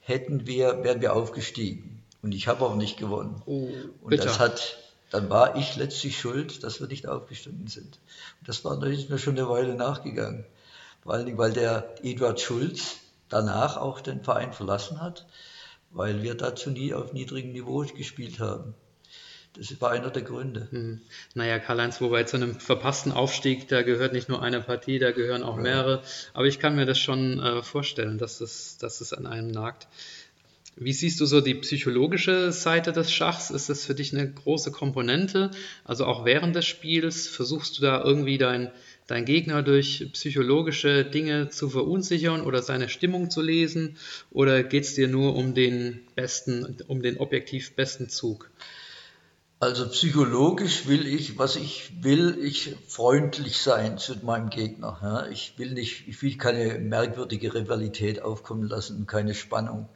hätten 0.00 0.46
wir, 0.46 0.84
wären 0.84 1.00
wir 1.00 1.14
aufgestiegen. 1.14 2.02
Und 2.22 2.32
ich 2.32 2.48
habe 2.48 2.64
auch 2.64 2.76
nicht 2.76 2.96
gewonnen. 2.96 3.42
Oh, 3.46 3.68
und 4.02 4.18
das 4.18 4.38
hat, 4.38 4.78
dann 5.10 5.30
war 5.30 5.56
ich 5.56 5.76
letztlich 5.76 6.18
schuld, 6.18 6.62
dass 6.62 6.80
wir 6.80 6.86
nicht 6.86 7.06
aufgestiegen 7.06 7.66
sind. 7.66 7.98
Das 8.44 8.64
war 8.64 8.74
natürlich 8.76 9.08
mir 9.08 9.18
schon 9.18 9.38
eine 9.38 9.48
Weile 9.48 9.74
nachgegangen. 9.74 10.44
Vor 11.02 11.14
allen 11.14 11.26
Dingen, 11.26 11.38
weil 11.38 11.52
der 11.52 11.94
Eduard 12.02 12.40
Schulz 12.40 12.96
danach 13.28 13.76
auch 13.76 14.00
den 14.00 14.22
Verein 14.22 14.52
verlassen 14.52 15.00
hat, 15.00 15.26
weil 15.90 16.22
wir 16.22 16.34
dazu 16.34 16.70
nie 16.70 16.94
auf 16.94 17.12
niedrigem 17.12 17.52
Niveau 17.52 17.84
gespielt 17.96 18.40
haben. 18.40 18.74
Das 19.56 19.80
war 19.80 19.92
einer 19.92 20.10
der 20.10 20.22
Gründe. 20.22 20.66
Hm. 20.70 21.00
Naja, 21.34 21.60
Karl-Heinz, 21.60 22.00
wobei 22.00 22.24
zu 22.24 22.36
einem 22.36 22.58
verpassten 22.58 23.12
Aufstieg, 23.12 23.68
da 23.68 23.82
gehört 23.82 24.12
nicht 24.12 24.28
nur 24.28 24.42
eine 24.42 24.60
Partie, 24.60 24.98
da 24.98 25.12
gehören 25.12 25.44
auch 25.44 25.56
mehrere. 25.56 26.02
Aber 26.32 26.46
ich 26.46 26.58
kann 26.58 26.74
mir 26.74 26.86
das 26.86 26.98
schon 26.98 27.38
äh, 27.38 27.62
vorstellen, 27.62 28.18
dass 28.18 28.40
es, 28.40 28.78
dass 28.78 29.00
es 29.00 29.12
an 29.12 29.26
einem 29.26 29.48
nagt. 29.48 29.86
Wie 30.76 30.92
siehst 30.92 31.20
du 31.20 31.26
so 31.26 31.40
die 31.40 31.54
psychologische 31.54 32.50
Seite 32.50 32.90
des 32.90 33.12
Schachs? 33.12 33.50
Ist 33.50 33.68
das 33.68 33.84
für 33.84 33.94
dich 33.94 34.12
eine 34.12 34.28
große 34.28 34.72
Komponente? 34.72 35.52
Also 35.84 36.04
auch 36.04 36.24
während 36.24 36.56
des 36.56 36.66
Spiels 36.66 37.28
versuchst 37.28 37.78
du 37.78 37.82
da 37.82 38.02
irgendwie 38.02 38.38
dein, 38.38 38.72
dein 39.06 39.24
Gegner 39.24 39.62
durch 39.62 40.10
psychologische 40.14 41.04
Dinge 41.04 41.48
zu 41.48 41.70
verunsichern 41.70 42.40
oder 42.40 42.60
seine 42.60 42.88
Stimmung 42.88 43.30
zu 43.30 43.40
lesen? 43.40 43.96
Oder 44.32 44.64
geht 44.64 44.82
es 44.82 44.94
dir 44.94 45.06
nur 45.06 45.36
um 45.36 45.54
den 45.54 46.00
besten, 46.16 46.76
um 46.88 47.02
den 47.02 47.18
objektiv 47.18 47.76
besten 47.76 48.08
Zug? 48.08 48.50
Also 49.60 49.88
psychologisch 49.88 50.88
will 50.88 51.06
ich, 51.06 51.38
was 51.38 51.54
ich 51.54 51.92
will, 52.02 52.36
ich 52.42 52.74
freundlich 52.88 53.58
sein 53.58 53.96
zu 53.96 54.14
meinem 54.24 54.50
Gegner. 54.50 54.98
Ja. 55.00 55.26
Ich 55.28 55.54
will 55.56 55.70
nicht, 55.70 56.08
ich 56.08 56.20
will 56.20 56.36
keine 56.36 56.80
merkwürdige 56.80 57.54
Rivalität 57.54 58.20
aufkommen 58.20 58.68
lassen 58.68 59.06
keine 59.06 59.34
Spannung. 59.34 59.88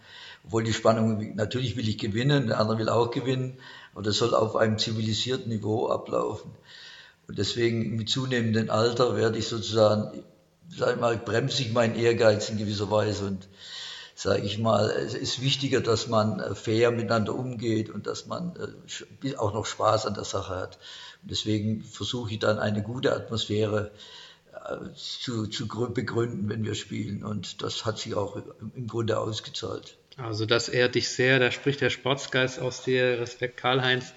Obwohl 0.49 0.64
die 0.64 0.72
Spannung, 0.72 1.36
natürlich 1.36 1.76
will 1.76 1.86
ich 1.86 1.99
gewinnen, 1.99 2.46
der 2.46 2.59
andere 2.59 2.78
will 2.78 2.88
auch 2.88 3.11
gewinnen, 3.11 3.59
aber 3.92 4.03
das 4.03 4.16
soll 4.16 4.34
auf 4.34 4.57
einem 4.57 4.78
zivilisierten 4.78 5.51
Niveau 5.51 5.90
ablaufen. 5.90 6.53
Und 7.26 7.36
deswegen 7.36 7.96
mit 7.96 8.09
zunehmendem 8.09 8.70
Alter 8.70 9.14
werde 9.14 9.36
ich 9.36 9.46
sozusagen, 9.46 10.24
sag 10.74 10.94
ich 10.94 11.01
mal, 11.01 11.18
bremse 11.18 11.61
ich 11.61 11.74
meinen 11.74 11.96
Ehrgeiz 11.96 12.49
in 12.49 12.57
gewisser 12.57 12.90
Weise 12.90 13.26
und 13.26 13.46
sage 14.14 14.40
ich 14.40 14.59
mal, 14.59 14.88
es 14.88 15.12
ist 15.12 15.42
wichtiger, 15.42 15.82
dass 15.82 16.09
man 16.09 16.40
äh, 16.40 16.55
fair 16.55 16.92
miteinander 16.92 17.34
umgeht 17.34 17.90
und 17.90 18.07
dass 18.07 18.24
man 18.24 18.55
äh, 19.22 19.36
auch 19.36 19.53
noch 19.53 19.66
Spaß 19.66 20.07
an 20.07 20.14
der 20.14 20.24
Sache 20.24 20.57
hat. 20.57 20.78
Und 21.20 21.30
deswegen 21.30 21.84
versuche 21.84 22.32
ich 22.32 22.38
dann 22.38 22.59
eine 22.59 22.82
gute 22.82 23.14
Atmosphäre 23.14 23.90
äh, 24.55 24.94
zu, 24.96 25.46
zu 25.46 25.68
begründen, 25.68 26.49
wenn 26.49 26.64
wir 26.64 26.74
spielen. 26.74 27.22
Und 27.22 27.62
das 27.62 27.84
hat 27.84 27.99
sich 27.99 28.14
auch 28.14 28.40
im 28.74 28.86
Grunde 28.86 29.18
ausgezahlt. 29.18 29.99
Also 30.19 30.47
das 30.47 30.69
ehrt 30.69 30.97
dich 30.97 31.09
sehr, 31.09 31.39
da 31.39 31.51
spricht 31.51 31.81
der 31.81 31.91
Sportsgeist 31.91 32.61
aus 32.61 32.83
dir, 32.83 33.21
Respekt 33.21 33.57
Karl-Heinz. 33.57 34.12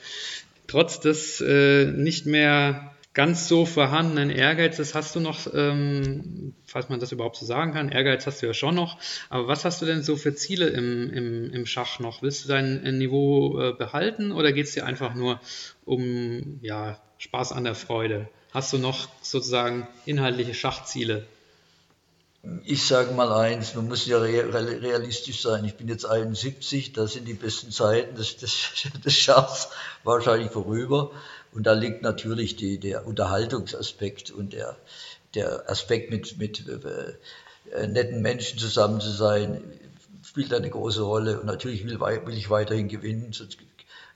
Trotz 0.67 0.99
des 0.99 1.41
äh, 1.41 1.85
nicht 1.85 2.25
mehr 2.25 2.95
ganz 3.13 3.47
so 3.47 3.65
vorhandenen 3.65 4.29
Ehrgeizes 4.29 4.95
hast 4.95 5.15
du 5.15 5.19
noch, 5.19 5.53
ähm, 5.53 6.53
falls 6.65 6.89
man 6.89 6.99
das 6.99 7.11
überhaupt 7.11 7.35
so 7.35 7.45
sagen 7.45 7.73
kann, 7.73 7.89
Ehrgeiz 7.89 8.25
hast 8.25 8.41
du 8.41 8.47
ja 8.47 8.53
schon 8.53 8.75
noch, 8.75 8.97
aber 9.29 9.47
was 9.47 9.65
hast 9.65 9.81
du 9.81 9.85
denn 9.85 10.01
so 10.01 10.15
für 10.15 10.33
Ziele 10.33 10.69
im, 10.69 11.11
im, 11.11 11.53
im 11.53 11.65
Schach 11.65 11.99
noch? 11.99 12.23
Willst 12.23 12.45
du 12.45 12.49
dein 12.49 12.83
äh, 12.85 12.91
Niveau 12.91 13.59
äh, 13.59 13.73
behalten 13.73 14.31
oder 14.31 14.53
geht 14.53 14.67
es 14.67 14.73
dir 14.73 14.85
einfach 14.85 15.13
nur 15.13 15.41
um 15.85 16.59
ja, 16.61 17.01
Spaß 17.17 17.51
an 17.51 17.65
der 17.65 17.75
Freude? 17.75 18.29
Hast 18.53 18.73
du 18.73 18.77
noch 18.77 19.09
sozusagen 19.21 19.87
inhaltliche 20.05 20.53
Schachziele? 20.53 21.25
Ich 22.63 22.87
sage 22.87 23.11
mal 23.11 23.31
eins, 23.31 23.75
man 23.75 23.87
muss 23.87 24.07
ja 24.07 24.17
realistisch 24.17 25.43
sein. 25.43 25.63
Ich 25.63 25.75
bin 25.75 25.87
jetzt 25.87 26.05
71, 26.05 26.91
da 26.91 27.05
sind 27.05 27.27
die 27.27 27.35
besten 27.35 27.71
Zeiten 27.71 28.15
des, 28.15 28.37
des, 28.37 28.53
des 29.05 29.13
Schachs 29.13 29.69
wahrscheinlich 30.03 30.51
vorüber. 30.51 31.11
Und 31.51 31.67
da 31.67 31.73
liegt 31.73 32.01
natürlich 32.01 32.55
die, 32.55 32.79
der 32.79 33.05
Unterhaltungsaspekt 33.05 34.31
und 34.31 34.53
der, 34.53 34.75
der 35.35 35.69
Aspekt 35.69 36.09
mit, 36.09 36.39
mit 36.39 36.67
äh, 36.67 37.87
netten 37.87 38.23
Menschen 38.23 38.57
zusammen 38.57 39.01
zu 39.01 39.11
sein, 39.11 39.61
spielt 40.25 40.51
eine 40.51 40.69
große 40.69 41.03
Rolle. 41.03 41.39
Und 41.39 41.45
natürlich 41.45 41.85
will, 41.85 41.99
will 41.99 42.37
ich 42.37 42.49
weiterhin 42.49 42.87
gewinnen, 42.87 43.33
sonst 43.33 43.57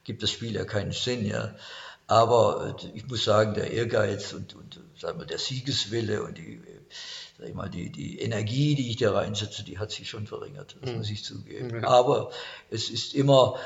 gibt 0.03 0.23
das 0.23 0.31
Spiel 0.31 0.55
ja 0.55 0.65
keinen 0.65 0.93
Sinn. 0.93 1.27
Ja. 1.27 1.53
Aber 2.07 2.75
äh, 2.81 2.97
ich 2.97 3.07
muss 3.07 3.23
sagen, 3.23 3.53
der 3.53 3.69
Ehrgeiz 3.69 4.33
und, 4.33 4.55
und 4.55 4.79
sagen 4.99 5.19
wir, 5.19 5.27
der 5.27 5.37
Siegeswille 5.37 6.23
und 6.23 6.39
die, 6.39 6.59
sag 7.37 7.47
ich 7.47 7.53
mal, 7.53 7.69
die, 7.69 7.89
die 7.89 8.19
Energie, 8.19 8.75
die 8.75 8.89
ich 8.89 8.97
da 8.97 9.11
reinsetze, 9.11 9.63
die 9.63 9.77
hat 9.77 9.91
sich 9.91 10.09
schon 10.09 10.27
verringert, 10.27 10.75
das 10.81 10.91
mhm. 10.91 10.97
muss 10.97 11.09
ich 11.09 11.23
zugeben. 11.23 11.81
Ja. 11.81 11.87
Aber 11.87 12.31
es 12.69 12.89
ist 12.89 13.13
immer, 13.13 13.57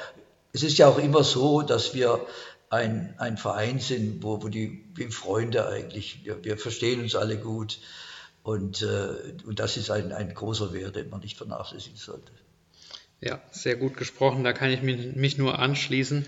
es 0.53 0.63
ist 0.63 0.78
ja 0.78 0.88
auch 0.88 0.97
immer 0.97 1.24
so, 1.24 1.61
dass 1.61 1.93
wir 1.93 2.26
ein, 2.70 3.15
ein 3.17 3.38
Verein 3.38 3.80
sind, 3.80 4.24
wo, 4.24 4.41
wo 4.41 4.47
die 4.47 4.84
wie 4.95 5.07
Freunde 5.07 5.67
eigentlich, 5.67 6.22
wir, 6.24 6.43
wir 6.43 6.57
verstehen 6.57 7.01
uns 7.01 7.15
alle 7.15 7.38
gut. 7.38 7.80
Und, 8.41 8.82
äh, 8.82 9.34
und 9.45 9.59
das 9.59 9.78
ist 9.78 9.91
ein, 9.91 10.11
ein 10.11 10.34
großer 10.34 10.74
Wert, 10.74 10.95
den 10.95 11.09
man 11.09 11.20
nicht 11.20 11.38
vernachlässigen 11.38 11.97
sollte. 11.97 12.32
Ja, 13.22 13.41
sehr 13.51 13.76
gut 13.76 13.97
gesprochen. 13.97 14.43
Da 14.43 14.53
kann 14.53 14.72
ich 14.72 14.82
mich, 14.82 15.15
mich 15.15 15.38
nur 15.38 15.59
anschließen. 15.59 16.26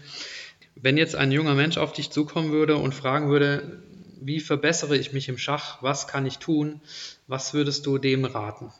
Wenn 0.75 0.97
jetzt 0.97 1.15
ein 1.15 1.31
junger 1.31 1.53
Mensch 1.53 1.77
auf 1.77 1.93
dich 1.93 2.09
zukommen 2.11 2.51
würde 2.51 2.75
und 2.75 2.93
fragen 2.93 3.29
würde, 3.29 3.81
wie 4.21 4.39
verbessere 4.39 4.95
ich 4.95 5.13
mich 5.13 5.27
im 5.27 5.37
Schach, 5.37 5.81
was 5.81 6.07
kann 6.07 6.25
ich 6.25 6.37
tun, 6.37 6.79
was 7.27 7.53
würdest 7.53 7.85
du 7.85 7.97
dem 7.97 8.23
raten? 8.23 8.71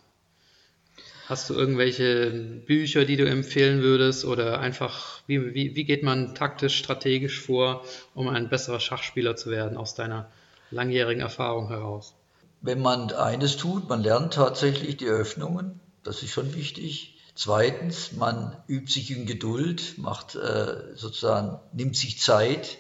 Hast 1.25 1.49
du 1.49 1.53
irgendwelche 1.53 2.29
Bücher, 2.65 3.05
die 3.05 3.15
du 3.15 3.25
empfehlen 3.25 3.81
würdest 3.81 4.25
oder 4.25 4.59
einfach, 4.59 5.21
wie, 5.27 5.53
wie, 5.53 5.75
wie 5.75 5.83
geht 5.83 6.03
man 6.03 6.35
taktisch, 6.35 6.77
strategisch 6.77 7.39
vor, 7.39 7.83
um 8.13 8.27
ein 8.27 8.49
besserer 8.49 8.79
Schachspieler 8.79 9.35
zu 9.35 9.49
werden 9.49 9.77
aus 9.77 9.95
deiner 9.95 10.29
langjährigen 10.71 11.21
Erfahrung 11.21 11.69
heraus? 11.69 12.13
Wenn 12.61 12.81
man 12.81 13.11
eines 13.11 13.57
tut, 13.57 13.89
man 13.89 14.03
lernt 14.03 14.33
tatsächlich 14.33 14.97
die 14.97 15.07
Öffnungen, 15.07 15.79
das 16.03 16.21
ist 16.21 16.31
schon 16.31 16.53
wichtig. 16.53 17.17
Zweitens, 17.33 18.11
man 18.11 18.55
übt 18.67 18.91
sich 18.91 19.09
in 19.09 19.25
Geduld, 19.25 19.97
macht 19.97 20.35
äh, 20.35 20.95
sozusagen, 20.95 21.59
nimmt 21.73 21.95
sich 21.95 22.19
Zeit, 22.19 22.77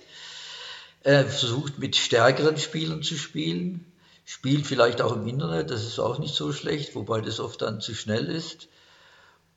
äh, 1.03 1.23
versucht 1.23 1.79
mit 1.79 1.95
stärkeren 1.95 2.57
Spielern 2.57 3.03
zu 3.03 3.15
spielen, 3.15 3.91
spielt 4.25 4.67
vielleicht 4.67 5.01
auch 5.01 5.15
im 5.15 5.27
Internet, 5.27 5.71
das 5.71 5.85
ist 5.85 5.99
auch 5.99 6.19
nicht 6.19 6.35
so 6.35 6.53
schlecht, 6.53 6.95
wobei 6.95 7.21
das 7.21 7.39
oft 7.39 7.61
dann 7.61 7.81
zu 7.81 7.95
schnell 7.95 8.27
ist. 8.29 8.67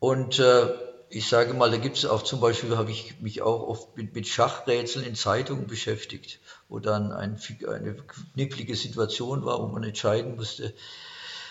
Und 0.01 0.39
äh, 0.39 0.75
ich 1.11 1.29
sage 1.29 1.55
mal, 1.55 1.71
da 1.71 1.77
gibt 1.77 1.97
es 1.97 2.07
auch 2.07 2.23
zum 2.23 2.41
Beispiel, 2.41 2.77
habe 2.77 2.91
ich 2.91 3.21
mich 3.21 3.43
auch 3.43 3.63
oft 3.63 3.97
mit, 3.97 4.15
mit 4.15 4.27
Schachrätseln 4.27 5.05
in 5.05 5.15
Zeitungen 5.15 5.67
beschäftigt, 5.67 6.41
wo 6.69 6.81
dann 6.81 7.13
ein, 7.13 7.39
eine 7.69 7.95
knifflige 8.35 8.75
Situation 8.75 9.45
war, 9.45 9.63
wo 9.63 9.69
man 9.69 9.85
entscheiden 9.85 10.37
musste, 10.37 10.75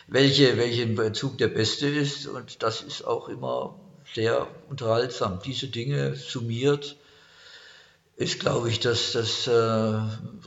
welche, 0.08 0.58
welchen 0.58 1.14
Zug 1.14 1.38
der 1.38 1.48
beste 1.48 1.88
ist. 1.88 2.28
Und 2.28 2.62
das 2.62 2.82
ist 2.82 3.06
auch 3.06 3.30
immer 3.30 3.80
sehr 4.14 4.48
unterhaltsam. 4.68 5.40
Diese 5.46 5.68
Dinge 5.68 6.16
summiert 6.16 6.98
ist, 8.16 8.40
glaube 8.40 8.70
ich, 8.70 8.80
das, 8.80 9.14
das 9.14 9.48
äh, 9.48 9.52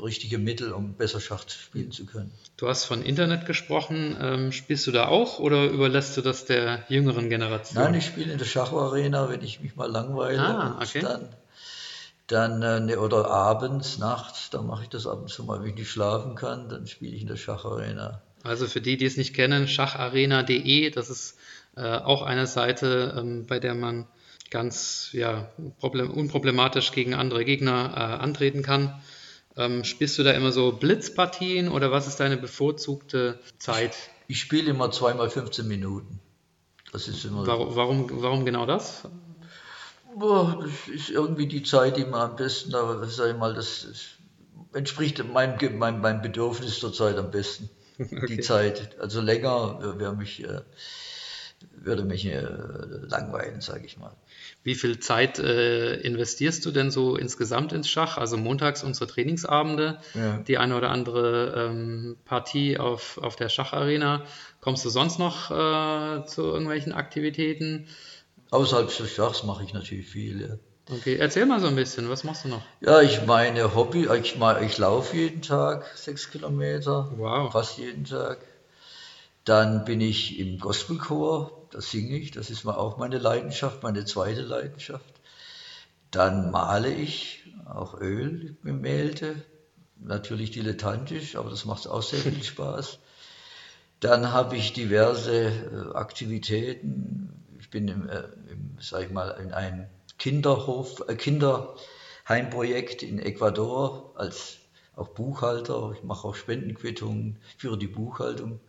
richtige 0.00 0.38
Mittel, 0.38 0.72
um 0.72 0.94
besser 0.94 1.20
Schach 1.20 1.48
spielen 1.48 1.90
zu 1.90 2.06
können. 2.06 2.30
Du 2.56 2.68
hast 2.68 2.84
von 2.84 3.02
Internet 3.02 3.44
gesprochen. 3.44 4.16
Ähm, 4.20 4.52
spielst 4.52 4.86
du 4.86 4.92
da 4.92 5.08
auch 5.08 5.40
oder 5.40 5.64
überlässt 5.66 6.16
du 6.16 6.22
das 6.22 6.44
der 6.44 6.84
jüngeren 6.88 7.28
Generation? 7.28 7.82
Nein, 7.82 7.94
ich 7.94 8.06
spiele 8.06 8.32
in 8.32 8.38
der 8.38 8.44
Schacharena, 8.44 9.28
wenn 9.28 9.42
ich 9.42 9.60
mich 9.60 9.74
mal 9.74 9.90
langweile. 9.90 10.40
Ah, 10.40 10.80
okay. 10.80 11.00
dann 11.00 11.28
Dann 12.28 12.62
äh, 12.62 12.80
ne, 12.80 13.00
oder 13.00 13.30
abends, 13.30 13.98
nachts, 13.98 14.50
da 14.50 14.62
mache 14.62 14.84
ich 14.84 14.88
das 14.88 15.06
ab 15.06 15.20
und 15.22 15.28
zu 15.28 15.42
mal, 15.44 15.60
wenn 15.60 15.70
ich 15.70 15.74
nicht 15.76 15.90
schlafen 15.90 16.36
kann, 16.36 16.68
dann 16.68 16.86
spiele 16.86 17.16
ich 17.16 17.22
in 17.22 17.28
der 17.28 17.36
Schacharena. 17.36 18.22
Also 18.44 18.68
für 18.68 18.80
die, 18.80 18.96
die 18.96 19.06
es 19.06 19.16
nicht 19.16 19.34
kennen, 19.34 19.66
schacharena.de, 19.66 20.90
das 20.90 21.10
ist 21.10 21.36
äh, 21.76 21.98
auch 21.98 22.22
eine 22.22 22.46
Seite, 22.46 23.14
ähm, 23.18 23.46
bei 23.46 23.58
der 23.58 23.74
man 23.74 24.06
ganz 24.50 25.10
ja, 25.12 25.50
problem, 25.78 26.10
unproblematisch 26.10 26.92
gegen 26.92 27.14
andere 27.14 27.44
Gegner 27.44 27.92
äh, 27.94 28.22
antreten 28.22 28.62
kann. 28.62 29.00
Ähm, 29.56 29.84
spielst 29.84 30.18
du 30.18 30.22
da 30.22 30.32
immer 30.32 30.52
so 30.52 30.72
Blitzpartien 30.72 31.68
oder 31.68 31.90
was 31.90 32.06
ist 32.06 32.20
deine 32.20 32.36
bevorzugte 32.36 33.38
Zeit? 33.58 33.96
Ich 34.28 34.40
spiele 34.40 34.70
immer 34.70 34.90
zweimal 34.90 35.30
15 35.30 35.66
Minuten. 35.66 36.20
Das 36.92 37.08
ist 37.08 37.24
immer. 37.24 37.46
Warum, 37.46 37.76
warum, 37.76 38.22
warum 38.22 38.44
genau 38.44 38.66
das? 38.66 39.08
Boah, 40.14 40.62
das 40.62 40.94
ist 40.94 41.10
irgendwie 41.10 41.46
die 41.46 41.62
Zeit, 41.62 41.96
die 41.96 42.04
man 42.04 42.30
am 42.30 42.36
besten, 42.36 42.74
aber 42.74 43.06
sag 43.06 43.30
ich 43.30 43.36
mal, 43.36 43.54
das 43.54 43.86
entspricht 44.72 45.22
meinem, 45.24 45.78
meinem, 45.78 46.00
meinem 46.00 46.22
Bedürfnis 46.22 46.78
zur 46.78 46.92
Zeit 46.92 47.16
am 47.16 47.30
besten. 47.30 47.70
Okay. 47.98 48.26
Die 48.26 48.40
Zeit. 48.40 49.00
Also 49.00 49.22
länger 49.22 49.98
wäre 49.98 50.14
mich, 50.14 50.44
äh, 50.44 50.60
würde 51.70 52.04
mich 52.04 52.26
äh, 52.26 52.42
langweilen, 52.42 53.62
sage 53.62 53.86
ich 53.86 53.96
mal. 53.96 54.14
Wie 54.66 54.74
viel 54.74 54.98
Zeit 54.98 55.38
äh, 55.38 55.94
investierst 56.00 56.66
du 56.66 56.72
denn 56.72 56.90
so 56.90 57.14
insgesamt 57.14 57.72
ins 57.72 57.88
Schach? 57.88 58.18
Also 58.18 58.36
montags 58.36 58.82
unsere 58.82 59.06
Trainingsabende, 59.06 60.00
ja. 60.14 60.38
die 60.38 60.58
eine 60.58 60.76
oder 60.76 60.90
andere 60.90 61.68
ähm, 61.70 62.16
Partie 62.24 62.76
auf, 62.76 63.16
auf 63.18 63.36
der 63.36 63.48
Schacharena. 63.48 64.24
Kommst 64.60 64.84
du 64.84 64.90
sonst 64.90 65.20
noch 65.20 65.52
äh, 65.52 66.24
zu 66.26 66.42
irgendwelchen 66.42 66.92
Aktivitäten? 66.92 67.86
Außerhalb 68.50 68.88
des 68.88 69.08
Schachs 69.08 69.44
mache 69.44 69.62
ich 69.62 69.72
natürlich 69.72 70.08
viel. 70.08 70.40
Ja. 70.40 70.96
Okay, 70.96 71.14
erzähl 71.14 71.46
mal 71.46 71.60
so 71.60 71.68
ein 71.68 71.76
bisschen, 71.76 72.08
was 72.08 72.24
machst 72.24 72.44
du 72.44 72.48
noch? 72.48 72.62
Ja, 72.80 73.00
ich 73.02 73.24
meine 73.24 73.72
Hobby, 73.72 74.08
ich, 74.20 74.36
ich 74.62 74.78
laufe 74.78 75.16
jeden 75.16 75.42
Tag 75.42 75.86
sechs 75.94 76.28
Kilometer, 76.28 77.12
wow. 77.16 77.52
fast 77.52 77.78
jeden 77.78 78.04
Tag. 78.04 78.38
Dann 79.44 79.84
bin 79.84 80.00
ich 80.00 80.40
im 80.40 80.58
Gospelchor, 80.58 81.65
da 81.76 81.82
singe 81.82 82.16
ich, 82.16 82.30
das 82.30 82.48
ist 82.48 82.64
mal 82.64 82.76
auch 82.76 82.96
meine 82.96 83.18
Leidenschaft, 83.18 83.82
meine 83.82 84.06
zweite 84.06 84.40
Leidenschaft. 84.40 85.20
Dann 86.10 86.50
male 86.50 86.88
ich, 86.88 87.52
auch 87.66 88.00
Ölgemälde, 88.00 89.34
natürlich 89.98 90.52
dilettantisch, 90.52 91.36
aber 91.36 91.50
das 91.50 91.66
macht 91.66 91.86
auch 91.86 92.00
sehr 92.02 92.20
viel 92.20 92.42
Spaß. 92.42 92.98
Dann 94.00 94.32
habe 94.32 94.56
ich 94.56 94.72
diverse 94.72 95.48
äh, 95.48 95.94
Aktivitäten. 95.94 97.44
Ich 97.60 97.68
bin 97.68 97.88
im, 97.88 98.08
äh, 98.08 98.22
im, 98.50 98.78
sag 98.80 99.02
ich 99.02 99.10
mal, 99.10 99.32
in 99.32 99.52
einem 99.52 99.84
Kinderhof, 100.18 101.04
äh, 101.08 101.14
Kinderheimprojekt 101.14 103.02
in 103.02 103.18
Ecuador 103.18 104.14
als 104.14 104.56
auch 104.94 105.08
Buchhalter. 105.08 105.92
Ich 105.94 106.02
mache 106.04 106.26
auch 106.26 106.36
Spendenquittungen, 106.36 107.38
führe 107.58 107.76
die 107.76 107.86
Buchhaltung 107.86 108.60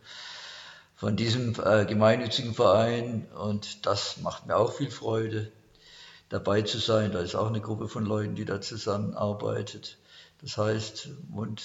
von 0.98 1.14
diesem 1.14 1.54
äh, 1.64 1.84
gemeinnützigen 1.84 2.54
Verein 2.54 3.28
und 3.38 3.86
das 3.86 4.16
macht 4.20 4.46
mir 4.46 4.56
auch 4.56 4.72
viel 4.74 4.90
Freude, 4.90 5.52
dabei 6.28 6.62
zu 6.62 6.78
sein. 6.78 7.12
Da 7.12 7.20
ist 7.20 7.36
auch 7.36 7.46
eine 7.46 7.60
Gruppe 7.60 7.86
von 7.86 8.04
Leuten, 8.04 8.34
die 8.34 8.44
da 8.44 8.60
zusammenarbeitet. 8.60 9.96
Das 10.42 10.58
heißt, 10.58 11.10
und 11.32 11.62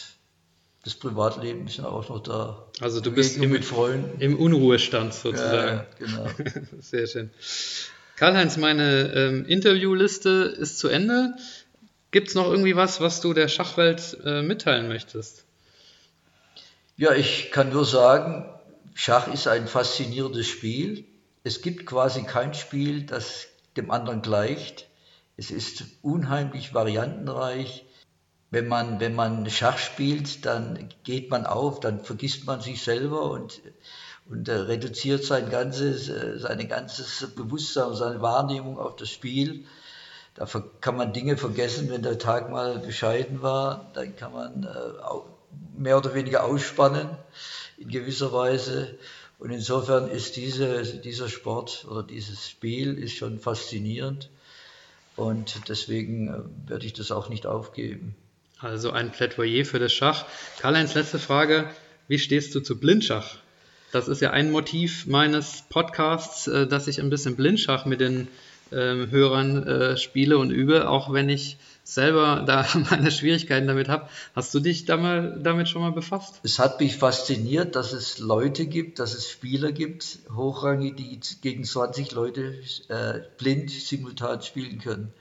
das 0.83 0.93
Privatleben 0.93 1.65
ist 1.65 1.77
ja 1.77 1.85
auch 1.85 2.09
noch 2.09 2.21
da. 2.21 2.67
Also 2.79 3.01
du 3.01 3.11
bist 3.11 3.37
im, 3.37 3.49
mit 3.49 3.65
Freunden. 3.65 4.21
im 4.21 4.37
Unruhestand 4.37 5.15
sozusagen. 5.15 5.77
Ja, 5.77 5.85
genau. 5.97 6.27
Sehr 6.79 7.07
schön. 7.07 7.31
Karl-Heinz, 8.17 8.57
meine 8.57 9.13
ähm, 9.15 9.45
Interviewliste 9.45 10.55
ist 10.59 10.77
zu 10.77 10.89
Ende. 10.89 11.33
Gibt 12.11 12.27
es 12.27 12.35
noch 12.35 12.51
irgendwie 12.51 12.75
was, 12.75 13.01
was 13.01 13.19
du 13.19 13.33
der 13.33 13.47
Schachwelt 13.47 14.15
äh, 14.23 14.43
mitteilen 14.43 14.87
möchtest? 14.87 15.45
Ja, 16.97 17.13
ich 17.13 17.49
kann 17.49 17.71
nur 17.71 17.85
sagen, 17.85 18.52
Schach 18.93 19.27
ist 19.27 19.47
ein 19.47 19.67
faszinierendes 19.67 20.47
Spiel. 20.47 21.05
Es 21.43 21.61
gibt 21.61 21.85
quasi 21.85 22.23
kein 22.23 22.53
Spiel, 22.53 23.05
das 23.05 23.47
dem 23.75 23.91
anderen 23.91 24.21
gleicht. 24.21 24.87
Es 25.35 25.51
ist 25.51 25.83
unheimlich 26.01 26.73
variantenreich. 26.73 27.85
Wenn 28.51 28.67
man, 28.67 28.99
wenn 28.99 29.15
man 29.15 29.49
Schach 29.49 29.79
spielt, 29.79 30.45
dann 30.45 30.89
geht 31.03 31.31
man 31.31 31.47
auf, 31.47 31.79
dann 31.79 32.03
vergisst 32.03 32.45
man 32.45 32.61
sich 32.61 32.83
selber 32.83 33.31
und, 33.31 33.61
und 34.29 34.47
äh, 34.47 34.53
reduziert 34.53 35.23
sein 35.23 35.49
ganzes, 35.49 36.07
äh, 36.07 36.37
sein 36.37 36.67
ganzes 36.67 37.33
Bewusstsein, 37.35 37.95
seine 37.95 38.21
Wahrnehmung 38.21 38.77
auf 38.77 38.95
das 38.95 39.09
Spiel. 39.09 39.65
Da 40.35 40.47
kann 40.81 40.97
man 40.97 41.13
Dinge 41.13 41.35
vergessen, 41.35 41.89
wenn 41.89 42.03
der 42.03 42.19
Tag 42.19 42.51
mal 42.51 42.77
bescheiden 42.77 43.41
war, 43.41 43.91
dann 43.95 44.15
kann 44.15 44.33
man 44.33 44.63
äh, 44.63 45.79
mehr 45.79 45.97
oder 45.97 46.13
weniger 46.13 46.43
ausspannen 46.43 47.09
in 47.83 47.89
gewisser 47.89 48.33
Weise. 48.33 48.95
Und 49.39 49.51
insofern 49.51 50.09
ist 50.09 50.35
diese, 50.35 50.83
dieser 50.83 51.29
Sport 51.29 51.85
oder 51.89 52.03
dieses 52.03 52.49
Spiel 52.49 52.97
ist 52.97 53.15
schon 53.15 53.39
faszinierend. 53.39 54.29
Und 55.15 55.69
deswegen 55.69 56.27
äh, 56.27 56.69
werde 56.69 56.85
ich 56.85 56.93
das 56.93 57.11
auch 57.11 57.29
nicht 57.29 57.45
aufgeben. 57.45 58.15
Also 58.59 58.91
ein 58.91 59.11
Plädoyer 59.11 59.65
für 59.65 59.79
das 59.79 59.93
Schach. 59.93 60.25
Karl-Heinz, 60.59 60.93
letzte 60.95 61.19
Frage. 61.19 61.69
Wie 62.07 62.19
stehst 62.19 62.55
du 62.55 62.61
zu 62.61 62.79
Blindschach? 62.79 63.37
Das 63.91 64.07
ist 64.07 64.21
ja 64.21 64.31
ein 64.31 64.51
Motiv 64.51 65.05
meines 65.05 65.63
Podcasts, 65.69 66.47
äh, 66.47 66.65
dass 66.65 66.87
ich 66.87 66.99
ein 66.99 67.09
bisschen 67.09 67.35
Blindschach 67.35 67.85
mit 67.85 67.99
den 67.99 68.27
ähm, 68.71 69.11
Hörern 69.11 69.67
äh, 69.67 69.97
spiele 69.97 70.37
und 70.37 70.51
übe, 70.51 70.89
auch 70.89 71.13
wenn 71.13 71.29
ich 71.29 71.57
selber 71.83 72.43
da 72.45 72.65
meine 72.89 73.11
Schwierigkeiten 73.11 73.67
damit 73.67 73.89
habe. 73.89 74.07
Hast 74.35 74.53
du 74.53 74.59
dich 74.59 74.85
da 74.85 74.97
mal, 74.97 75.39
damit 75.41 75.69
schon 75.69 75.81
mal 75.81 75.91
befasst? 75.91 76.39
Es 76.43 76.59
hat 76.59 76.79
mich 76.79 76.97
fasziniert, 76.97 77.75
dass 77.75 77.93
es 77.93 78.19
Leute 78.19 78.65
gibt, 78.65 78.99
dass 78.99 79.13
es 79.13 79.29
Spieler 79.29 79.71
gibt, 79.71 80.19
hochrangig, 80.33 80.95
die 80.95 81.19
gegen 81.41 81.63
20 81.63 82.11
Leute 82.13 82.55
äh, 82.87 83.21
blind 83.37 83.69
simultan 83.69 84.41
spielen 84.41 84.79
können. 84.79 85.13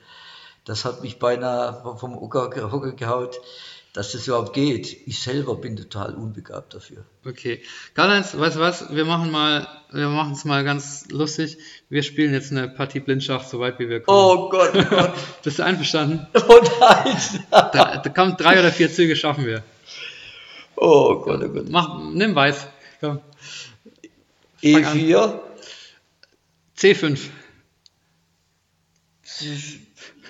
Das 0.64 0.84
hat 0.84 1.02
mich 1.02 1.18
beinahe 1.18 1.96
vom 1.98 2.14
Hocker 2.14 2.48
gehaut 2.48 3.40
dass 3.92 4.12
das 4.12 4.26
überhaupt 4.26 4.54
geht. 4.54 5.06
Ich 5.06 5.20
selber 5.20 5.54
bin 5.56 5.76
total 5.76 6.14
unbegabt 6.14 6.72
dafür. 6.74 7.04
Okay. 7.26 7.60
Karl-Heinz, 7.94 8.36
weißt 8.36 8.56
du 8.56 8.60
was? 8.60 8.94
Wir 8.94 9.04
machen 9.04 9.30
mal, 9.30 9.68
wir 9.90 10.08
machen 10.08 10.32
es 10.32 10.46
mal 10.46 10.64
ganz 10.64 11.08
lustig. 11.10 11.58
Wir 11.90 12.02
spielen 12.02 12.32
jetzt 12.32 12.52
eine 12.52 12.68
Partie 12.68 13.00
Blindschach, 13.00 13.44
so 13.44 13.60
weit 13.60 13.78
wie 13.78 13.90
wir 13.90 14.00
kommen. 14.00 14.18
Oh 14.18 14.48
Gott, 14.48 14.72
oh 14.74 14.84
Gott. 14.84 15.12
Bist 15.42 15.58
du 15.58 15.64
einverstanden? 15.64 16.26
Oh 16.48 16.60
nein. 16.80 17.16
da, 17.50 17.98
da 17.98 18.10
kommt 18.10 18.40
drei 18.40 18.58
oder 18.58 18.72
vier 18.72 18.90
Züge 18.90 19.14
schaffen 19.14 19.46
wir. 19.46 19.62
Oh 20.76 21.20
Gott, 21.20 21.42
oh 21.44 21.48
Gott. 21.48 21.68
Mach, 21.68 22.00
nimm 22.12 22.34
weiß. 22.34 22.66
Komm. 23.00 23.20
E4. 24.62 25.40
C5. 26.78 27.20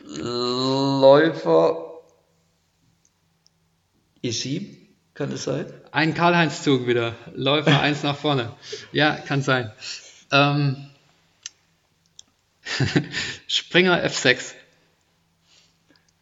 Läufer 0.04 1.91
E7, 4.22 4.76
kann 5.14 5.32
es 5.32 5.44
sein? 5.44 5.66
Ein 5.90 6.14
Karl-Heinz-Zug 6.14 6.86
wieder. 6.86 7.14
Läufer 7.34 7.80
1 7.80 8.02
nach 8.02 8.16
vorne. 8.16 8.54
Ja, 8.92 9.16
kann 9.16 9.42
sein. 9.42 9.72
Ähm, 10.30 10.88
Springer 13.46 14.04
F6. 14.04 14.54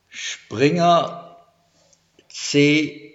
Springer 0.09 1.37
C4 2.31 3.13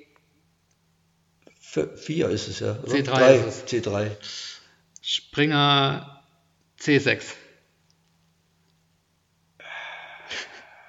ist 2.29 2.47
es 2.47 2.59
ja. 2.59 2.73
C3 2.73 3.01
3, 3.03 3.35
ist 3.35 3.73
es. 3.73 3.85
C3. 3.85 4.11
Springer 5.01 6.23
C6. 6.79 7.23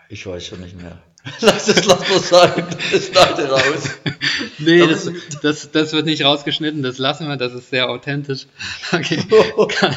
Ich 0.08 0.24
weiß 0.26 0.46
schon 0.46 0.60
nicht 0.60 0.76
mehr. 0.76 1.02
Lass 1.40 1.68
es 1.68 1.84
lass 1.86 2.08
mal 2.08 2.20
sagen, 2.20 2.66
das 2.92 3.06
schneide 3.08 3.50
raus. 3.50 3.98
nee, 4.58 4.86
das, 4.86 5.10
das, 5.42 5.70
das 5.72 5.92
wird 5.92 6.06
nicht 6.06 6.24
rausgeschnitten, 6.24 6.82
das 6.82 6.98
lassen 6.98 7.26
wir, 7.28 7.36
das 7.36 7.52
ist 7.52 7.70
sehr 7.70 7.90
authentisch. 7.90 8.46
Okay. 9.56 9.90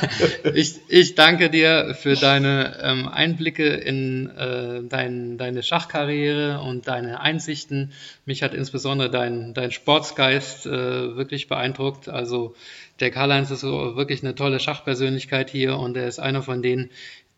Ich, 0.53 0.75
ich 0.87 1.15
danke 1.15 1.49
dir 1.49 1.95
für 1.99 2.15
deine 2.15 2.77
ähm, 2.81 3.07
Einblicke 3.07 3.67
in 3.67 4.29
äh, 4.29 4.81
dein, 4.83 5.37
deine 5.37 5.63
Schachkarriere 5.63 6.61
und 6.61 6.87
deine 6.87 7.19
Einsichten. 7.21 7.91
Mich 8.25 8.43
hat 8.43 8.53
insbesondere 8.53 9.09
dein, 9.09 9.53
dein 9.53 9.71
Sportsgeist 9.71 10.65
äh, 10.65 11.15
wirklich 11.15 11.47
beeindruckt. 11.47 12.09
Also 12.09 12.55
der 12.99 13.11
Karl-Heinz 13.11 13.51
ist 13.51 13.61
so 13.61 13.95
wirklich 13.95 14.23
eine 14.23 14.35
tolle 14.35 14.59
Schachpersönlichkeit 14.59 15.49
hier 15.49 15.77
und 15.77 15.95
er 15.95 16.07
ist 16.07 16.19
einer 16.19 16.41
von 16.41 16.61
denen, 16.61 16.89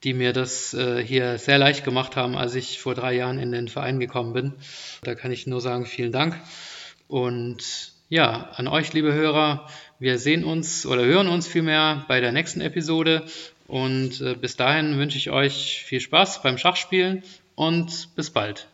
die 0.03 0.13
mir 0.13 0.33
das 0.33 0.73
äh, 0.73 1.03
hier 1.03 1.37
sehr 1.37 1.57
leicht 1.57 1.83
gemacht 1.83 2.15
haben, 2.15 2.35
als 2.35 2.55
ich 2.55 2.79
vor 2.79 2.95
drei 2.95 3.13
Jahren 3.13 3.37
in 3.37 3.51
den 3.51 3.67
Verein 3.67 3.99
gekommen 3.99 4.33
bin. 4.33 4.53
Da 5.03 5.15
kann 5.15 5.31
ich 5.31 5.47
nur 5.47 5.61
sagen, 5.61 5.85
vielen 5.85 6.11
Dank. 6.11 6.39
Und 7.07 7.91
ja, 8.09 8.49
an 8.55 8.67
euch, 8.67 8.93
liebe 8.93 9.13
Hörer, 9.13 9.67
wir 9.99 10.17
sehen 10.17 10.43
uns 10.43 10.85
oder 10.85 11.05
hören 11.05 11.27
uns 11.27 11.47
vielmehr 11.47 12.05
bei 12.07 12.19
der 12.19 12.31
nächsten 12.31 12.61
Episode. 12.61 13.25
Und 13.67 14.19
äh, 14.21 14.35
bis 14.35 14.57
dahin 14.57 14.97
wünsche 14.97 15.17
ich 15.17 15.29
euch 15.29 15.83
viel 15.85 16.01
Spaß 16.01 16.41
beim 16.41 16.57
Schachspielen 16.57 17.23
und 17.55 18.09
bis 18.15 18.31
bald. 18.31 18.70